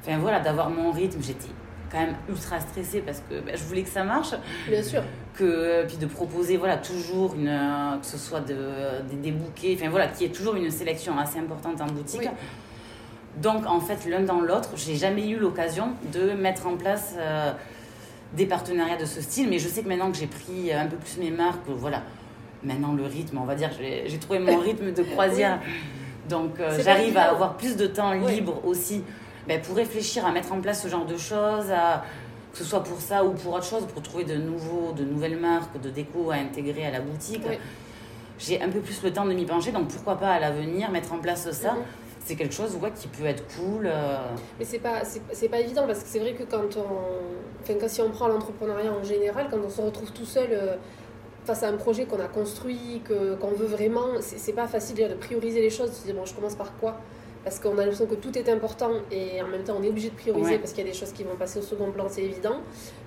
Enfin 0.00 0.16
voilà, 0.18 0.40
d'avoir 0.40 0.70
mon 0.70 0.90
rythme. 0.92 1.20
J'étais 1.20 1.48
quand 1.94 2.00
même 2.00 2.16
ultra 2.28 2.58
stressée 2.60 3.00
parce 3.00 3.20
que 3.20 3.40
ben, 3.40 3.56
je 3.56 3.62
voulais 3.62 3.82
que 3.82 3.88
ça 3.88 4.02
marche. 4.02 4.34
Bien 4.68 4.82
sûr. 4.82 5.02
Que, 5.38 5.84
puis 5.86 5.96
de 5.96 6.06
proposer 6.06 6.56
voilà, 6.56 6.76
toujours, 6.76 7.34
une, 7.34 7.48
euh, 7.48 7.96
que 7.98 8.06
ce 8.06 8.18
soit 8.18 8.40
de, 8.40 8.56
des, 9.08 9.16
des 9.16 9.30
bouquets, 9.30 9.76
enfin 9.78 9.88
voilà, 9.88 10.08
qu'il 10.08 10.26
y 10.26 10.30
ait 10.30 10.32
toujours 10.32 10.56
une 10.56 10.70
sélection 10.70 11.18
assez 11.18 11.38
importante 11.38 11.80
en 11.80 11.86
boutique. 11.86 12.22
Oui. 12.22 12.28
Donc 13.42 13.66
en 13.66 13.80
fait, 13.80 14.08
l'un 14.08 14.20
dans 14.20 14.40
l'autre, 14.40 14.70
j'ai 14.76 14.96
jamais 14.96 15.28
eu 15.28 15.36
l'occasion 15.38 15.88
de 16.12 16.32
mettre 16.32 16.66
en 16.66 16.76
place 16.76 17.14
euh, 17.18 17.52
des 18.34 18.46
partenariats 18.46 18.96
de 18.96 19.06
ce 19.06 19.20
style, 19.20 19.48
mais 19.48 19.58
je 19.58 19.68
sais 19.68 19.82
que 19.82 19.88
maintenant 19.88 20.10
que 20.10 20.16
j'ai 20.16 20.26
pris 20.28 20.72
un 20.72 20.86
peu 20.86 20.96
plus 20.96 21.18
mes 21.18 21.30
marques, 21.30 21.66
voilà, 21.68 22.02
maintenant 22.62 22.92
le 22.92 23.04
rythme, 23.04 23.38
on 23.38 23.44
va 23.44 23.54
dire, 23.54 23.70
j'ai 23.80 24.18
trouvé 24.18 24.38
mon 24.38 24.58
rythme 24.60 24.92
de 24.92 25.02
croisière, 25.02 25.58
donc 26.28 26.60
euh, 26.60 26.78
j'arrive 26.82 27.16
à 27.16 27.30
avoir 27.30 27.56
plus 27.56 27.76
de 27.76 27.86
temps 27.86 28.12
Oui. 28.12 28.34
libre 28.36 28.60
aussi 28.64 29.02
ben, 29.48 29.60
pour 29.60 29.76
réfléchir 29.76 30.24
à 30.26 30.32
mettre 30.32 30.52
en 30.52 30.60
place 30.60 30.82
ce 30.82 30.88
genre 30.88 31.06
de 31.06 31.16
choses, 31.16 31.70
à, 31.70 32.04
que 32.52 32.58
ce 32.58 32.64
soit 32.64 32.82
pour 32.82 33.00
ça 33.00 33.24
ou 33.24 33.32
pour 33.32 33.54
autre 33.54 33.64
chose, 33.64 33.84
pour 33.86 34.02
trouver 34.02 34.24
de 34.24 34.36
nouveaux, 34.36 34.92
de 34.92 35.04
nouvelles 35.04 35.38
marques, 35.38 35.80
de 35.80 35.90
déco 35.90 36.30
à 36.30 36.36
intégrer 36.36 36.86
à 36.86 36.90
la 36.90 37.00
boutique. 37.00 37.42
Oui. 37.48 37.58
J'ai 38.38 38.60
un 38.60 38.68
peu 38.68 38.80
plus 38.80 39.02
le 39.02 39.12
temps 39.12 39.24
de 39.26 39.32
m'y 39.32 39.44
pencher, 39.44 39.70
donc 39.72 39.88
pourquoi 39.88 40.16
pas 40.16 40.32
à 40.32 40.40
l'avenir 40.40 40.90
mettre 40.90 41.12
en 41.12 41.18
place 41.18 41.50
ça 41.50 41.72
Mhm. 41.74 41.82
C'est 42.26 42.36
quelque 42.36 42.54
chose 42.54 42.74
ouais, 42.80 42.90
qui 42.98 43.06
peut 43.08 43.26
être 43.26 43.44
cool. 43.54 43.84
euh, 43.84 44.16
Mais 44.58 44.64
c'est 44.64 44.78
pas, 44.78 45.02
c'est, 45.04 45.48
pas 45.48 45.60
évident 45.60 45.86
parce 45.86 46.02
que 46.02 46.08
c'est 46.08 46.20
vrai 46.20 46.32
que 46.32 46.44
quand 46.44 46.76
on. 46.78 47.60
Enfin, 47.62 47.74
quand 47.78 47.88
si 47.88 48.00
on 48.00 48.08
prend 48.08 48.28
l'entrepreneuriat 48.28 48.90
en 48.92 49.04
général, 49.04 49.48
quand 49.50 49.58
on 49.62 49.68
se 49.68 49.82
retrouve 49.82 50.10
tout 50.10 50.24
seul 50.24 50.48
euh, 50.50 50.76
face 51.44 51.62
à 51.62 51.68
un 51.68 51.76
projet 51.76 52.06
qu'on 52.06 52.20
a 52.20 52.28
construit, 52.28 53.02
que, 53.04 53.34
qu'on 53.34 53.48
veut 53.50 53.66
vraiment, 53.66 54.06
c'est, 54.20 54.54
pas 54.54 54.66
facile 54.66 54.96
de 54.96 55.14
prioriser 55.14 55.60
les 55.60 55.68
choses, 55.68 55.90
de 55.90 55.94
se 55.94 56.04
dire 56.06 56.14
bon, 56.14 56.24
je 56.24 56.32
commence 56.34 56.54
par 56.54 56.74
quoi? 56.78 56.96
Parce 57.44 57.60
qu'on 57.60 57.72
a 57.78 57.82
l'impression 57.82 58.06
que 58.06 58.14
tout 58.14 58.36
est 58.38 58.48
important 58.48 58.90
et 59.12 59.40
en 59.42 59.46
même 59.48 59.62
temps 59.62 59.76
on 59.78 59.82
est 59.82 59.88
obligé 59.88 60.08
de 60.08 60.14
prioriser 60.14 60.52
Ouais. 60.52 60.58
parce 60.58 60.72
qu'il 60.72 60.84
y 60.84 60.88
a 60.88 60.90
des 60.90 60.96
choses 60.98 61.12
qui 61.12 61.22
vont 61.24 61.36
passer 61.36 61.58
au 61.58 61.62
second 61.62 61.90
plan, 61.90 62.06
c'est 62.08 62.22
évident. 62.22 62.56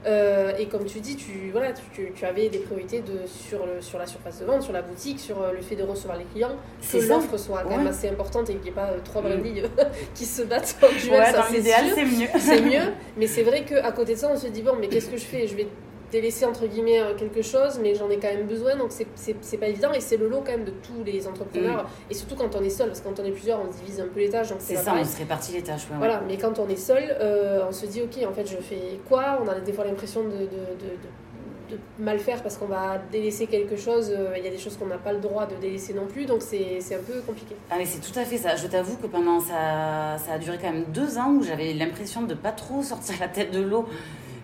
Euh, 0.05 0.53
et 0.57 0.67
comme 0.67 0.85
tu 0.85 0.99
dis, 0.99 1.15
tu, 1.15 1.49
voilà, 1.51 1.73
tu, 1.73 2.11
tu- 2.15 2.25
avais 2.25 2.47
des 2.49 2.59
priorités 2.59 2.99
de, 3.01 3.25
sur, 3.27 3.65
le, 3.65 3.81
sur 3.81 3.97
la 3.99 4.05
surface 4.05 4.39
de 4.39 4.45
vente, 4.45 4.61
sur 4.61 4.71
la 4.73 4.81
boutique, 4.83 5.19
sur 5.19 5.41
euh, 5.41 5.51
le 5.51 5.61
fait 5.61 5.75
de 5.75 5.83
recevoir 5.83 6.17
les 6.17 6.23
clients, 6.25 6.55
que 6.91 6.97
l'offre 7.09 7.35
soit 7.37 7.63
quand 7.63 7.75
même 7.77 7.87
assez 7.87 8.07
importante 8.07 8.49
et 8.49 8.53
qu'il 8.53 8.61
n'y 8.63 8.69
ait 8.69 8.71
pas 8.71 8.91
euh, 8.91 8.99
trois 9.03 9.21
Mm. 9.21 9.25
brindilles 9.27 9.63
qui 10.13 10.25
se 10.25 10.43
battent 10.43 10.77
en 10.83 10.87
duel, 10.97 11.19
Ouais, 11.19 11.25
ça 11.25 11.31
dans 11.39 11.43
c'est 11.49 11.57
l'idéal, 11.57 11.85
sûr. 11.87 11.95
c'est 11.95 12.05
mieux. 12.05 12.27
c'est 12.39 12.61
mieux. 12.61 12.93
Mais 13.17 13.27
c'est 13.27 13.43
vrai 13.43 13.65
qu'à 13.65 13.91
côté 13.91 14.13
de 14.13 14.19
ça, 14.19 14.29
on 14.31 14.37
se 14.37 14.47
dit, 14.47 14.61
bon, 14.61 14.73
mais 14.79 14.87
qu'est-ce 14.87 15.09
que 15.09 15.17
je 15.17 15.25
fais? 15.25 15.47
Je 15.47 15.55
vais 15.55 15.67
délaisser 16.11 16.45
entre 16.45 16.65
guillemets 16.67 16.99
euh, 17.01 17.15
quelque 17.15 17.41
chose, 17.41 17.79
mais 17.81 17.95
j'en 17.95 18.09
ai 18.09 18.17
quand 18.17 18.27
même 18.29 18.47
besoin, 18.47 18.75
donc 18.75 18.91
c'est- 18.91 19.57
pas 19.57 19.67
évident. 19.67 19.91
Et 19.93 19.99
c'est 20.01 20.17
le 20.17 20.27
lot 20.29 20.41
quand 20.45 20.51
même 20.51 20.63
de 20.65 20.71
tous 20.71 21.03
les 21.05 21.27
entrepreneurs, 21.27 21.89
et 22.09 22.13
surtout 22.13 22.35
quand 22.35 22.55
on 22.55 22.63
est 22.63 22.69
seul, 22.69 22.87
parce 22.87 23.01
que 23.01 23.07
quand 23.09 23.19
on 23.19 23.25
est 23.25 23.31
plusieurs, 23.31 23.59
on 23.61 23.71
se 23.71 23.77
divise 23.79 23.99
un 23.99 24.07
peu 24.07 24.19
les 24.19 24.29
tâches, 24.29 24.49
c'est 24.59 24.75
ça, 24.75 24.93
on 24.97 25.03
se 25.03 25.17
répartit 25.17 25.53
les 25.53 25.61
tâches. 25.63 25.85
ouais, 25.87 25.91
ouais. 25.93 25.97
Voilà, 25.97 26.21
mais 26.27 26.37
quand 26.37 26.59
on 26.59 26.67
est 26.69 26.75
seul, 26.77 27.03
euh, 27.19 27.65
on 27.67 27.71
se 27.71 27.85
dit, 27.85 28.01
ok, 28.01 28.25
en 28.27 28.33
fait, 28.33 28.45
je 28.45 28.57
fais 28.57 28.99
quoi? 29.09 29.39
On 29.43 29.47
a 29.47 29.59
des 29.59 29.73
fois 29.73 29.85
l'impression 29.85 30.23
de, 30.23 30.29
de, 30.29 30.35
de- 30.35 30.45
de- 30.45 31.75
de 31.75 31.77
mal 31.99 32.17
faire 32.17 32.41
parce 32.41 32.55
qu'on 32.55 32.67
va 32.67 32.97
délaisser 33.11 33.45
quelque 33.45 33.75
chose. 33.75 34.09
euh, 34.17 34.35
Il 34.37 34.43
y 34.45 34.47
a 34.47 34.49
des 34.51 34.57
choses 34.57 34.77
qu'on 34.77 34.85
n'a 34.85 34.97
pas 34.97 35.11
le 35.11 35.19
droit 35.19 35.45
de 35.45 35.55
délaisser 35.55 35.93
non 35.93 36.05
plus, 36.05 36.25
donc 36.25 36.41
c'est 36.41 36.79
c'est 36.79 36.95
un 36.95 36.99
peu 37.05 37.19
compliqué. 37.27 37.57
Ah 37.69 37.75
mais 37.77 37.83
c'est 37.85 37.99
tout 37.99 38.17
à 38.17 38.23
fait 38.23 38.37
ça. 38.37 38.55
Je 38.55 38.67
t'avoue 38.67 38.95
que 38.95 39.07
pendant 39.07 39.41
ça, 39.41 40.17
ça 40.25 40.33
a 40.35 40.37
duré 40.37 40.57
quand 40.61 40.71
même 40.71 40.85
deux 40.93 41.17
ans 41.17 41.31
où 41.33 41.43
j'avais 41.43 41.73
l'impression 41.73 42.21
de 42.21 42.35
pas 42.35 42.53
trop 42.53 42.81
sortir 42.83 43.15
la 43.19 43.27
tête 43.27 43.51
de 43.51 43.59
l'eau, 43.61 43.85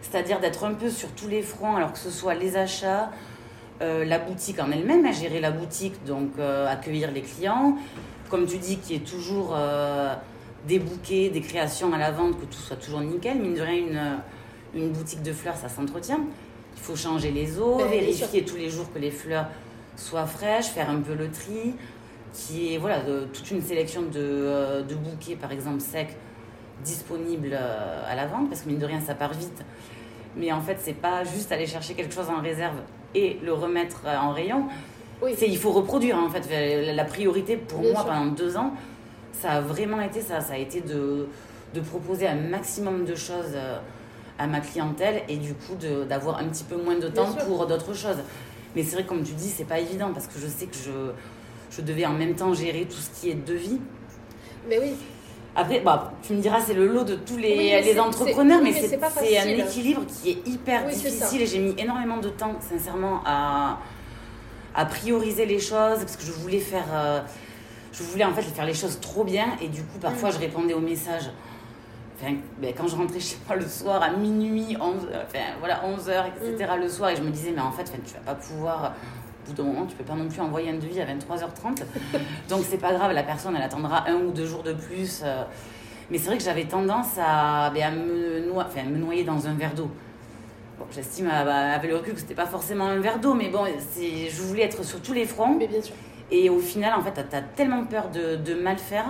c'est-à-dire 0.03 0.39
d'être 0.39 0.63
un 0.65 0.73
peu 0.73 0.89
sur 0.89 1.09
tous 1.13 1.27
les 1.27 1.41
fronts, 1.41 1.75
alors 1.75 1.91
que 1.93 1.97
ce 1.99 2.11
soit 2.11 2.35
les 2.35 2.55
achats, 2.57 3.09
euh, 3.81 4.05
la 4.05 4.19
boutique 4.19 4.59
en 4.59 4.71
elle-même, 4.71 5.05
à 5.05 5.11
gérer 5.11 5.39
la 5.39 5.51
boutique, 5.51 6.03
donc 6.05 6.29
euh, 6.37 6.67
accueillir 6.67 7.11
les 7.11 7.21
clients, 7.21 7.77
comme 8.29 8.45
tu 8.45 8.57
dis, 8.57 8.77
qui 8.77 8.95
est 8.95 9.05
toujours 9.05 9.53
euh, 9.55 10.13
des 10.67 10.79
bouquets, 10.79 11.29
des 11.29 11.41
créations 11.41 11.91
à 11.93 11.97
la 11.97 12.11
vente, 12.11 12.39
que 12.39 12.45
tout 12.45 12.59
soit 12.59 12.75
toujours 12.77 13.01
nickel. 13.01 13.39
Mine 13.39 13.55
de 13.55 13.61
rien, 13.61 13.75
une, 14.73 14.81
une 14.81 14.89
boutique 14.91 15.23
de 15.23 15.33
fleurs, 15.33 15.55
ça 15.57 15.69
s'entretient. 15.69 16.19
Il 16.75 16.81
faut 16.81 16.95
changer 16.95 17.31
les 17.31 17.57
eaux, 17.59 17.77
Ben, 17.77 17.87
vérifier 17.89 18.43
tous 18.45 18.55
les 18.57 18.69
jours 18.69 18.91
que 18.93 18.99
les 18.99 19.11
fleurs 19.11 19.47
soient 19.95 20.25
fraîches, 20.25 20.65
faire 20.67 20.89
un 20.89 20.99
peu 20.99 21.13
le 21.13 21.29
tri 21.29 21.73
qui 22.33 22.73
est 22.73 22.77
voilà, 22.79 23.01
de- 23.01 23.25
toute 23.31 23.51
une 23.51 23.61
sélection 23.61 24.01
de, 24.01 24.81
de 24.81 24.95
bouquets, 24.95 25.35
par 25.35 25.51
exemple, 25.51 25.79
secs, 25.81 26.17
disponibles 26.83 27.51
euh, 27.53 28.03
à 28.11 28.15
la 28.15 28.25
vente, 28.27 28.49
parce 28.49 28.61
que 28.61 28.69
mine 28.69 28.79
de 28.79 28.85
rien, 28.85 28.99
ça 29.01 29.15
part 29.15 29.33
vite. 29.33 29.63
Mais 30.35 30.51
en 30.51 30.61
fait, 30.61 30.77
c'est 30.81 30.93
pas 30.93 31.23
juste 31.23 31.51
aller 31.51 31.67
chercher 31.67 31.93
quelque 31.93 32.13
chose 32.13 32.29
en 32.29 32.41
réserve 32.41 32.75
et 33.15 33.39
le 33.43 33.53
remettre 33.53 34.01
euh, 34.05 34.17
en 34.17 34.31
rayon. 34.33 34.65
Oui, 35.21 35.35
C'est 35.37 35.47
il 35.47 35.57
faut 35.57 35.71
reproduire, 35.71 36.17
en 36.17 36.29
fait. 36.29 36.47
La- 36.93 37.05
priorité 37.05 37.55
pour 37.57 37.79
Bien 37.79 37.91
moi 37.93 38.01
sûr. 38.01 38.09
pendant 38.11 38.25
deux 38.31 38.57
ans, 38.57 38.73
ça 39.31 39.51
a 39.51 39.61
vraiment 39.61 40.01
été 40.01 40.21
ça. 40.21 40.41
Ça 40.41 40.53
a 40.53 40.57
été 40.57 40.81
de, 40.81 41.27
de 41.73 41.79
proposer 41.81 42.27
un 42.27 42.35
maximum 42.35 43.05
de 43.05 43.15
choses 43.15 43.53
euh, 43.55 43.77
à 44.39 44.47
ma 44.47 44.59
clientèle 44.59 45.21
et 45.29 45.37
du 45.37 45.53
coup 45.53 45.75
d'avoir 46.09 46.39
un 46.39 46.45
petit 46.45 46.63
peu 46.63 46.75
moins 46.75 46.97
de 46.97 47.07
temps 47.07 47.31
pour 47.45 47.65
d'autres 47.67 47.93
choses. 47.93 48.17
Mais 48.75 48.81
c'est 48.83 48.95
vrai, 48.95 49.05
comme 49.05 49.21
tu 49.23 49.33
dis, 49.33 49.49
c'est 49.49 49.63
pas 49.65 49.79
évident 49.79 50.11
parce 50.11 50.25
que 50.27 50.39
je 50.39 50.47
sais 50.47 50.65
que 50.65 50.75
je, 50.75 51.11
je 51.77 51.81
devais 51.83 52.07
en 52.07 52.13
même 52.13 52.33
temps 52.33 52.51
gérer 52.55 52.85
tout 52.85 52.97
ce 52.97 53.11
qui 53.21 53.29
est 53.29 53.35
devis. 53.35 53.79
mais 54.67 54.79
oui, 54.79 54.93
Après, 55.55 55.81
bah, 55.81 56.11
tu 56.23 56.33
me 56.33 56.41
diras, 56.41 56.59
c'est 56.61 56.73
le 56.73 56.87
lot 56.87 57.03
de 57.03 57.15
tous 57.15 57.37
les, 57.37 57.55
Oui, 57.79 57.83
les 57.93 57.99
entrepreneurs, 57.99 58.59
mais 58.63 58.73
c'est 58.73 59.37
un 59.37 59.47
équilibre 59.47 60.01
qui 60.07 60.31
est 60.31 60.47
hyper 60.47 60.83
Oui, 60.87 60.93
difficile 60.93 61.41
et 61.41 61.45
j'ai 61.45 61.59
mis 61.59 61.75
énormément 61.77 62.17
de 62.17 62.29
temps, 62.29 62.55
sincèrement, 62.59 63.21
à, 63.25 63.77
à 64.73 64.85
prioriser 64.85 65.45
les 65.45 65.59
choses 65.59 65.99
parce 65.99 66.15
que 66.17 66.23
je 66.25 66.31
voulais 66.31 66.59
faire. 66.59 66.85
euh, 66.91 67.21
je 67.91 68.01
voulais 68.01 68.25
en 68.25 68.33
fait 68.33 68.41
faire 68.41 68.65
les 68.65 68.73
choses 68.73 68.99
trop 68.99 69.23
bien 69.23 69.45
et 69.61 69.67
du 69.67 69.83
coup, 69.83 69.99
parfois, 70.01 70.29
Mm. 70.29 70.33
je 70.33 70.39
répondais 70.39 70.73
aux 70.73 70.79
messages. 70.79 71.29
Enfin, 72.19 72.33
ben, 72.59 72.73
quand 72.75 72.87
je 72.87 72.95
rentrais 72.95 73.19
chez 73.19 73.37
moi 73.47 73.55
le 73.55 73.67
soir 73.67 74.01
à 74.01 74.09
minuit, 74.09 74.75
11, 74.81 75.07
enfin, 75.27 75.39
voilà, 75.59 75.81
11h, 75.85 76.23
etc. 76.29 76.71
Mm. 76.75 76.81
le 76.81 76.89
soir, 76.89 77.11
et 77.11 77.15
je 77.15 77.21
me 77.21 77.29
disais, 77.29 77.51
mais 77.55 77.61
en 77.61 77.71
fait, 77.71 77.83
enfin, 77.83 77.99
tu 78.03 78.13
vas 78.15 78.33
pas 78.33 78.35
pouvoir. 78.35 78.93
Au 79.45 79.49
bout 79.49 79.53
d'un 79.53 79.63
moment, 79.63 79.85
tu 79.85 79.95
peux 79.95 80.03
pas 80.03 80.13
non 80.15 80.27
plus 80.27 80.39
envoyer 80.41 80.69
un 80.69 80.75
devis 80.75 81.01
à 81.01 81.05
23h30. 81.05 81.83
Donc, 82.49 82.63
c'est 82.69 82.77
pas 82.77 82.93
grave, 82.93 83.11
la 83.11 83.23
personne, 83.23 83.55
elle 83.55 83.61
attendra 83.63 84.07
un 84.09 84.15
ou 84.15 84.31
deux 84.31 84.45
jours 84.45 84.63
de 84.63 84.73
plus. 84.73 85.21
euh. 85.23 85.43
Mais 86.09 86.17
c'est 86.17 86.27
vrai 86.27 86.37
que 86.37 86.43
j'avais 86.43 86.65
tendance 86.65 87.17
à, 87.17 87.69
ben, 87.73 87.83
à 87.83 87.91
me, 87.91 88.47
noi- 88.47 88.63
enfin, 88.67 88.83
me 88.83 88.97
noyer 88.97 89.23
dans 89.23 89.47
un 89.47 89.53
verre 89.53 89.73
d'eau. 89.73 89.89
Bon, 90.79 90.85
j'estime 90.91 91.27
à- 91.29 91.39
à- 91.41 91.75
avec 91.75 91.89
le 91.89 91.97
recul 91.97 92.13
que 92.13 92.19
c'était 92.19 92.33
pas 92.35 92.45
forcément 92.45 92.85
un 92.87 92.99
verre 92.99 93.19
d'eau, 93.19 93.33
mais 93.33 93.49
bon, 93.49 93.65
je 93.65 94.41
voulais 94.41 94.63
être 94.63 94.83
sur 94.83 95.01
tous 95.01 95.13
les 95.13 95.25
fronts. 95.25 95.55
mais 95.57 95.67
bien 95.67 95.81
sûr. 95.81 95.95
Et 96.31 96.49
au 96.49 96.59
final, 96.59 96.93
en 96.97 97.01
fait, 97.01 97.11
t'as 97.29 97.37
as 97.37 97.41
tellement 97.41 97.85
peur 97.85 98.09
de, 98.09 98.35
de 98.37 98.53
mal 98.55 98.77
faire 98.77 99.05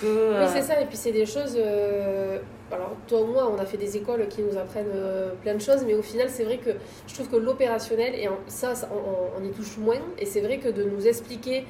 que. 0.00 0.06
Oui, 0.06 0.34
euh, 0.36 0.46
c'est 0.52 0.62
ça. 0.62 0.80
Et 0.80 0.86
puis, 0.86 0.96
c'est 0.96 1.12
des 1.12 1.26
choses. 1.26 1.56
euh, 1.56 2.38
Alors, 2.72 2.92
toi 3.08 3.22
ou 3.22 3.26
moi, 3.26 3.50
on 3.52 3.58
a 3.60 3.64
fait 3.66 3.76
des 3.78 3.96
écoles 3.96 4.28
qui 4.28 4.42
nous 4.42 4.56
apprennent 4.56 4.92
euh, 4.94 5.30
plein 5.42 5.54
de 5.54 5.60
choses, 5.60 5.82
mais 5.84 5.94
au 5.94 6.02
final, 6.02 6.28
c'est 6.30 6.44
vrai 6.44 6.58
que 6.58 6.70
je 7.08 7.14
trouve 7.14 7.28
que 7.28 7.36
l'opérationnel, 7.36 8.14
et 8.14 8.28
en- 8.28 8.38
ça, 8.46 8.76
ça, 8.76 8.88
on, 8.92 9.42
y 9.44 9.50
touche 9.50 9.76
moins, 9.78 9.98
et 10.18 10.24
c'est 10.24 10.40
vrai 10.40 10.58
que 10.58 10.68
de 10.68 10.84
nous 10.84 11.08
expliquer, 11.08 11.64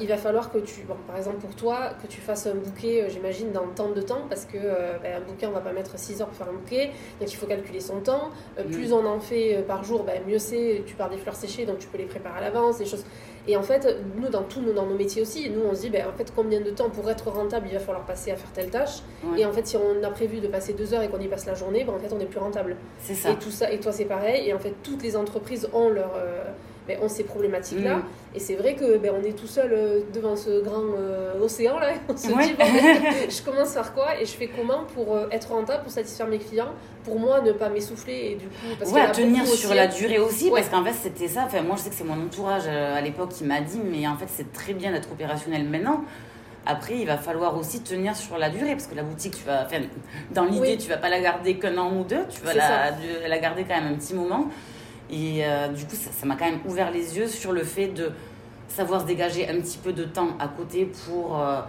il 0.00 0.06
va 0.08 0.16
falloir 0.16 0.50
que 0.50 0.58
tu, 0.58 0.82
bon, 0.82 0.96
par 1.06 1.16
exemple 1.16 1.36
pour 1.38 1.54
toi, 1.54 1.90
que 2.02 2.08
tu 2.08 2.20
fasses 2.20 2.46
un 2.48 2.54
bouquet, 2.56 3.06
j'imagine, 3.08 3.52
dans 3.52 3.68
tant 3.68 3.90
de 3.90 4.00
temps, 4.02 4.22
parce 4.28 4.44
que 4.44 4.58
ben, 4.58 5.16
un 5.18 5.20
bouquet, 5.20 5.46
on 5.46 5.52
va 5.52 5.60
pas 5.60 5.72
mettre 5.72 5.96
6 5.98 6.20
heures 6.20 6.26
pour 6.28 6.36
faire 6.36 6.48
un 6.52 6.56
bouquet, 6.58 6.90
donc 7.20 7.32
il 7.32 7.36
faut 7.36 7.46
calculer 7.46 7.80
son 7.80 8.00
temps. 8.00 8.30
Mm. 8.58 8.70
Plus 8.70 8.92
on 8.92 9.06
en 9.06 9.20
fait 9.20 9.64
par 9.68 9.84
jour, 9.84 10.02
ben, 10.02 10.20
mieux 10.26 10.38
c'est. 10.40 10.82
Tu 10.84 10.94
pars 10.96 11.08
des 11.08 11.16
fleurs 11.18 11.36
séchées, 11.36 11.64
donc 11.64 11.78
tu 11.78 11.86
peux 11.86 11.96
les 11.98 12.04
préparer 12.04 12.38
à 12.38 12.40
l'avance, 12.42 12.78
des 12.78 12.84
choses. 12.86 13.04
Et 13.48 13.56
en 13.56 13.62
fait, 13.62 13.88
nous, 14.20 14.28
dans 14.28 14.42
tous 14.42 14.60
nos, 14.60 14.74
dans 14.74 14.84
nos 14.84 14.94
métiers 14.94 15.22
aussi, 15.22 15.48
nous, 15.48 15.62
on 15.62 15.74
se 15.74 15.80
dit, 15.80 15.90
ben, 15.90 16.06
en 16.06 16.12
fait, 16.12 16.30
combien 16.36 16.60
de 16.60 16.70
temps 16.70 16.90
pour 16.90 17.10
être 17.10 17.28
rentable, 17.30 17.66
il 17.70 17.72
va 17.72 17.80
falloir 17.80 18.04
passer 18.04 18.30
à 18.30 18.36
faire 18.36 18.52
telle 18.52 18.68
tâche. 18.68 18.98
Ouais. 19.24 19.40
Et 19.40 19.46
en 19.46 19.52
fait, 19.52 19.66
si 19.66 19.76
on 19.78 20.04
a 20.04 20.10
prévu 20.10 20.40
de 20.40 20.48
passer 20.48 20.74
deux 20.74 20.92
heures 20.92 21.02
et 21.02 21.08
qu'on 21.08 21.18
y 21.18 21.28
passe 21.28 21.46
la 21.46 21.54
journée, 21.54 21.82
ben, 21.82 21.94
en 21.94 21.98
fait, 21.98 22.14
on 22.14 22.20
est 22.20 22.26
plus 22.26 22.38
rentable. 22.38 22.76
C'est 22.98 23.14
ça. 23.14 23.30
Et 23.30 23.36
tout 23.36 23.50
ça, 23.50 23.72
et 23.72 23.80
toi, 23.80 23.90
c'est 23.90 24.04
pareil. 24.04 24.48
Et 24.48 24.52
en 24.52 24.58
fait, 24.58 24.74
toutes 24.82 25.02
les 25.02 25.16
entreprises 25.16 25.66
ont 25.72 25.88
leur, 25.88 26.12
euh, 26.16 26.44
ben, 26.88 26.98
ont 27.02 27.08
ces 27.08 27.22
problématiques-là. 27.24 27.96
Mm. 27.98 28.02
Et 28.34 28.40
c'est 28.40 28.54
vrai 28.56 28.74
que 28.74 28.96
ben, 28.96 29.12
on 29.20 29.22
est 29.24 29.32
tout 29.34 29.46
seul 29.46 29.70
euh, 29.72 30.00
devant 30.14 30.34
ce 30.34 30.62
grand 30.62 30.82
euh, 30.98 31.38
océan 31.40 31.78
là. 31.78 31.90
On 32.08 32.16
se 32.16 32.28
Ouais. 32.32 32.46
dit, 32.46 32.54
bon, 32.54 32.64
ben, 32.64 33.30
je 33.30 33.42
commence 33.42 33.74
par 33.74 33.92
quoi 33.94 34.18
et 34.20 34.24
je 34.24 34.32
fais 34.32 34.48
comment 34.48 34.84
pour 34.94 35.14
euh, 35.14 35.26
être 35.30 35.52
rentable, 35.52 35.82
pour 35.84 35.92
satisfaire 35.92 36.26
mes 36.26 36.38
clients, 36.38 36.72
pour 37.04 37.18
moi 37.20 37.40
ne 37.42 37.52
pas 37.52 37.68
m'essouffler 37.68 38.32
et 38.32 38.34
du 38.36 38.46
coup 38.46 38.74
parce 38.78 38.90
ouais, 38.92 39.00
à 39.02 39.08
a 39.08 39.10
tenir 39.10 39.46
sur 39.46 39.68
aussi. 39.70 39.76
la 39.76 39.86
durée 39.86 40.18
aussi, 40.18 40.50
Ouais. 40.50 40.60
parce 40.62 40.68
qu'en 40.70 40.84
fait, 40.84 40.94
c'était 40.94 41.28
ça. 41.28 41.44
Enfin, 41.46 41.62
moi, 41.62 41.76
je 41.76 41.82
sais 41.82 41.90
que 41.90 41.96
c'est 41.96 42.04
mon 42.04 42.20
entourage 42.24 42.64
euh, 42.66 42.96
à 42.96 43.00
l'époque 43.02 43.30
qui 43.30 43.44
m'a 43.44 43.60
dit, 43.60 43.80
mais 43.84 44.06
en 44.08 44.16
fait, 44.16 44.26
c'est 44.28 44.52
très 44.52 44.72
bien 44.72 44.90
d'être 44.92 45.12
opérationnel 45.12 45.64
maintenant. 45.68 46.02
Après, 46.66 46.96
il 46.98 47.06
va 47.06 47.16
falloir 47.16 47.56
aussi 47.56 47.80
tenir 47.80 48.14
sur 48.14 48.36
la 48.36 48.50
durée, 48.50 48.72
parce 48.72 48.86
que 48.86 48.94
la 48.94 49.02
boutique, 49.02 49.36
tu 49.38 49.44
vas, 49.44 49.64
enfin, 49.64 49.78
dans 50.32 50.44
l'idée, 50.44 50.72
Oui. 50.72 50.76
tu 50.78 50.88
vas 50.90 50.98
pas 50.98 51.08
la 51.08 51.20
garder 51.20 51.54
qu'un 51.58 51.78
an 51.78 51.90
ou 51.96 52.04
deux, 52.04 52.24
tu 52.28 52.42
vas 52.42 52.52
la 52.54 53.38
garder 53.38 53.64
quand 53.64 53.80
même 53.80 53.92
un 53.94 53.96
petit 53.96 54.12
moment. 54.12 54.48
Et 55.10 55.44
euh, 55.44 55.68
du 55.68 55.84
coup, 55.84 55.94
ça 55.96 56.26
m'a 56.26 56.36
quand 56.36 56.44
même 56.44 56.60
ouvert 56.66 56.90
les 56.90 57.16
yeux 57.16 57.26
sur 57.28 57.52
le 57.52 57.64
fait 57.64 57.88
de 57.88 58.10
savoir 58.68 59.00
se 59.00 59.06
dégager 59.06 59.48
un 59.48 59.58
petit 59.60 59.78
peu 59.78 59.92
de 59.92 60.04
temps 60.04 60.36
à 60.38 60.48
côté 60.48 60.84
pour, 61.06 61.40
euh, 61.42 61.60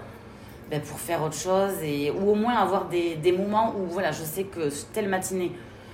ben, 0.69 0.81
pour 0.81 0.99
faire 0.99 1.23
autre 1.23 1.37
chose, 1.37 1.71
et, 1.81 2.11
ou 2.11 2.31
au 2.31 2.35
moins 2.35 2.55
avoir 2.55 2.89
des, 2.89 3.15
des 3.15 3.31
moments 3.31 3.73
où, 3.77 3.85
voilà, 3.85 4.11
je 4.11 4.23
sais 4.23 4.43
que 4.43 4.69
telle 4.93 5.07
matinée, 5.07 5.51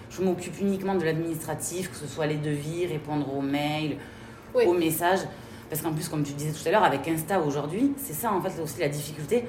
je 0.10 0.22
m'occupe 0.22 0.60
uniquement 0.60 0.96
de 0.96 1.04
l'administratif, 1.04 1.92
que 1.92 1.98
ce 1.98 2.08
soit 2.08 2.26
les 2.26 2.36
devis, 2.38 2.88
répondre 2.88 3.32
aux 3.36 3.42
mails, 3.42 3.98
Oui. 4.56 4.66
aux 4.66 4.74
messages. 4.74 5.22
Parce 5.70 5.82
qu'en 5.82 5.94
plus, 5.94 6.08
comme 6.10 6.24
tu 6.24 6.34
disais 6.34 6.52
tout 6.52 6.68
à 6.68 6.72
l'heure, 6.72 6.84
avec 6.84 7.08
Insta 7.08 7.40
aujourd'hui, 7.40 7.94
c'est 7.98 8.14
ça 8.14 8.32
en 8.32 8.42
fait 8.42 8.62
aussi 8.62 8.80
la 8.80 8.88
difficulté. 8.90 9.46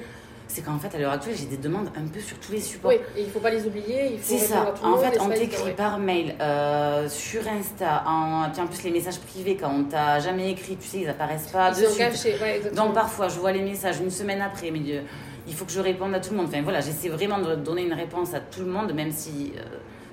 C'est 0.49 0.61
qu'en 0.61 0.77
fait, 0.79 0.95
à 0.95 0.99
l'heure 0.99 1.11
actuelle, 1.11 1.35
j'ai 1.37 1.45
des 1.45 1.57
demandes 1.57 1.89
un 1.97 2.07
peu 2.07 2.19
sur 2.21 2.37
tous 2.39 2.53
les 2.53 2.61
supports. 2.61 2.91
Oui, 2.91 2.99
et 3.17 3.23
il 3.23 3.29
faut 3.29 3.39
pas 3.41 3.49
les 3.49 3.65
oublier. 3.65 4.17
C'est 4.21 4.37
ça. 4.37 4.73
En 4.81 4.91
monde, 4.91 4.99
fait, 5.01 5.19
on 5.19 5.27
t'écrit 5.29 5.73
par 5.73 5.99
mail, 5.99 6.35
euh, 6.39 7.09
sur 7.09 7.41
Insta, 7.47 8.03
en... 8.07 8.49
puis 8.51 8.61
en 8.61 8.67
plus 8.67 8.81
les 8.83 8.91
messages 8.91 9.19
privés, 9.19 9.57
quand 9.57 9.69
on 9.69 9.83
t'a 9.83 10.19
jamais 10.19 10.51
écrit, 10.51 10.77
tu 10.77 10.87
sais, 10.87 10.99
ils 10.99 11.09
apparaissent 11.09 11.47
pas 11.51 11.71
Ils 11.71 11.81
de 11.81 11.85
sont 11.87 11.93
suite. 11.93 12.09
cachés, 12.11 12.35
ouais. 12.41 12.61
Donc 12.73 12.93
parfois, 12.93 13.27
je 13.27 13.39
vois 13.39 13.51
les 13.51 13.61
messages 13.61 13.99
une 13.99 14.09
semaine 14.09 14.41
après, 14.41 14.71
mais 14.71 14.79
euh, 14.87 15.01
il 15.47 15.53
faut 15.53 15.65
que 15.65 15.71
je 15.71 15.81
réponde 15.81 16.13
à 16.15 16.19
tout 16.21 16.31
le 16.31 16.37
monde. 16.37 16.47
Enfin 16.47 16.61
voilà, 16.61 16.79
j'essaie 16.79 17.09
vraiment 17.09 17.39
de 17.39 17.55
donner 17.55 17.83
une 17.85 17.93
réponse 17.93 18.33
à 18.33 18.39
tout 18.39 18.61
le 18.61 18.67
monde, 18.67 18.93
même 18.93 19.11
si 19.11 19.51
euh, 19.57 19.61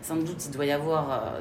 sans 0.03 0.17
doute 0.17 0.45
il 0.47 0.51
doit 0.51 0.67
y 0.67 0.73
avoir 0.73 1.35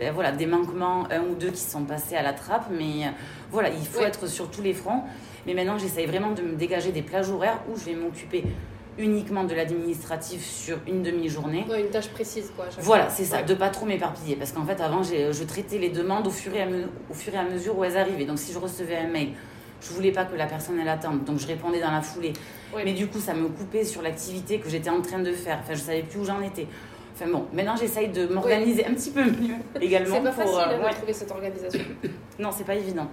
ben, 0.00 0.12
voilà, 0.12 0.32
des 0.32 0.46
manquements, 0.46 1.06
un 1.10 1.20
ou 1.20 1.34
deux 1.36 1.50
qui 1.50 1.60
sont 1.62 1.84
passés 1.84 2.16
à 2.16 2.22
la 2.22 2.32
trappe, 2.32 2.66
mais 2.70 3.06
voilà, 3.50 3.68
il 3.68 3.86
faut 3.86 4.00
Ouais. 4.00 4.06
être 4.06 4.26
sur 4.26 4.50
tous 4.50 4.62
les 4.62 4.74
fronts. 4.74 5.02
Mais 5.46 5.54
maintenant, 5.54 5.78
j'essaye 5.78 6.06
vraiment 6.06 6.32
de 6.32 6.42
me 6.42 6.52
dégager 6.54 6.92
des 6.92 7.02
plages 7.02 7.30
horaires 7.30 7.60
où 7.72 7.78
je 7.78 7.84
vais 7.86 7.94
m'occuper 7.94 8.44
uniquement 8.98 9.44
de 9.44 9.54
l'administratif 9.54 10.44
sur 10.44 10.78
une 10.86 11.02
demi-journée. 11.02 11.64
Ouais, 11.70 11.80
une 11.80 11.88
tâche 11.88 12.08
précise, 12.08 12.52
quoi. 12.54 12.66
Voilà, 12.80 13.08
c'est 13.08 13.24
ça, 13.24 13.36
Ouais. 13.38 13.44
de 13.44 13.54
pas 13.54 13.70
trop 13.70 13.86
m'éparpiller. 13.86 14.36
Parce 14.36 14.52
qu'en 14.52 14.64
fait, 14.66 14.80
avant, 14.80 15.02
j'ai- 15.02 15.32
je 15.32 15.44
traitais 15.44 15.78
les 15.78 15.88
demandes 15.88 16.26
au 16.26 16.30
fur, 16.30 16.54
et 16.54 16.60
à 16.62 16.66
me- 16.66 16.84
au 17.10 17.14
fur 17.14 17.34
et 17.34 17.38
à 17.38 17.44
mesure 17.44 17.78
où 17.78 17.84
elles 17.84 17.96
arrivaient. 17.96 18.26
Donc, 18.26 18.38
si 18.38 18.52
je 18.52 18.58
recevais 18.58 18.96
un 18.96 19.06
mail, 19.08 19.30
je 19.80 19.90
voulais 19.92 20.12
pas 20.12 20.24
que 20.24 20.36
la 20.36 20.46
personne 20.46 20.78
elle 20.78 20.88
attende. 20.88 21.24
Donc, 21.24 21.38
je 21.38 21.46
répondais 21.46 21.80
dans 21.80 21.90
la 21.92 22.02
foulée. 22.02 22.34
Ouais. 22.74 22.82
Mais 22.84 22.92
du 22.92 23.06
coup, 23.06 23.20
ça 23.20 23.32
me 23.32 23.48
coupait 23.48 23.84
sur 23.84 24.02
l'activité 24.02 24.58
que 24.58 24.68
j'étais 24.68 24.90
en 24.90 25.00
train 25.00 25.20
de 25.20 25.32
faire. 25.32 25.60
Enfin, 25.62 25.74
je 25.74 25.80
savais 25.80 26.02
plus 26.02 26.20
où 26.20 26.24
j'en 26.26 26.40
étais. 26.42 26.66
Enfin 27.14 27.30
bon, 27.30 27.46
maintenant, 27.52 27.76
j'essaye 27.76 28.08
de 28.08 28.26
m'organiser 28.26 28.84
un 28.86 28.94
petit 28.94 29.10
peu 29.10 29.22
mieux 29.24 29.54
également. 29.80 30.16
C'est 30.16 30.22
pas 30.22 30.30
pour, 30.30 30.42
facile 30.42 30.58
euh, 30.58 30.74
hein, 30.74 30.78
de 30.78 30.84
ouais. 30.84 30.92
trouver 30.92 31.12
cette 31.12 31.30
organisation. 31.30 31.80
Non, 32.38 32.50
c'est 32.50 32.64
pas 32.64 32.74
évident. 32.74 33.08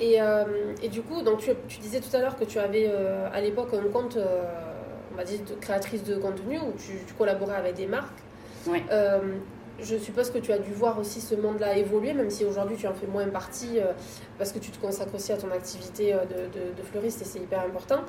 Et, 0.00 0.20
euh, 0.20 0.44
et, 0.82 0.88
du 0.88 1.02
coup, 1.02 1.22
donc 1.22 1.38
tu, 1.38 1.50
tu 1.68 1.78
disais 1.78 2.00
tout 2.00 2.14
à 2.14 2.20
l'heure 2.20 2.36
que 2.36 2.44
tu 2.44 2.58
avais 2.58 2.88
euh, 2.88 3.28
à 3.32 3.40
l'époque 3.40 3.68
un 3.72 3.88
compte, 3.90 4.16
euh, 4.16 4.42
on 5.12 5.16
va 5.16 5.24
dire, 5.24 5.40
de 5.48 5.54
créatrice 5.54 6.04
de 6.04 6.16
contenu 6.16 6.58
où 6.58 6.72
tu, 6.76 6.92
tu 7.06 7.14
collaborais 7.14 7.56
avec 7.56 7.74
des 7.74 7.86
marques. 7.86 8.18
Oui. 8.66 8.82
je 9.78 9.96
suppose 9.98 10.30
que 10.30 10.38
tu 10.38 10.50
as 10.52 10.58
dû 10.58 10.72
voir 10.72 10.98
aussi 10.98 11.20
ce 11.20 11.34
monde-là 11.36 11.76
évoluer, 11.76 12.14
même 12.14 12.30
si 12.30 12.44
aujourd'hui 12.44 12.76
tu 12.76 12.86
en 12.88 12.94
fais 12.94 13.06
moins 13.06 13.28
partie, 13.28 13.78
parce 14.38 14.50
que 14.50 14.58
tu 14.58 14.70
te 14.72 14.80
consacres 14.80 15.14
aussi 15.14 15.32
à 15.32 15.36
ton 15.36 15.50
activité 15.52 16.12
de, 16.14 16.46
de, 16.46 16.74
de 16.76 16.82
fleuriste 16.82 17.22
et 17.22 17.24
c'est 17.24 17.38
hyper 17.38 17.60
important. 17.60 18.00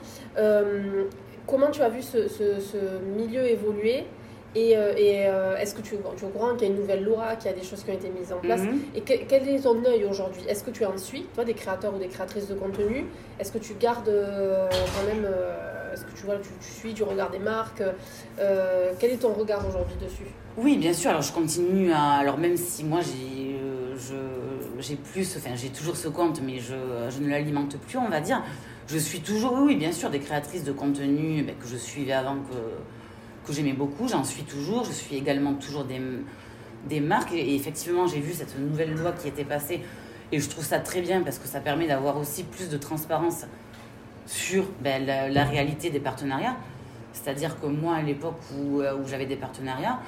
comment 1.45 1.69
tu 1.69 1.81
as 1.81 1.89
vu 1.89 2.01
ce, 2.01 2.27
ce, 2.27 2.59
ce 2.59 2.77
milieu 3.15 3.45
évoluer? 3.45 4.05
Et, 4.55 4.75
euh, 4.77 4.93
euh, 4.97 5.57
est-ce 5.57 5.75
que 5.75 5.81
tu, 5.81 5.95
tu, 6.17 6.23
es 6.23 6.27
au 6.27 6.29
courant 6.31 6.53
qu'il 6.55 6.67
y 6.67 6.71
a 6.71 6.73
une 6.73 6.79
nouvelle 6.79 7.03
loi, 7.03 7.35
qu'il 7.35 7.51
y 7.51 7.53
a 7.53 7.57
des 7.57 7.63
choses 7.63 7.83
qui 7.83 7.91
ont 7.91 7.93
été 7.93 8.09
mises 8.09 8.31
en 8.33 8.37
place 8.37 8.61
Mhm. 8.61 8.79
Et 8.95 9.01
que- 9.01 9.25
quel 9.27 9.47
est 9.47 9.59
ton 9.59 9.83
œil 9.85 10.05
aujourd'hui? 10.05 10.41
Est-ce 10.47 10.63
que 10.63 10.71
tu 10.71 10.85
en 10.85 10.97
suis, 10.97 11.23
toi, 11.35 11.43
des 11.45 11.53
créateurs 11.53 11.93
ou 11.95 11.99
des 11.99 12.07
créatrices 12.07 12.47
de 12.47 12.55
contenu? 12.55 13.05
Est-ce 13.39 13.51
que 13.51 13.57
tu 13.59 13.73
gardes 13.79 14.09
euh, 14.09 14.67
quand 14.69 15.05
même. 15.07 15.27
Est-ce 15.93 16.05
que 16.05 16.11
tu, 16.19 16.25
vois, 16.25 16.35
tu, 16.35 16.49
tu 16.61 16.71
suis 16.71 16.93
du 16.93 17.01
regard 17.03 17.31
des 17.31 17.39
marques? 17.39 17.81
Euh, 18.39 18.91
Quel 18.99 19.11
est 19.11 19.17
ton 19.17 19.33
regard 19.33 19.67
aujourd'hui 19.67 19.95
dessus? 19.99 20.27
Oui, 20.57 20.77
bien 20.77 20.93
sûr. 20.93 21.09
Alors, 21.09 21.21
je 21.23 21.31
continue 21.33 21.91
à. 21.91 22.13
Alors, 22.19 22.37
même 22.37 22.55
si 22.57 22.83
moi, 22.83 22.99
j'ai, 23.01 23.55
euh, 23.55 23.95
j'ai 24.79 24.95
plus. 24.95 25.35
Enfin, 25.37 25.55
j'ai 25.55 25.69
toujours 25.69 25.95
ce 25.97 26.07
compte, 26.07 26.41
mais 26.41 26.59
je, 26.59 26.75
je 27.09 27.19
ne 27.23 27.29
l'alimente 27.29 27.77
plus, 27.77 27.97
on 27.97 28.09
va 28.09 28.21
dire. 28.21 28.43
Je 28.87 28.97
suis 28.97 29.19
toujours, 29.21 29.53
oui, 29.53 29.61
oui, 29.65 29.75
bien 29.75 29.91
sûr, 29.91 30.09
des 30.09 30.19
créatrices 30.19 30.63
de 30.63 30.71
contenu 30.71 31.43
ben, 31.43 31.55
que 31.55 31.67
je 31.67 31.77
suivais 31.77 32.13
avant, 32.13 32.35
que, 32.35 32.55
que 33.47 33.53
j'aimais 33.53 33.73
beaucoup. 33.73 34.07
J'en 34.07 34.23
suis 34.23 34.43
toujours. 34.43 34.83
Je 34.83 34.91
suis 34.91 35.15
également 35.15 35.53
toujours 35.53 35.85
des, 35.85 36.01
des 36.87 36.99
marques. 36.99 37.33
Et, 37.33 37.55
effectivement, 37.55 38.05
j'ai 38.05 38.19
vu 38.19 38.33
cette 38.33 38.59
nouvelle 38.59 38.93
loi 38.93 39.13
qui 39.13 39.27
était 39.27 39.45
passée. 39.45 39.81
Et 40.31 40.39
je 40.39 40.49
trouve 40.49 40.65
ça 40.65 40.79
très 40.79 41.01
bien 41.01 41.21
parce 41.21 41.39
que 41.39 41.47
ça 41.47 41.61
permet 41.61 41.87
d'avoir 41.87 42.17
aussi 42.17 42.43
plus 42.43 42.69
de 42.69 42.77
transparence 42.77 43.45
sur 44.25 44.65
ben, 44.81 45.05
la, 45.05 45.29
la 45.29 45.43
réalité 45.45 45.89
des 45.89 46.01
partenariats. 46.01 46.57
C'est-à-dire 47.13 47.59
que 47.59 47.67
moi, 47.67 47.95
à 47.95 48.01
l'époque 48.01 48.39
où, 48.53 48.81
euh, 48.81 48.95
où 48.97 49.07
j'avais 49.07 49.25
des 49.25 49.37
partenariats, 49.37 49.99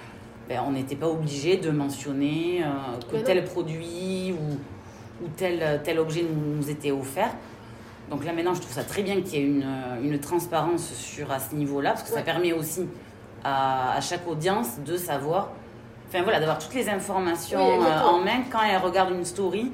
ben, 0.49 0.61
on 0.67 0.71
n'était 0.71 0.97
pas 0.97 1.07
obligé 1.07 1.55
de 1.57 1.71
mentionner 1.71 2.61
euh, 2.63 2.99
que 3.09 3.13
Mais 3.13 3.19
non. 3.19 3.25
tel 3.25 3.45
produit 3.45 4.33
ou, 4.33 5.23
ou 5.23 5.27
tel, 5.37 5.81
tel 5.83 5.99
objet 5.99 6.23
nous, 6.23 6.57
nous 6.57 6.69
était 6.69 6.91
offert. 6.91 7.31
Donc 8.09 8.25
là, 8.25 8.33
maintenant, 8.33 8.53
je 8.53 8.61
trouve 8.61 8.73
ça 8.73 8.83
très 8.83 9.03
bien 9.03 9.21
qu'il 9.21 9.39
y 9.39 9.43
ait 9.43 9.45
une, 9.45 9.65
une 10.03 10.19
transparence 10.19 10.91
sur, 10.93 11.31
à 11.31 11.39
ce 11.39 11.55
niveau-là, 11.55 11.91
parce 11.91 12.03
que 12.03 12.09
ça 12.09 12.23
permet 12.23 12.53
aussi 12.53 12.87
à, 13.43 13.95
à 13.97 14.01
chaque 14.01 14.27
audience 14.27 14.79
de 14.85 14.97
savoir, 14.97 15.49
enfin 16.07 16.23
voilà, 16.23 16.39
d'avoir 16.39 16.57
toutes 16.59 16.73
les 16.73 16.89
informations 16.89 17.79
Oui, 17.79 17.85
euh, 17.85 18.01
en 18.07 18.19
main 18.19 18.41
quand 18.51 18.61
elle 18.63 18.77
regarde 18.81 19.11
une 19.11 19.25
story 19.25 19.71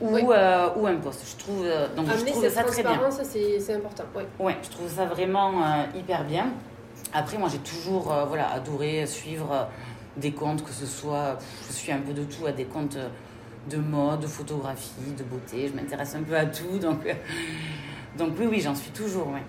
ou, 0.00 0.14
Oui. 0.14 0.22
euh, 0.30 0.68
ou 0.76 0.86
un 0.86 0.96
post. 0.96 1.22
Je 1.30 1.42
trouve, 1.44 1.62
euh, 1.64 1.88
donc 1.94 2.06
je 2.10 2.24
trouve 2.24 2.48
ça 2.48 2.64
très 2.64 2.82
bien. 2.82 2.96
transparence, 2.96 3.20
c'est 3.28 3.74
important. 3.74 4.04
Ouais. 4.14 4.26
Ouais, 4.38 4.56
je 4.62 4.68
trouve 4.70 4.88
ça 4.88 5.04
vraiment 5.06 5.52
hyper 5.96 6.24
bien. 6.24 6.46
Après, 7.14 7.36
moi, 7.36 7.48
j'ai 7.50 7.58
toujours 7.58 8.12
voilà, 8.28 8.50
adoré 8.52 9.06
suivre 9.06 9.68
des 10.16 10.32
comptes, 10.32 10.64
que 10.64 10.72
ce 10.72 10.86
soit, 10.86 11.38
je 11.68 11.72
suis 11.72 11.92
un 11.92 11.98
peu 11.98 12.12
de 12.12 12.24
tout, 12.24 12.46
à 12.46 12.52
des 12.52 12.64
comptes 12.64 12.96
de 13.70 13.76
mode, 13.76 14.20
de 14.20 14.26
photographie, 14.26 15.12
de 15.16 15.22
beauté. 15.22 15.68
Je 15.68 15.74
m'intéresse 15.78 16.14
un 16.14 16.22
peu 16.22 16.34
à 16.36 16.46
tout, 16.46 16.78
donc, 16.80 17.00
donc 18.18 18.30
oui, 18.38 18.46
oui, 18.50 18.60
j'en 18.60 18.74
suis 18.74 18.90
toujours. 18.90 19.28
Ouais. 19.28 19.42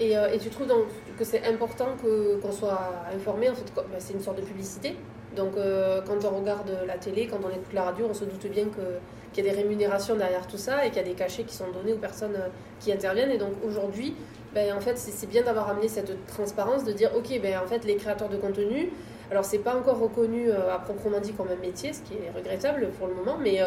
Et, 0.00 0.16
euh, 0.16 0.32
et 0.32 0.38
tu 0.38 0.48
trouves 0.48 0.66
donc 0.66 0.86
que 1.16 1.24
c'est 1.24 1.44
important 1.46 1.96
qu'on 2.00 2.52
soit 2.52 2.92
informé 3.14 3.48
En 3.50 3.54
fait, 3.54 3.72
bah, 3.74 3.82
c'est 3.98 4.14
une 4.14 4.20
sorte 4.20 4.38
de 4.38 4.42
publicité. 4.42 4.96
Donc, 5.36 5.56
euh, 5.56 6.00
quand 6.06 6.24
on 6.26 6.38
regarde 6.40 6.70
la 6.86 6.98
télé, 6.98 7.26
quand 7.26 7.38
on 7.42 7.48
écoute 7.48 7.72
la 7.72 7.84
radio, 7.84 8.06
on 8.10 8.14
se 8.14 8.24
doute 8.24 8.46
bien 8.50 8.64
qu'il 8.64 9.44
y 9.44 9.48
a 9.48 9.50
des 9.50 9.56
rémunérations 9.56 10.14
derrière 10.16 10.46
tout 10.46 10.58
ça 10.58 10.84
et 10.84 10.88
qu'il 10.88 10.98
y 10.98 11.04
a 11.04 11.08
des 11.08 11.14
cachets 11.14 11.44
qui 11.44 11.54
sont 11.54 11.70
donnés 11.70 11.94
aux 11.94 11.98
personnes 11.98 12.36
euh, 12.36 12.48
qui 12.80 12.92
interviennent. 12.92 13.30
Et 13.30 13.38
donc, 13.38 13.52
aujourd'hui, 13.66 14.14
ben, 14.54 14.76
en 14.76 14.80
fait, 14.80 14.98
c'est 14.98 15.28
bien 15.28 15.42
d'avoir 15.42 15.70
amené 15.70 15.88
cette 15.88 16.26
transparence, 16.26 16.84
de 16.84 16.92
dire, 16.92 17.10
ok, 17.16 17.40
ben, 17.40 17.58
en 17.64 17.66
fait, 17.66 17.84
les 17.84 17.96
créateurs 17.96 18.28
de 18.28 18.36
contenu, 18.36 18.90
alors 19.30 19.46
c'est 19.46 19.58
pas 19.58 19.74
encore 19.74 19.98
reconnu 19.98 20.50
euh, 20.50 20.74
à 20.74 20.78
proprement 20.78 21.20
dit 21.20 21.32
comme 21.32 21.48
un 21.48 21.60
métier, 21.60 21.94
ce 21.94 22.02
qui 22.02 22.14
est 22.14 22.30
regrettable 22.36 22.90
pour 22.98 23.06
le 23.06 23.14
moment, 23.14 23.38
mais 23.40 23.60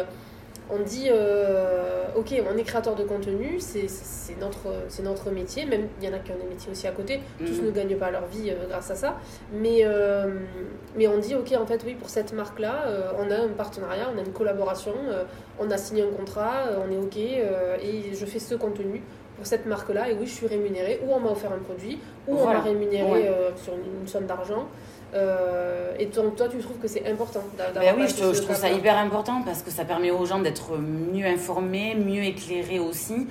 on 0.68 0.80
dit, 0.80 1.08
euh, 1.10 2.04
ok, 2.16 2.34
on 2.52 2.56
est 2.56 2.62
créateur 2.64 2.94
de 2.96 3.04
contenu, 3.04 3.60
c'est 3.60 3.86
notre, 4.40 4.66
c'est 4.88 5.02
notre 5.02 5.30
métier, 5.30 5.64
même 5.64 5.86
il 6.00 6.08
y 6.08 6.10
en 6.10 6.14
a 6.16 6.18
qui 6.18 6.32
ont 6.32 6.36
des 6.36 6.48
métiers 6.48 6.72
aussi 6.72 6.86
à 6.88 6.92
côté, 6.92 7.20
tous 7.38 7.60
Mhm. 7.60 7.66
ne 7.66 7.70
gagnent 7.70 7.96
pas 7.96 8.10
leur 8.10 8.26
vie 8.26 8.50
euh, 8.50 8.66
grâce 8.68 8.90
à 8.90 8.94
ça, 8.96 9.16
mais, 9.52 9.80
euh, 9.84 10.26
mais 10.96 11.06
on 11.06 11.18
dit, 11.18 11.34
ok, 11.34 11.52
en 11.60 11.66
fait, 11.66 11.82
oui, 11.86 11.94
pour 11.94 12.08
cette 12.10 12.32
marque-là, 12.32 12.84
euh, 12.86 13.10
on 13.18 13.30
a 13.30 13.36
un 13.36 13.48
partenariat, 13.48 14.08
on 14.14 14.18
a 14.18 14.22
une 14.22 14.32
collaboration, 14.32 14.92
on 15.60 15.70
a 15.70 15.76
signé 15.76 16.02
un 16.02 16.10
contrat, 16.10 16.64
on 16.86 16.92
est 16.92 16.98
ok, 16.98 17.16
et 17.16 18.14
je 18.14 18.26
fais 18.26 18.38
ce 18.40 18.54
contenu 18.56 19.02
pour 19.36 19.46
cette 19.46 19.66
marque-là, 19.66 20.10
et 20.10 20.14
oui, 20.14 20.26
je 20.26 20.32
suis 20.32 20.46
rémunérée, 20.46 21.00
ou 21.06 21.12
on 21.12 21.20
m'a 21.20 21.30
offert 21.30 21.52
un 21.52 21.58
produit, 21.58 21.98
ou 22.26 22.36
on 22.38 22.44
m'a 22.46 22.60
rémunéré 22.60 23.10
Ouais. 23.10 23.30
sur 23.62 23.74
une, 23.74 24.00
une 24.02 24.08
somme 24.08 24.26
d'argent. 24.26 24.66
Euh, 25.16 25.92
et 25.98 26.06
donc, 26.06 26.36
toi, 26.36 26.46
tu 26.48 26.58
trouves 26.58 26.78
que 26.78 26.88
c'est 26.88 27.06
important 27.10 27.40
d'a- 27.56 27.68
Ben 27.68 27.74
d'avoir 27.74 27.96
oui, 27.96 28.04
je, 28.08 28.14
te- 28.14 28.42
trouve 28.42 28.56
ça 28.56 28.70
hyper 28.70 28.96
important 28.98 29.42
parce 29.44 29.62
que 29.62 29.70
ça 29.70 29.84
permet 29.84 30.10
aux 30.10 30.26
gens 30.26 30.38
d'être 30.40 30.76
mieux 30.76 31.26
informés, 31.26 31.94
mieux 31.94 32.22
éclairés 32.22 32.78
aussi. 32.78 33.26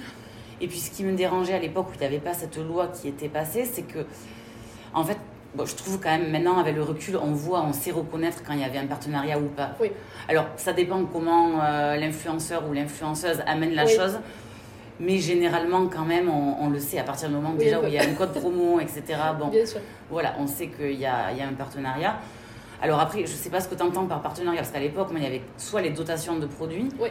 Et 0.61 0.67
puis 0.67 0.79
ce 0.79 0.89
qui 0.89 1.03
me 1.03 1.15
dérangeait 1.15 1.53
à 1.53 1.59
l'époque 1.59 1.87
où 1.89 1.93
il 1.95 1.99
n'y 1.99 2.05
avait 2.05 2.19
pas 2.19 2.33
cette 2.33 2.57
loi 2.57 2.87
qui 2.87 3.07
était 3.09 3.27
passée, 3.29 3.65
c'est 3.71 3.83
que, 3.83 3.99
en 4.93 5.03
fait, 5.03 5.17
bon, 5.53 5.65
je 5.65 5.75
trouve 5.75 5.99
quand 5.99 6.09
même 6.17 6.31
maintenant 6.31 6.57
avec 6.57 6.75
le 6.75 6.81
recul, 6.83 7.17
on 7.17 7.33
voit, 7.33 7.61
on 7.61 7.73
sait 7.73 7.91
reconnaître 7.91 8.41
quand 8.45 8.53
il 8.53 8.61
y 8.61 8.63
avait 8.63 8.77
un 8.79 8.87
partenariat 8.87 9.37
ou 9.37 9.47
pas. 9.47 9.71
Oui. 9.81 9.91
Alors 10.27 10.45
ça 10.55 10.73
dépend 10.73 11.03
comment 11.05 11.61
euh, 11.61 11.97
l'influenceur 11.97 12.63
ou 12.69 12.73
l'influenceuse 12.73 13.41
amène 13.45 13.73
la 13.75 13.85
Oui. 13.85 13.91
chose. 13.95 14.17
Mais 14.99 15.17
généralement, 15.17 15.87
quand 15.87 16.05
même, 16.05 16.29
on, 16.29 16.55
on 16.65 16.69
le 16.69 16.79
sait 16.79 16.99
à 16.99 17.03
partir 17.03 17.27
du 17.29 17.35
moment 17.35 17.51
Oui, 17.51 17.65
déjà 17.65 17.81
où 17.81 17.85
il 17.85 17.93
y 17.93 17.97
a 17.99 18.03
un 18.03 18.13
code 18.13 18.31
promo, 18.33 18.79
etc. 18.79 19.03
Bon, 19.39 19.47
Bien 19.49 19.65
sûr. 19.65 19.79
voilà, 20.09 20.35
on 20.39 20.47
sait 20.47 20.67
qu'il 20.67 20.93
y 20.99 21.05
a, 21.05 21.31
il 21.31 21.37
y 21.37 21.41
a 21.41 21.47
un 21.47 21.53
partenariat. 21.53 22.15
Alors 22.81 22.99
après, 22.99 23.19
je 23.19 23.31
ne 23.31 23.37
sais 23.37 23.49
pas 23.49 23.59
ce 23.59 23.67
que 23.67 23.75
tu 23.75 23.83
entends 23.83 24.05
par 24.05 24.21
partenariat, 24.21 24.61
parce 24.61 24.71
qu'à 24.71 24.79
l'époque, 24.79 25.09
il 25.15 25.23
y 25.23 25.25
avait 25.25 25.41
soit 25.57 25.81
les 25.81 25.89
dotations 25.91 26.37
de 26.37 26.45
produits, 26.45 26.89
Oui. 26.99 27.09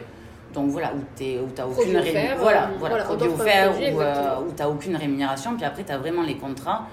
donc 0.53 0.69
voilà, 0.69 0.93
où 0.93 0.99
tu 1.17 1.35
n'as 1.57 1.65
aucune 1.65 1.97
rémunération, 1.97 2.35
euh, 2.37 2.41
voilà, 2.41 2.69
voilà, 2.79 3.03
produit 3.03 3.27
offert, 3.27 3.71
produit, 3.71 3.91
ou, 3.93 4.01
euh, 4.01 4.39
où 4.47 4.51
tu 4.51 4.61
n'as 4.61 4.69
aucune 4.69 4.95
rémunération, 4.95 5.55
puis 5.55 5.65
après, 5.65 5.83
tu 5.83 5.91
as 5.91 5.97
vraiment 5.97 6.23
les 6.23 6.37
contrats 6.37 6.83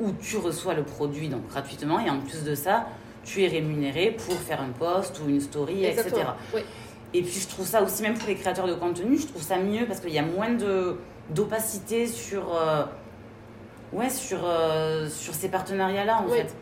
où 0.00 0.10
tu 0.20 0.36
reçois 0.38 0.74
le 0.74 0.82
produit 0.82 1.28
donc 1.28 1.46
gratuitement, 1.48 2.00
et 2.00 2.10
en 2.10 2.18
plus 2.20 2.42
de 2.44 2.54
ça, 2.54 2.86
tu 3.24 3.44
es 3.44 3.48
rémunéré 3.48 4.16
pour 4.26 4.34
faire 4.34 4.60
un 4.60 4.70
post 4.76 5.20
ou 5.24 5.28
une 5.28 5.40
story, 5.40 5.84
etc. 5.84 6.00
Exactement. 6.06 6.34
Oui. 6.54 6.62
Et 7.14 7.22
puis 7.22 7.40
je 7.40 7.48
trouve 7.48 7.66
ça 7.66 7.82
aussi, 7.82 8.02
même 8.02 8.14
pour 8.14 8.28
les 8.28 8.36
créateurs 8.36 8.66
de 8.66 8.74
contenu, 8.74 9.18
je 9.18 9.26
trouve 9.26 9.42
ça 9.42 9.58
mieux 9.58 9.86
parce 9.86 10.00
qu'il 10.00 10.12
y 10.12 10.18
a 10.18 10.22
moins 10.22 10.50
de 10.50 10.96
d'opacité 11.30 12.06
sur, 12.08 12.54
euh, 12.54 12.84
ouais, 13.92 14.10
sur, 14.10 14.40
euh, 14.44 15.08
sur 15.08 15.34
ces 15.34 15.48
partenariats-là 15.48 16.20
en 16.20 16.28
fait. 16.28 16.54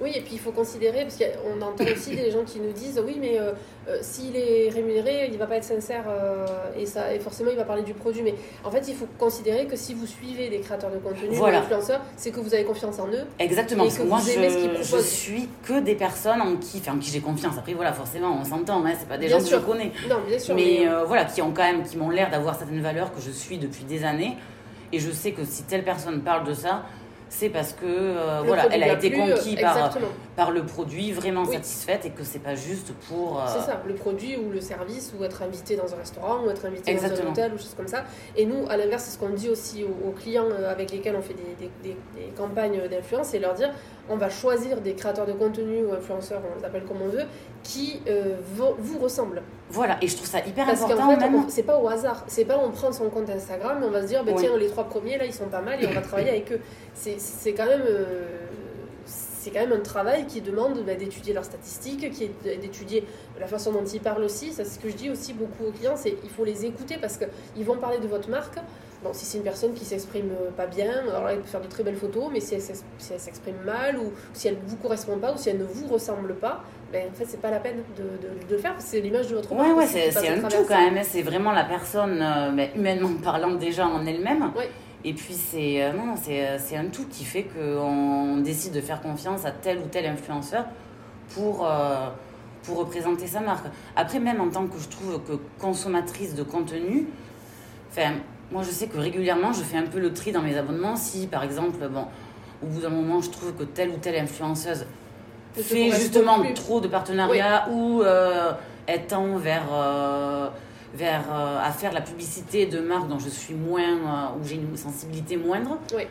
Oui, 0.00 0.12
et 0.14 0.20
puis 0.20 0.34
il 0.34 0.38
faut 0.38 0.52
considérer, 0.52 1.02
parce 1.02 1.16
qu'on 1.16 1.60
entend 1.60 1.84
aussi 1.92 2.14
des 2.14 2.30
gens 2.30 2.44
qui 2.44 2.60
nous 2.60 2.70
disent 2.72 3.02
oui, 3.04 3.18
mais 3.20 3.38
euh, 3.38 3.50
euh, 3.88 3.98
s'il 4.00 4.36
est 4.36 4.68
rémunéré, 4.70 5.26
il 5.26 5.32
ne 5.32 5.38
va 5.38 5.46
pas 5.46 5.56
être 5.56 5.64
sincère 5.64 6.04
euh, 6.08 6.46
et, 6.78 6.86
ça, 6.86 7.12
et 7.12 7.18
forcément 7.18 7.50
il 7.50 7.56
va 7.56 7.64
parler 7.64 7.82
du 7.82 7.94
produit. 7.94 8.22
Mais 8.22 8.34
en 8.64 8.70
fait, 8.70 8.86
il 8.86 8.94
faut 8.94 9.08
considérer 9.18 9.66
que 9.66 9.74
si 9.74 9.94
vous 9.94 10.06
suivez 10.06 10.48
des 10.50 10.60
créateurs 10.60 10.90
de 10.92 10.98
contenu 10.98 11.28
Voilà. 11.32 11.58
ou 11.58 11.62
influenceurs, 11.62 12.00
c'est 12.16 12.30
que 12.30 12.38
vous 12.38 12.54
avez 12.54 12.62
confiance 12.64 12.98
en 13.00 13.08
eux. 13.08 13.24
Exactement, 13.40 13.82
Et 13.84 13.86
parce 13.88 13.98
que, 13.98 14.02
moi 14.04 14.18
vous 14.18 14.30
aimez 14.30 14.50
ce 14.50 14.58
qu'ils 14.58 14.70
je, 14.76 14.82
je 14.82 14.88
proposent. 14.88 15.08
suis 15.08 15.48
que 15.64 15.80
des 15.80 15.94
personnes 15.96 16.40
en 16.40 16.56
qui, 16.58 16.78
enfin, 16.78 16.92
en 16.94 16.98
qui 16.98 17.10
j'ai 17.10 17.20
confiance. 17.20 17.54
Après 17.58 17.74
voilà, 17.74 17.92
forcément 17.92 18.38
on 18.40 18.44
s'entend, 18.44 18.84
hein, 18.86 18.92
c'est 18.98 19.08
pas 19.08 19.18
des 19.18 19.26
Bien 19.26 19.38
gens 19.40 19.44
sûr. 19.44 19.58
que 19.58 19.64
je 19.64 19.70
connais. 19.72 19.92
Non, 20.08 20.16
bien 20.28 20.38
sûr. 20.38 20.54
mais 20.54 20.86
euh, 20.88 21.04
voilà, 21.04 21.24
qui 21.24 21.42
ont 21.42 21.50
quand 21.52 21.64
même, 21.64 21.82
qui 21.82 21.96
m'ont 21.96 22.10
l'air 22.10 22.30
d'avoir 22.30 22.56
certaines 22.56 22.82
valeurs 22.82 23.12
que 23.12 23.20
je 23.20 23.32
suis 23.32 23.58
depuis 23.58 23.82
des 23.84 24.04
années. 24.04 24.36
Et 24.92 25.00
je 25.00 25.10
sais 25.10 25.32
que 25.32 25.44
si 25.44 25.64
telle 25.64 25.82
personne 25.84 26.20
parle 26.22 26.46
de 26.46 26.54
ça, 26.54 26.84
c'est 27.30 27.48
parce 27.50 27.72
que 27.72 27.84
euh, 27.86 28.42
voilà, 28.44 28.66
elle 28.70 28.82
a 28.82 28.92
été 28.94 29.12
conquise 29.12 29.56
euh, 29.58 29.60
par, 29.62 29.98
par 30.36 30.50
le 30.50 30.64
produit, 30.64 31.12
vraiment 31.12 31.42
Oui. 31.44 31.54
satisfaite, 31.56 32.04
et 32.06 32.10
que 32.10 32.24
c'est 32.24 32.38
pas 32.38 32.54
juste 32.54 32.92
pour. 33.08 33.38
euh, 33.40 33.44
C'est 33.46 33.60
ça, 33.64 33.82
le 33.86 33.94
produit 33.94 34.36
ou 34.36 34.50
le 34.50 34.60
service, 34.60 35.12
ou 35.18 35.24
être 35.24 35.42
invité 35.42 35.76
dans 35.76 35.92
un 35.92 35.96
restaurant, 35.98 36.44
ou 36.44 36.50
être 36.50 36.64
invité 36.66 36.94
dans 36.94 37.04
un 37.04 37.26
hôtel, 37.30 37.52
ou 37.54 37.58
choses 37.58 37.74
comme 37.76 37.88
ça. 37.88 38.04
Et 38.36 38.46
nous, 38.46 38.66
à 38.68 38.76
l'inverse, 38.76 39.04
c'est 39.04 39.10
ce 39.12 39.18
qu'on 39.18 39.30
dit 39.34 39.48
aussi 39.48 39.84
aux, 39.84 40.08
aux 40.08 40.12
clients 40.12 40.46
euh, 40.50 40.70
avec 40.72 40.90
lesquels 40.90 41.16
on 41.16 41.22
fait 41.22 41.34
des, 41.34 41.54
des- 41.66 41.70
des- 41.82 41.96
des 42.16 42.26
campagnes 42.36 42.80
d'influence, 42.88 43.28
c'est 43.28 43.38
leur 43.38 43.54
dire 43.54 43.70
on 44.10 44.16
va 44.16 44.30
choisir 44.30 44.80
des 44.80 44.94
créateurs 44.94 45.26
de 45.26 45.32
contenu 45.32 45.84
ou 45.84 45.92
influenceurs, 45.92 46.40
on 46.54 46.58
les 46.58 46.64
appelle 46.64 46.84
comme 46.84 47.02
on 47.02 47.08
veut, 47.08 47.24
qui 47.62 48.00
euh, 48.08 48.36
vo- 48.54 48.76
vous 48.78 48.98
ressemblent. 48.98 49.42
Voilà, 49.70 49.98
et 50.00 50.08
je 50.08 50.16
trouve 50.16 50.28
ça 50.28 50.38
hyper 50.46 50.64
Parce 50.66 50.80
qu'en 50.80 50.86
important 50.92 51.10
fait, 51.10 51.16
même. 51.30 51.34
on- 51.34 51.48
c'est 51.48 51.62
pas 51.62 51.76
au 51.78 51.88
hasard. 51.88 52.24
C'est 52.26 52.44
pas 52.46 52.58
on 52.58 52.70
prend 52.70 52.90
son 52.92 53.10
compte 53.10 53.28
Instagram 53.28 53.82
et 53.82 53.86
on 53.86 53.90
va 53.90 54.02
se 54.02 54.06
dire, 54.06 54.24
bah, 54.24 54.32
Oui. 54.34 54.42
tiens, 54.42 54.56
les 54.56 54.68
trois 54.68 54.84
premiers 54.84 55.18
là, 55.18 55.24
ils 55.26 55.32
sont 55.34 55.46
pas 55.48 55.60
mal 55.60 55.82
et 55.82 55.86
on 55.86 55.92
va 55.92 56.00
travailler 56.00 56.30
avec 56.30 56.50
eux. 56.52 56.60
C'est 56.94 57.52
quand 57.52 57.66
même. 57.66 57.82
euh, 57.86 58.04
c'est 59.06 59.50
quand 59.50 59.60
même 59.60 59.72
un 59.72 59.80
travail 59.82 60.26
qui 60.26 60.40
demande 60.40 60.82
bah, 60.84 60.94
d'étudier 60.94 61.32
leurs 61.32 61.44
statistiques, 61.44 62.10
qui 62.10 62.24
est 62.24 62.56
d'étudier 62.60 63.04
la 63.40 63.46
façon 63.46 63.72
dont 63.72 63.84
ils 63.84 64.00
parlent 64.00 64.24
aussi. 64.24 64.52
C'est 64.52 64.64
ce 64.64 64.78
que 64.78 64.88
je 64.90 64.96
dis 64.96 65.10
aussi 65.10 65.32
beaucoup 65.32 65.64
aux 65.68 65.70
clients, 65.72 65.94
c'est 65.96 66.16
il 66.24 66.28
faut 66.30 66.44
les 66.44 66.66
écouter 66.66 66.96
parce 67.00 67.16
qu'ils 67.18 67.64
vont 67.64 67.76
parler 67.76 67.98
de 67.98 68.06
votre 68.08 68.28
marque. 68.28 68.58
Bon, 69.02 69.10
si 69.12 69.24
c'est 69.24 69.38
une 69.38 69.44
personne 69.44 69.72
qui 69.74 69.84
s'exprime 69.84 70.30
pas 70.56 70.66
bien, 70.66 70.90
alors 71.08 71.24
là, 71.24 71.32
elle 71.32 71.40
peut 71.40 71.46
faire 71.48 71.60
de 71.60 71.66
très 71.68 71.82
belles 71.82 71.96
photos, 71.96 72.28
mais 72.32 72.40
si 72.40 72.54
elle 72.54 72.60
s'exprime 72.62 73.56
mal, 73.64 73.98
ou 73.98 74.12
si 74.32 74.48
elle 74.48 74.54
ne 74.56 74.66
vous 74.68 74.76
correspond 74.76 75.18
pas, 75.18 75.32
ou 75.32 75.36
si 75.38 75.50
elle 75.50 75.58
ne 75.58 75.64
vous 75.64 75.86
ressemble 75.86 76.34
pas, 76.34 76.62
ben, 76.92 77.06
en 77.10 77.14
fait, 77.14 77.26
c'est 77.26 77.40
pas 77.40 77.50
la 77.50 77.60
peine 77.60 77.82
de, 77.96 78.02
de- 78.02 78.46
de 78.48 78.54
le 78.54 78.58
faire, 78.58 78.72
parce 78.72 78.84
que 78.84 78.90
c'est 78.92 79.00
l'image 79.00 79.28
de 79.28 79.36
votre 79.36 79.52
Ouais, 79.52 79.58
marque 79.58 79.76
ouais, 79.78 79.86
c'est 79.86 80.10
c'est 80.10 80.28
un 80.28 80.40
tout 80.40 80.64
quand 80.66 80.78
même. 80.80 80.96
hein. 80.96 81.02
C'est 81.04 81.22
vraiment 81.22 81.52
la 81.52 81.64
personne, 81.64 82.18
euh, 82.22 82.50
ben, 82.52 82.70
humainement 82.74 83.10
parlant, 83.22 83.52
déjà 83.54 83.86
en 83.86 84.04
elle-même. 84.06 84.52
Ouais. 84.56 84.70
Et 85.04 85.12
puis, 85.12 85.34
c'est 85.34 85.82
euh, 85.84 85.92
non, 85.92 86.14
c'est 86.20 86.46
euh, 86.46 86.56
c'est 86.58 86.76
un 86.76 86.86
tout 86.86 87.06
qui 87.08 87.24
fait 87.24 87.44
qu'on 87.44 88.38
décide 88.38 88.72
de 88.72 88.80
faire 88.80 89.00
confiance 89.00 89.44
à 89.44 89.52
tel 89.52 89.78
ou 89.78 89.86
tel 89.90 90.06
influenceur 90.06 90.64
pour, 91.34 91.64
euh, 91.68 92.08
pour 92.64 92.78
représenter 92.78 93.26
sa 93.28 93.40
marque. 93.40 93.66
Après, 93.94 94.18
même 94.18 94.40
en 94.40 94.48
tant 94.48 94.66
que 94.66 94.78
je 94.78 94.88
trouve 94.88 95.20
que 95.22 95.32
consommatrice 95.60 96.34
de 96.34 96.42
contenu, 96.42 97.06
enfin, 97.90 98.14
moi, 98.50 98.62
je 98.62 98.70
sais 98.70 98.86
que 98.86 98.98
régulièrement, 98.98 99.52
je 99.52 99.62
fais 99.62 99.76
un 99.76 99.86
peu 99.86 99.98
le 99.98 100.12
tri 100.12 100.32
dans 100.32 100.42
mes 100.42 100.56
abonnements. 100.56 100.96
Si, 100.96 101.26
par 101.26 101.42
exemple, 101.44 101.86
bon, 101.88 102.06
au 102.62 102.66
bout 102.66 102.80
d'un 102.80 102.88
moment, 102.88 103.20
je 103.20 103.30
trouve 103.30 103.52
que 103.54 103.64
telle 103.64 103.90
ou 103.90 103.96
telle 103.96 104.16
influenceuse 104.16 104.86
fait 105.54 105.90
justement 105.90 106.40
trop 106.54 106.80
de 106.80 106.88
partenariats 106.88 107.68
ou 107.70 108.02
euh, 108.02 108.52
elle 108.86 109.06
tend 109.06 109.36
vers, 109.36 109.66
euh, 109.72 110.48
vers 110.94 111.24
euh, 111.30 111.58
à 111.62 111.70
faire 111.72 111.92
la 111.92 112.00
publicité 112.00 112.66
de 112.66 112.80
marques 112.80 113.08
dont 113.08 113.18
je 113.18 113.28
suis 113.28 113.54
moins, 113.54 113.82
euh, 113.82 114.40
où 114.40 114.46
j'ai 114.46 114.56
une 114.56 114.76
sensibilité 114.76 115.36
moindre. 115.36 115.78
Oui. 115.94 116.04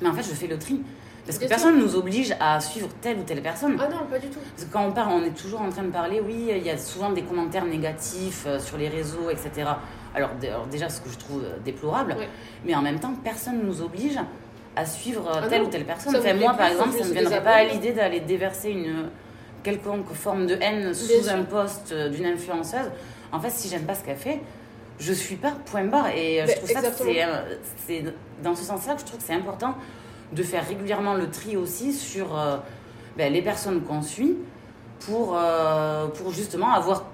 Mais 0.00 0.08
en 0.08 0.14
fait, 0.14 0.22
je 0.22 0.34
fais 0.34 0.46
le 0.46 0.58
tri. 0.58 0.80
Parce 1.26 1.38
que 1.38 1.46
personne 1.46 1.76
ne 1.78 1.84
nous 1.84 1.94
oblige 1.94 2.34
à 2.40 2.58
suivre 2.60 2.88
telle 3.00 3.18
ou 3.18 3.22
telle 3.22 3.42
personne. 3.42 3.76
Ah 3.78 3.88
non, 3.88 4.06
pas 4.10 4.18
du 4.18 4.28
tout. 4.28 4.40
Parce 4.56 4.66
que 4.66 4.72
quand 4.72 4.84
on 4.84 4.92
parle, 4.92 5.12
on 5.12 5.22
est 5.22 5.36
toujours 5.36 5.60
en 5.60 5.68
train 5.68 5.84
de 5.84 5.90
parler, 5.90 6.20
oui, 6.20 6.48
il 6.50 6.64
y 6.64 6.70
a 6.70 6.76
souvent 6.76 7.10
des 7.10 7.22
commentaires 7.22 7.64
négatifs 7.64 8.48
sur 8.58 8.76
les 8.76 8.88
réseaux, 8.88 9.30
etc. 9.30 9.70
Alors, 10.14 10.30
déjà, 10.70 10.88
ce 10.88 11.00
que 11.00 11.08
je 11.10 11.18
trouve 11.18 11.42
euh, 11.44 11.56
déplorable, 11.64 12.16
mais 12.64 12.74
en 12.74 12.82
même 12.82 13.00
temps, 13.00 13.14
personne 13.24 13.58
ne 13.58 13.64
nous 13.64 13.80
oblige 13.82 14.18
à 14.76 14.84
suivre 14.86 15.26
euh, 15.28 15.40
Ah 15.44 15.48
telle 15.48 15.62
non. 15.62 15.68
ou 15.68 15.70
telle 15.70 15.84
personne. 15.84 16.16
Enfin, 16.16 16.34
moi, 16.34 16.54
par 16.54 16.68
exemple, 16.68 16.92
ça 16.92 17.04
ne 17.04 17.08
me 17.08 17.12
viendrait 17.14 17.42
pas 17.42 17.54
à 17.56 17.64
l'idée 17.64 17.92
d'aller 17.92 18.20
déverser 18.20 18.70
une 18.70 19.08
quelconque 19.62 20.12
forme 20.12 20.46
de 20.46 20.56
haine 20.60 20.92
sous 20.92 21.28
un 21.28 21.42
post 21.44 21.92
euh, 21.92 22.08
d'une 22.08 22.26
influenceuse. 22.26 22.90
En 23.32 23.40
fait, 23.40 23.50
si 23.50 23.68
j'aime 23.68 23.84
pas 23.84 23.94
ce 23.94 24.04
qu'elle 24.04 24.16
fait, 24.16 24.40
je 24.98 25.12
suis 25.12 25.36
pas, 25.36 25.52
point 25.66 25.84
barre. 25.84 26.08
Et 26.16 26.42
euh, 26.42 26.46
je 26.46 26.48
Ben, 26.52 26.56
trouve 26.56 26.70
ça 26.70 26.78
exactement. 26.80 27.10
c'est, 27.12 27.24
euh, 27.24 27.56
c'est 27.86 28.04
dans 28.42 28.54
ce 28.54 28.64
sens-là 28.64 28.94
que 28.94 29.00
je 29.00 29.06
trouve 29.06 29.18
que 29.18 29.24
c'est 29.26 29.34
important 29.34 29.74
de 30.32 30.42
faire 30.42 30.66
régulièrement 30.66 31.14
le 31.14 31.30
tri 31.30 31.56
aussi 31.56 31.92
sur 31.92 32.38
euh, 32.38 32.56
ben, 33.16 33.32
les 33.32 33.42
personnes 33.42 33.82
qu'on 33.82 34.02
suit 34.02 34.36
pour, 35.06 35.36
euh, 35.36 36.06
pour 36.08 36.30
justement 36.32 36.72
avoir 36.72 37.04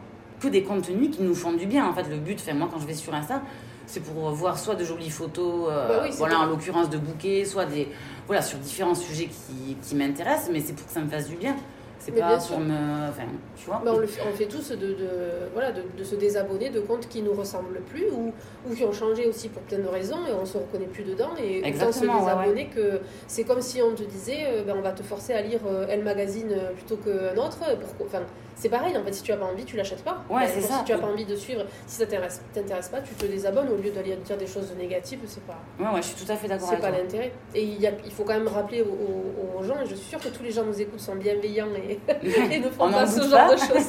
que 0.40 0.48
des 0.48 0.62
contenus 0.62 1.14
qui 1.14 1.22
nous 1.22 1.34
font 1.34 1.52
du 1.52 1.66
bien. 1.66 1.86
En 1.88 1.92
fait, 1.94 2.08
le 2.08 2.16
but, 2.16 2.40
moi, 2.54 2.68
quand 2.72 2.78
je 2.80 2.86
vais 2.86 2.94
sur 2.94 3.14
Insta, 3.14 3.42
c'est 3.86 4.00
pour 4.00 4.30
voir 4.30 4.58
soit 4.58 4.74
de 4.74 4.84
jolies 4.84 5.10
photos, 5.10 5.68
euh, 5.70 5.88
Bah 5.88 6.00
oui, 6.04 6.10
voilà, 6.18 6.36
bien. 6.36 6.44
en 6.44 6.46
l'occurrence 6.50 6.90
de 6.90 6.98
bouquets, 6.98 7.44
soit 7.44 7.64
des, 7.64 7.88
voilà, 8.26 8.42
sur 8.42 8.58
différents 8.58 8.94
sujets 8.94 9.26
qui, 9.26 9.76
qui 9.82 9.94
m'intéressent, 9.94 10.50
mais 10.52 10.60
c'est 10.60 10.74
pour 10.74 10.86
que 10.86 10.92
ça 10.92 11.00
me 11.00 11.08
fasse 11.08 11.28
du 11.28 11.36
bien. 11.36 11.56
C'est 12.00 12.12
Mais 12.12 12.20
pas 12.20 12.36
bien 12.36 12.38
pour 12.38 12.60
me. 12.60 13.08
Enfin, 13.08 13.24
tu 13.56 13.66
vois 13.66 13.82
Ben, 13.84 13.92
on, 13.92 13.98
le 13.98 14.06
fait, 14.06 14.22
on 14.26 14.32
fait 14.32 14.46
tous 14.46 14.70
de, 14.70 14.76
de, 14.76 15.08
voilà, 15.52 15.72
de, 15.72 15.82
de 15.98 16.04
se 16.04 16.14
désabonner 16.14 16.70
de 16.70 16.78
comptes 16.80 17.08
qui 17.08 17.22
nous 17.22 17.32
ressemblent 17.32 17.80
plus 17.90 18.04
ou, 18.12 18.32
ou 18.70 18.74
qui 18.74 18.84
ont 18.84 18.92
changé 18.92 19.26
aussi 19.26 19.48
pour 19.48 19.62
plein 19.62 19.78
de 19.78 19.88
raisons 19.88 20.18
et 20.28 20.32
on 20.32 20.46
se 20.46 20.58
reconnaît 20.58 20.86
plus 20.86 21.02
dedans. 21.02 21.30
Et 21.42 21.60
se 21.60 21.66
Exactement, 21.66 22.14
ouais, 22.14 22.20
désabonner 22.20 22.66
que 22.68 23.00
c'est 23.26 23.42
comme 23.42 23.60
si 23.60 23.82
on 23.82 23.94
te 23.96 24.04
disait 24.04 24.44
euh, 24.46 24.62
ben, 24.64 24.76
on 24.78 24.80
va 24.80 24.92
te 24.92 25.02
forcer 25.02 25.32
à 25.32 25.42
lire 25.42 25.60
euh, 25.66 25.86
Elle 25.88 26.04
Magazine 26.04 26.52
euh, 26.52 26.70
plutôt 26.72 26.98
qu'un 26.98 27.36
autre. 27.36 27.58
Pourquoi 27.80 28.06
enfin, 28.06 28.22
c'est 28.58 28.68
pareil, 28.68 28.96
en 28.96 29.04
fait, 29.04 29.12
si 29.12 29.22
tu 29.22 29.30
as 29.32 29.36
pas 29.36 29.44
envie, 29.46 29.64
tu 29.64 29.76
l'achètes 29.76 30.02
pas. 30.02 30.22
Ouais, 30.28 30.46
c'est 30.48 30.60
donc, 30.60 30.68
ça. 30.70 30.78
Si 30.78 30.84
tu 30.84 30.92
as 30.92 30.98
pas 30.98 31.06
envie 31.06 31.24
de 31.24 31.36
suivre, 31.36 31.64
si 31.86 31.96
ça 31.96 32.04
t'intéresse 32.06 32.40
t'intéresse 32.52 32.88
pas, 32.88 33.00
tu 33.00 33.14
te 33.14 33.24
désabonnes 33.26 33.68
au 33.68 33.76
lieu 33.76 33.90
d'aller 33.90 34.16
dire 34.16 34.36
des 34.36 34.46
choses 34.46 34.72
négatives, 34.76 35.20
c'est 35.26 35.42
pas. 35.44 35.58
Ouais, 35.78 35.86
ouais, 35.94 36.02
je 36.02 36.08
suis 36.08 36.24
tout 36.26 36.30
à 36.32 36.36
fait 36.36 36.48
d'accord 36.48 36.68
C'est 36.68 36.80
pas 36.80 36.90
l'intérêt. 36.90 37.32
Et 37.54 37.62
il, 37.62 37.80
y 37.80 37.86
a- 37.86 37.92
il 38.04 38.10
faut 38.12 38.24
quand 38.24 38.34
même 38.34 38.48
rappeler 38.48 38.82
aux, 38.82 39.62
gens, 39.62 39.80
et 39.82 39.86
je 39.86 39.94
suis 39.94 40.08
sûre 40.08 40.20
que 40.20 40.28
tous 40.28 40.42
les 40.42 40.50
gens 40.50 40.64
nous 40.64 40.80
écoutent, 40.80 41.00
sont 41.00 41.16
bienveillants 41.16 41.68
et, 41.76 41.98
et 42.54 42.58
ne 42.60 42.68
font 42.70 42.86
On 42.86 42.90
pas 42.92 43.06
ce 43.06 43.20
genre 43.22 43.48
pas. 43.48 43.54
de 43.54 43.60
choses. 43.60 43.88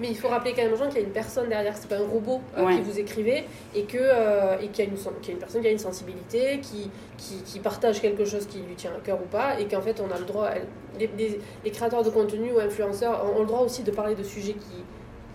Mais 0.00 0.08
il 0.08 0.16
faut 0.16 0.28
rappeler 0.28 0.52
quand 0.54 0.62
même 0.62 0.72
aux 0.72 0.76
gens 0.76 0.86
qu'il 0.88 0.98
y 1.00 1.04
a 1.04 1.06
une 1.06 1.12
personne 1.12 1.48
derrière, 1.48 1.76
c'est 1.76 1.88
pas 1.88 1.96
un 1.96 2.06
robot 2.06 2.40
euh, 2.56 2.64
Ouais. 2.64 2.76
qui 2.76 2.80
vous 2.82 2.98
écrivait, 2.98 3.44
et 3.74 3.84
que 3.84 3.98
euh, 4.00 4.56
et 4.60 4.68
qu'il 4.68 4.84
y, 4.84 4.88
y 4.88 4.90
a 4.90 5.32
une 5.32 5.38
personne 5.38 5.60
qui 5.62 5.68
a 5.68 5.70
une 5.70 5.78
sensibilité, 5.78 6.60
qui, 6.60 6.90
qui, 7.18 7.36
qui 7.44 7.60
partage 7.60 8.00
quelque 8.00 8.24
chose 8.24 8.46
qui 8.46 8.58
lui 8.58 8.74
tient 8.74 8.92
à 8.96 9.00
cœur 9.00 9.18
ou 9.22 9.26
pas, 9.26 9.58
et 9.60 9.66
qu'en 9.66 9.80
fait 9.80 10.00
on 10.00 10.14
a 10.14 10.18
le 10.18 10.24
droit, 10.24 10.50
les, 10.98 11.08
les- 11.18 11.40
les 11.64 11.70
créateurs 11.70 12.02
de 12.02 12.10
contenu 12.10 12.52
ou 12.52 12.58
influenceurs 12.58 13.24
ont, 13.36 13.40
le 13.40 13.46
droit 13.46 13.60
aussi 13.60 13.82
de 13.82 13.90
parler 13.90 14.14
de 14.14 14.22
sujets 14.22 14.54
qui, 14.54 14.82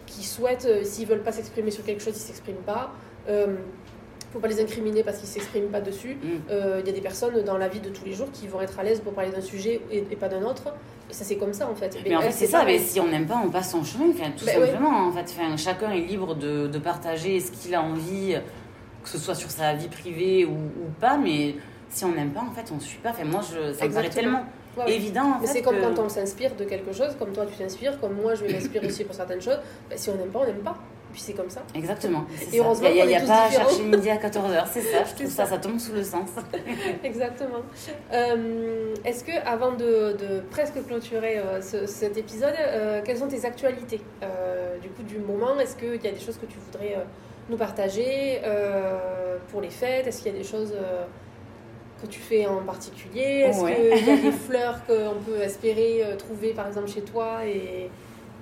qui 0.05 0.23
souhaitent, 0.23 0.65
euh, 0.65 0.83
s'ils 0.83 1.07
veulent 1.07 1.23
pas 1.23 1.31
s'exprimer 1.31 1.71
sur 1.71 1.83
quelque 1.83 2.01
chose, 2.03 2.13
ils 2.15 2.19
s'expriment 2.19 2.63
pas. 2.65 2.91
Euh, 3.29 3.55
faut 4.33 4.39
pas 4.39 4.47
les 4.47 4.61
incriminer 4.61 5.03
parce 5.03 5.17
qu'ils 5.17 5.27
s'expriment 5.27 5.67
pas 5.69 5.81
dessus. 5.81 6.15
Mm. 6.15 6.27
Euh, 6.51 6.77
Il 6.81 6.87
y 6.87 6.89
a 6.89 6.93
des 6.93 7.01
personnes 7.01 7.41
dans 7.43 7.57
la 7.57 7.67
vie 7.67 7.81
de 7.81 7.89
tous 7.89 8.05
les 8.05 8.13
jours 8.13 8.29
qui 8.31 8.47
vont 8.47 8.61
être 8.61 8.79
à 8.79 8.83
l'aise 8.83 9.01
pour 9.01 9.11
parler 9.13 9.29
d'un 9.29 9.41
sujet 9.41 9.81
et, 9.91 9.97
et 10.09 10.15
pas 10.15 10.29
d'un 10.29 10.43
autre. 10.43 10.63
Et 11.09 11.13
ça, 11.13 11.25
c'est 11.25 11.35
comme 11.35 11.51
ça 11.51 11.67
en 11.69 11.75
fait. 11.75 11.97
Mais 12.05 12.15
en 12.15 12.21
elle, 12.21 12.27
fait, 12.27 12.31
c'est 12.31 12.47
ça, 12.47 12.63
mais 12.63 12.79
si 12.79 13.01
on 13.01 13.07
n'aime 13.09 13.25
pas, 13.25 13.41
on 13.45 13.49
passe 13.49 13.71
son 13.71 13.83
chemin, 13.83 14.05
enfin, 14.09 14.31
tout 14.37 14.45
Ben 14.45 14.57
ouais. 14.61 14.67
simplement. 14.67 15.07
En 15.07 15.11
fait, 15.11 15.25
enfin, 15.37 15.57
chacun 15.57 15.91
est 15.91 15.99
libre 15.99 16.35
de, 16.35 16.67
de 16.67 16.79
partager 16.79 17.41
ce 17.41 17.51
qu'il 17.51 17.75
a 17.75 17.81
envie, 17.81 18.37
que 19.03 19.09
ce 19.09 19.17
soit 19.17 19.35
sur 19.35 19.49
sa 19.51 19.73
vie 19.73 19.87
privée 19.87 20.45
ou, 20.45 20.51
ou 20.53 20.89
pas, 20.99 21.17
mais 21.17 21.55
si 21.89 22.05
on 22.05 22.11
n'aime 22.13 22.31
pas, 22.31 22.41
en 22.41 22.51
fait, 22.51 22.71
on 22.71 22.75
ne 22.75 22.79
suit 22.79 22.99
pas. 22.99 23.09
Enfin, 23.09 23.25
moi, 23.25 23.41
je, 23.41 23.73
ça 23.73 23.87
me 23.87 23.93
paraît 23.93 24.09
tellement 24.09 24.45
Ouais, 24.77 24.85
ouais. 24.85 24.93
évident. 24.95 25.33
En 25.43 25.45
c'est 25.45 25.61
comme 25.61 25.75
que- 25.75 25.81
quand 25.81 25.99
on 26.01 26.07
s'inspire 26.07 26.55
de 26.55 26.63
quelque 26.63 26.93
chose, 26.93 27.13
comme 27.19 27.33
toi 27.33 27.45
tu 27.45 27.57
t'inspires, 27.61 27.99
comme 27.99 28.13
moi 28.13 28.35
je 28.35 28.45
vais 28.45 28.53
m'inspirer 28.53 28.87
aussi 28.87 29.03
pour 29.03 29.13
certaines 29.13 29.41
choses. 29.41 29.59
Ben, 29.89 29.97
si 29.97 30.09
on 30.09 30.15
n'aime 30.15 30.29
pas, 30.29 30.39
on 30.39 30.45
n'aime 30.45 30.59
pas. 30.63 30.77
Puis 31.11 31.19
c'est 31.21 31.33
comme 31.33 31.49
ça. 31.49 31.61
Exactement. 31.75 32.23
Et 32.41 32.45
ça. 32.45 32.63
heureusement 32.63 32.87
Il 32.89 33.05
n'y 33.05 33.15
a, 33.17 33.19
pas 33.19 33.47
à 33.47 33.51
chercher 33.51 33.83
midi 33.83 34.09
à 34.09 34.15
14h, 34.15 34.65
c'est 34.71 34.79
ça. 34.79 35.03
Je 35.09 35.13
trouve 35.15 35.27
ça. 35.29 35.43
ça, 35.43 35.51
ça 35.51 35.57
tombe 35.57 35.77
sous 35.77 35.91
le 35.91 36.03
sens. 36.05 36.29
Exactement. 37.03 37.59
Euh, 38.13 38.95
Est-ce 39.03 39.25
que 39.25 39.31
avant 39.45 39.73
de, 39.73 40.13
de 40.13 40.39
presque 40.51 40.85
clôturer 40.87 41.39
euh, 41.39 41.61
ce- 41.61 41.85
cet 41.85 42.17
épisode, 42.17 42.53
euh, 42.57 43.01
quelles 43.03 43.17
sont 43.17 43.27
tes 43.27 43.43
actualités? 43.45 43.99
Du 44.81 44.87
coup 44.89 45.03
du 45.03 45.17
moment 45.17 45.59
Est-ce 45.59 45.75
qu'il 45.75 46.01
y 46.01 46.07
a 46.07 46.11
des 46.11 46.19
choses 46.19 46.37
que 46.37 46.45
tu 46.45 46.57
voudrais 46.59 46.95
nous 47.51 47.57
partager 47.57 48.39
euh, 48.45 49.37
pour 49.51 49.61
les 49.61 49.69
fêtes 49.69 50.07
Est-ce 50.07 50.23
qu'il 50.23 50.31
y 50.31 50.35
a 50.35 50.37
des 50.37 50.43
choses 50.47 50.73
euh, 50.73 51.03
que 52.01 52.07
tu 52.07 52.19
fais 52.19 52.47
en 52.47 52.61
particulier? 52.63 53.45
Est-ce 53.47 53.61
Ouais. 53.61 53.75
qu'il 53.95 54.07
y 54.07 54.11
a 54.11 54.17
des 54.17 54.31
fleurs 54.47 54.79
qu'on 54.87 55.19
peut 55.23 55.41
espérer 55.41 56.01
euh, 56.03 56.15
trouver 56.15 56.53
par 56.53 56.67
exemple 56.67 56.89
chez 56.89 57.01
toi 57.01 57.45
et 57.45 57.89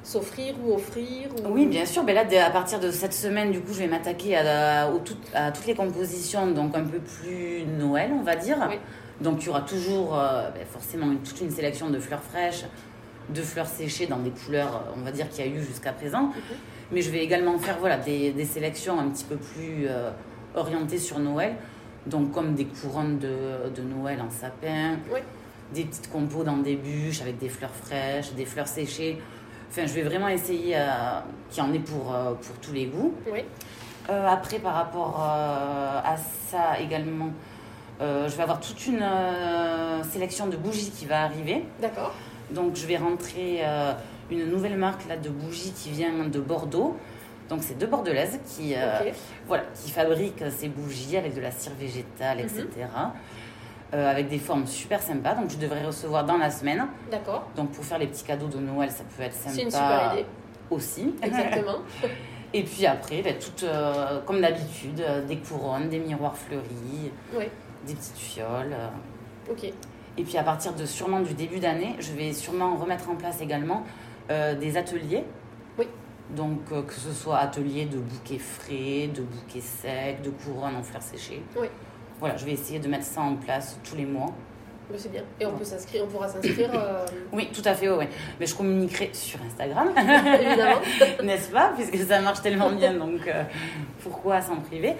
s'offrir 0.04 0.56
ou 0.64 0.74
offrir 0.76 1.28
ou- 1.44 1.50
Oui, 1.54 1.66
bien 1.66 1.86
sûr. 1.86 2.04
Ben 2.04 2.14
là, 2.16 2.24
à 2.46 2.52
partir 2.52 2.80
de 2.80 2.90
cette 2.92 3.14
semaine, 3.14 3.52
du 3.52 3.60
coup, 3.60 3.74
je 3.74 3.80
vais 3.80 3.88
m'attaquer 3.88 4.38
à, 4.38 4.88
toutes 5.04 5.66
les 5.68 5.76
compositions, 5.76 6.48
donc 6.52 6.76
un 6.78 6.86
peu 6.86 7.00
plus 7.00 7.66
Noël, 7.66 8.12
on 8.18 8.24
va 8.24 8.36
dire. 8.36 8.58
Oui. 8.70 8.76
Donc, 9.20 9.42
il 9.42 9.48
y 9.48 9.50
aura 9.50 9.62
toujours 9.62 10.12
ben, 10.12 10.66
forcément 10.72 11.08
une- 11.12 11.20
toute 11.20 11.42
une 11.42 11.52
sélection 11.52 11.90
de 11.90 12.00
fleurs 12.00 12.22
fraîches, 12.24 12.64
de 13.28 13.42
fleurs 13.42 13.68
séchées 13.68 14.06
dans 14.08 14.20
des 14.20 14.30
couleurs, 14.30 14.86
on 14.96 15.02
va 15.02 15.12
dire, 15.12 15.28
qu'il 15.30 15.46
y 15.46 15.50
a 15.50 15.52
eu 15.52 15.62
jusqu'à 15.62 15.92
présent. 15.92 16.22
Mhm. 16.28 16.34
Mais 16.92 17.02
je 17.02 17.12
vais 17.12 17.24
également 17.24 17.58
faire 17.60 17.78
voilà, 17.80 17.98
des, 17.98 18.32
des 18.32 18.46
sélections 18.46 19.00
un 19.00 19.10
petit 19.10 19.26
peu 19.26 19.36
plus 19.36 19.86
euh, 19.88 20.10
orientées 20.56 20.98
sur 20.98 21.20
Noël. 21.20 21.56
Donc, 22.08 22.32
comme 22.32 22.56
des 22.56 22.66
couronnes 22.66 23.20
de, 23.20 23.70
de 23.76 23.82
Noël 23.82 24.20
en 24.22 24.30
sapin, 24.32 24.98
Oui. 25.14 25.20
des 25.74 25.84
petites 25.84 26.10
compos 26.12 26.44
dans 26.44 26.58
des 26.58 26.76
bûches 26.76 27.22
avec 27.22 27.38
des 27.38 27.50
fleurs 27.50 27.74
fraîches, 27.76 28.32
des 28.34 28.46
fleurs 28.46 28.68
séchées. 28.68 29.22
Enfin, 29.70 29.86
je 29.86 29.94
vais 29.94 30.02
vraiment 30.02 30.30
essayer 30.30 30.76
euh, 30.78 30.88
qu'il 31.52 31.64
y 31.64 31.68
en 31.68 31.72
ait 31.74 31.80
pour, 31.80 32.16
euh, 32.16 32.34
pour 32.34 32.56
tous 32.62 32.74
les 32.74 32.86
goûts. 32.88 33.14
Oui. 33.32 33.42
Après, 34.08 34.58
par 34.58 34.74
rapport 34.74 35.20
à 35.24 36.16
ça 36.50 36.80
également, 36.80 37.30
je 38.00 38.36
vais 38.36 38.42
avoir 38.42 38.60
toute 38.60 38.88
une 38.88 39.06
sélection 40.10 40.48
de 40.48 40.58
bougies 40.58 40.90
qui 40.90 41.06
va 41.06 41.26
arriver. 41.26 41.64
D'accord. 41.80 42.16
Donc, 42.50 42.76
je 42.76 42.88
vais 42.88 42.98
rentrer 42.98 43.62
une 44.32 44.46
nouvelle 44.50 44.78
marque 44.78 45.08
là, 45.08 45.18
de 45.18 45.30
bougies 45.30 45.72
qui 45.74 45.90
vient 45.92 46.12
de 46.28 46.40
Bordeaux. 46.40 46.98
Donc, 47.50 47.64
c'est 47.64 47.78
deux 47.78 47.88
Bordelaises 47.88 48.40
qui, 48.46 48.76
euh, 48.76 49.00
voilà, 49.48 49.64
qui 49.74 49.90
fabriquent 49.92 50.44
ces 50.56 50.68
bougies 50.70 51.18
avec 51.18 51.34
de 51.36 51.42
la 51.42 51.50
cire 51.52 51.72
végétale, 51.80 52.38
Mhm. 52.38 52.44
etc. 52.46 52.68
Euh, 53.96 54.12
avec 54.12 54.30
des 54.30 54.38
formes 54.38 54.68
super 54.68 55.02
sympas. 55.02 55.34
Donc, 55.34 55.50
je 55.50 55.58
devrais 55.58 55.84
recevoir 55.84 56.24
dans 56.26 56.38
la 56.38 56.52
semaine. 56.52 56.86
D'accord. 57.10 57.48
Donc, 57.56 57.72
pour 57.72 57.84
faire 57.84 57.98
les 57.98 58.06
petits 58.06 58.24
cadeaux 58.24 58.46
de 58.48 58.60
Noël, 58.60 58.92
ça 58.92 59.04
peut 59.18 59.24
être 59.24 59.34
sympa 59.34 59.56
C'est 59.56 59.62
une 59.64 59.72
super 59.72 60.12
idée. 60.14 60.26
aussi. 60.70 61.16
Exactement. 61.24 61.78
Et 62.54 62.64
puis 62.64 62.86
après, 62.86 63.22
ben, 63.24 63.36
tout, 63.40 63.64
euh, 63.66 64.20
comme 64.28 64.42
d'habitude, 64.42 65.04
des 65.28 65.38
couronnes, 65.38 65.90
des 65.90 66.00
miroirs 66.00 66.36
fleuris, 66.36 67.12
oui. 67.36 67.46
des 67.88 67.94
petites 67.96 68.18
fioles. 68.18 68.76
Ok. 69.50 69.72
Et 70.18 70.24
puis 70.24 70.38
à 70.38 70.44
partir 70.44 70.74
de 70.74 70.86
sûrement 70.86 71.20
du 71.22 71.34
début 71.34 71.60
d'année, 71.60 71.96
je 72.00 72.12
vais 72.12 72.34
sûrement 72.34 72.76
remettre 72.76 73.10
en 73.10 73.16
place 73.16 73.40
également 73.42 73.84
euh, 74.30 74.56
des 74.56 74.78
ateliers. 74.78 75.24
Oui. 75.78 75.88
Donc 76.36 76.60
euh, 76.72 76.82
que 76.84 76.94
ce 76.94 77.12
soit 77.12 77.38
ateliers 77.38 77.86
de 77.86 77.98
bouquets 77.98 78.40
frais, 78.40 79.08
de 79.14 79.22
bouquets 79.22 79.62
secs, 79.62 80.22
de 80.24 80.30
couronnes 80.30 80.76
en 80.76 80.84
fleurs 80.84 81.02
séchées. 81.04 81.42
Oui. 81.58 81.68
Voilà, 82.20 82.36
je 82.38 82.46
vais 82.46 82.52
essayer 82.52 82.80
de 82.80 82.88
mettre 82.88 83.06
ça 83.06 83.22
en 83.22 83.36
place 83.36 83.80
tous 83.84 83.96
les 83.96 84.06
mois 84.06 84.34
Mais 84.92 84.98
c'est 84.98 85.10
bien. 85.12 85.24
Et 85.40 85.46
on 85.46 85.54
peut 85.54 85.64
s'inscrire, 85.64 86.04
on 86.04 86.08
pourra 86.08 86.28
s'inscrire. 86.28 86.70
euh, 86.74 87.06
Oui, 87.32 87.50
tout 87.54 87.62
à 87.64 87.74
fait, 87.76 87.90
ouais. 87.90 88.10
Mais 88.40 88.46
je 88.46 88.56
communiquerai 88.56 89.10
sur 89.14 89.40
Instagram, 89.42 89.90
évidemment. 89.98 90.82
n'est-ce 91.24 91.50
pas? 91.50 91.72
Puisque 91.78 91.98
ça 92.06 92.20
marche 92.20 92.42
tellement 92.42 92.72
bien, 92.72 92.94
donc 92.96 93.26
euh, 93.28 93.44
pourquoi 94.04 94.42
s'en 94.42 94.58
priver? 94.58 94.96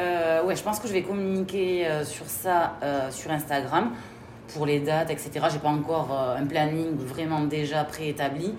Euh, 0.00 0.42
Ouais, 0.44 0.56
je 0.56 0.62
pense 0.62 0.80
que 0.80 0.88
je 0.88 0.94
vais 0.94 1.02
communiquer 1.02 1.86
sur 2.04 2.24
ça 2.26 2.78
sur 3.10 3.30
Instagram 3.30 3.92
pour 4.48 4.66
les 4.66 4.80
dates, 4.80 5.10
etc. 5.10 5.30
J'ai 5.52 5.58
pas 5.58 5.68
encore 5.68 6.08
euh, 6.12 6.36
un 6.36 6.46
planning 6.46 6.96
vraiment 6.96 7.40
déjà 7.40 7.84
préétabli, 7.84 8.54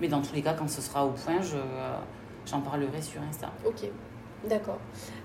mais 0.00 0.08
dans 0.08 0.20
tous 0.20 0.34
les 0.34 0.42
cas, 0.42 0.54
quand 0.54 0.68
ce 0.68 0.80
sera 0.80 1.04
au 1.06 1.10
point, 1.10 1.40
je, 1.42 1.56
euh, 1.56 1.96
j'en 2.46 2.60
parlerai 2.60 3.00
sur 3.02 3.20
Insta. 3.28 3.50
Ok, 3.64 3.88
d'accord. 4.48 4.78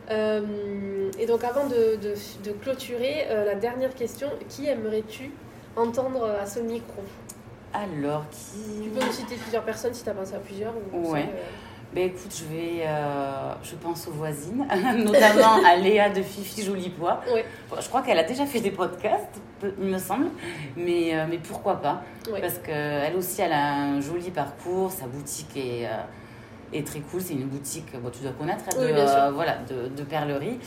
Euh, 0.10 1.10
et 1.18 1.26
donc 1.26 1.44
avant 1.44 1.66
de, 1.68 1.96
de, 1.96 2.14
de 2.44 2.52
clôturer, 2.52 3.26
euh, 3.30 3.46
la 3.46 3.56
dernière 3.56 3.94
question, 3.96 4.28
qui 4.50 4.68
aimerais-tu 4.68 5.32
entendre 5.76 6.26
à 6.42 6.46
ce 6.46 6.60
micro? 6.60 7.02
Alors, 7.74 8.26
qui 8.30 8.84
Tu 8.84 8.90
peux 8.90 9.12
citer 9.12 9.36
plusieurs 9.36 9.64
personnes 9.64 9.94
si 9.94 10.04
tu 10.04 10.10
as 10.10 10.14
pensé 10.14 10.36
à 10.36 10.40
plusieurs. 10.40 10.74
Ou 10.94 11.12
Ouais. 11.14 11.22
euh, 11.22 11.42
Ben 11.94 12.06
écoute, 12.08 12.32
je 12.34 12.46
vais, 12.46 12.84
euh, 12.88 13.54
je 13.64 13.76
pense 13.76 14.08
aux 14.08 14.12
voisines, 14.12 14.66
notamment 14.98 15.62
à 15.66 15.76
Léa 15.76 16.10
de 16.10 16.22
Fifi 16.22 16.64
Jolipois. 16.64 17.20
Ouais. 17.34 17.44
Je 17.82 17.88
crois 17.90 18.02
qu'elle 18.02 18.18
a 18.18 18.24
déjà 18.24 18.46
fait 18.46 18.62
des 18.62 18.72
podcasts, 18.72 19.42
il 19.62 19.88
me 19.90 19.98
semble, 19.98 20.28
mais, 20.78 21.14
euh, 21.14 21.26
mais 21.30 21.38
pourquoi 21.38 21.82
pas? 21.82 22.02
Ouais. 22.32 22.40
Parce 22.40 22.60
qu'elle 22.60 23.14
aussi, 23.18 23.42
elle 23.42 23.52
a 23.52 23.74
un 23.74 24.00
joli 24.00 24.32
parcours, 24.32 24.90
sa 24.90 25.06
boutique 25.06 25.58
est, 25.58 25.86
euh, 25.86 25.98
est 26.72 26.88
très 26.88 27.02
cool. 27.02 27.20
C'est 27.20 27.34
une 27.34 27.48
boutique, 27.48 27.92
bon, 28.02 28.10
tu 28.10 28.24
dois 28.24 28.32
connaître, 28.32 28.64
Oui, 28.80 28.88
de, 28.88 29.34
voilà, 29.34 29.58
de, 29.70 29.90
de 29.90 30.04
perlerie. 30.04 30.60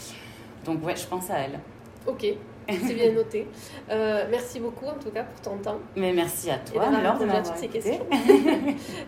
Donc 0.67 0.85
ouais, 0.85 0.95
je 0.95 1.07
pense 1.07 1.31
à 1.31 1.39
elle. 1.39 1.59
Ok, 2.07 2.27
c'est 2.87 2.95
bien 2.95 3.13
noté. 3.13 3.47
Euh, 3.91 4.27
merci 4.31 4.61
beaucoup 4.61 4.87
en 4.87 4.95
tout 4.95 5.11
cas 5.11 5.25
pour 5.25 5.41
ton 5.41 5.59
temps. 5.59 5.79
Mais 5.97 6.13
merci 6.13 6.51
à 6.51 6.59
toi, 6.59 6.87
Laure, 6.91 7.19
de 7.19 7.25
m'avoir 7.25 7.43
toutes 7.43 7.57
ces 7.57 7.69
questions. 7.69 8.07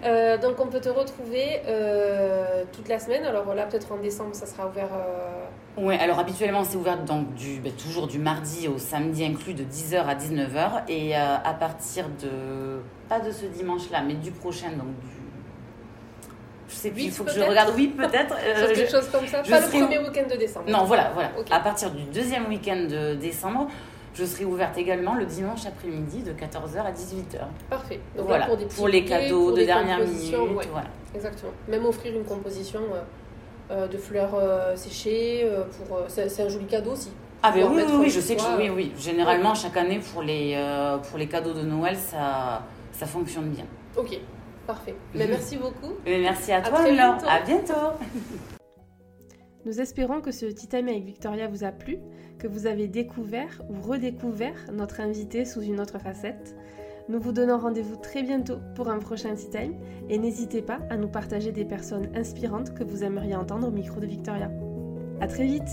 Euh, 0.05 0.39
donc 0.39 0.61
on 0.61 0.67
peut 0.67 0.81
te 0.81 0.89
retrouver 0.89 1.61
euh, 1.67 2.65
toute 2.73 2.89
la 2.89 2.99
semaine. 2.99 3.25
Alors 3.25 3.55
là, 3.55 3.67
peut-être 3.67 3.91
en 3.93 3.97
décembre, 3.97 4.35
ça 4.35 4.47
sera 4.47 4.67
ouvert. 4.69 4.89
Ouais, 5.77 5.99
alors 5.99 6.19
habituellement 6.19 6.65
c'est 6.65 6.77
ouvert 6.77 7.03
donc 7.03 7.35
du, 7.35 7.61
ben, 7.61 7.73
toujours 7.73 8.07
du 8.07 8.19
mardi 8.19 8.69
au 8.69 8.79
samedi 8.79 9.25
inclus 9.25 9.55
de 9.55 9.65
10h 9.65 10.05
à 10.05 10.15
19h 10.15 10.89
et 10.89 11.15
à 11.15 11.57
partir 11.59 12.07
de, 12.09 12.81
pas 13.09 13.21
de 13.21 13.31
ce 13.31 13.47
dimanche-là, 13.47 14.03
mais 14.03 14.15
du 14.15 14.31
prochain, 14.31 14.71
donc 14.71 14.89
du... 15.01 15.16
Je 16.69 16.75
sais 16.75 16.91
plus, 16.91 17.03
il 17.03 17.11
faut 17.11 17.25
que 17.25 17.31
je 17.33 17.41
regarde, 17.41 17.73
oui 17.77 17.89
peut-être. 17.89 18.35
euh, 18.45 18.67
quelque 18.75 18.87
je- 18.87 18.97
chose 18.97 19.09
comme 19.11 19.27
ça. 19.27 19.43
Pas 19.43 19.61
le 19.61 19.69
premier 19.69 19.99
week-end 19.99 20.27
de 20.31 20.37
décembre. 20.37 20.69
Non, 20.69 20.85
voilà, 20.85 21.11
voilà. 21.15 21.31
À 21.51 21.61
partir 21.61 21.91
du 21.91 22.03
deuxième 22.05 22.47
week-end 22.49 22.87
de 22.91 23.15
décembre, 23.15 23.69
je 24.15 24.25
serai 24.25 24.45
ouverte 24.45 24.77
également 24.79 25.15
le 25.15 25.27
dimanche 25.27 25.67
après-midi 25.67 26.23
de 26.23 26.33
14h 26.33 26.79
à 26.81 26.91
18h. 26.91 27.39
Parfait. 27.71 28.01
Donc 28.17 28.27
Voilà, 28.27 28.47
là, 28.49 28.57
pour, 28.75 28.87
des 28.87 28.93
les 28.93 29.05
cadeaux 29.05 29.49
pour 29.49 29.57
de 29.59 29.63
dernière 29.63 29.99
minute. 30.01 30.35
ouais, 30.35 30.67
Voilà. 30.73 30.89
exactement. 31.15 31.53
Même 31.69 31.85
offrir 31.85 32.17
une 32.17 32.25
composition 32.25 32.81
euh, 32.93 33.03
euh, 33.73 33.87
de 33.87 33.99
fleurs 33.99 34.35
euh, 34.35 34.75
séchées. 34.75 35.47
pour, 35.87 36.01
c'est, 36.09 36.41
un 36.43 36.49
joli 36.49 36.65
cadeau 36.67 36.93
aussi. 36.93 37.11
Ah 37.43 37.53
ben 37.53 37.69
oui, 37.71 37.83
oui, 37.87 37.93
oui, 38.01 38.11
je 38.11 38.19
sais 38.21 38.35
que 38.35 38.43
oui, 38.59 38.71
oui. 38.71 38.93
Généralement, 38.99 39.55
chaque 39.55 39.77
année, 39.77 40.01
pour 40.13 40.23
les, 40.23 40.59
pour 41.09 41.19
les 41.19 41.27
cadeaux 41.29 41.53
de 41.53 41.63
Noël, 41.63 41.97
ça, 41.97 42.63
ça 42.93 43.07
fonctionne 43.07 43.51
bien. 43.51 43.67
Ok, 43.97 44.19
parfait. 44.67 44.95
Mais 45.15 45.27
merci 45.27 45.57
beaucoup. 45.57 45.93
Mais 46.05 46.19
merci 46.19 46.53
à 46.53 46.59
À 46.59 46.63
toi, 46.63 46.83
Laure. 46.83 46.95
bientôt. 46.95 47.27
À 47.29 47.41
bientôt. 47.41 47.97
Nous 49.65 49.81
espérons 49.81 50.21
que 50.21 50.31
ce 50.31 50.47
Tea 50.47 50.69
Time 50.69 50.89
avec 50.89 51.05
Victoria 51.05 51.49
vous 51.49 51.65
a 51.65 51.73
plu, 51.73 51.99
que 52.39 52.47
vous 52.47 52.67
avez 52.67 52.87
découvert 52.87 53.63
ou 53.69 53.81
redécouvert 53.81 54.55
notre 54.73 55.01
invité 55.01 55.45
sous 55.45 55.61
une 55.63 55.81
autre 55.81 55.99
facette. 55.99 56.55
Nous 57.09 57.19
vous 57.19 57.33
donnons 57.33 57.59
rendez-vous 57.59 57.97
très 57.97 58.23
bientôt 58.23 58.59
pour 58.77 58.89
un 58.89 58.99
prochain 58.99 59.35
Tea 59.35 59.51
Time 59.51 59.75
et 60.09 60.19
n'hésitez 60.19 60.63
pas 60.63 60.79
à 60.89 60.97
nous 60.97 61.09
partager 61.09 61.51
des 61.51 61.65
personnes 61.65 62.09
inspirantes 62.15 62.75
que 62.75 62.85
vous 62.85 63.03
aimeriez 63.03 63.35
entendre 63.35 63.67
au 63.67 63.73
micro 63.73 63.99
de 63.99 64.07
Victoria. 64.07 64.51
À 65.21 65.27
très 65.27 65.45
vite 65.47 65.69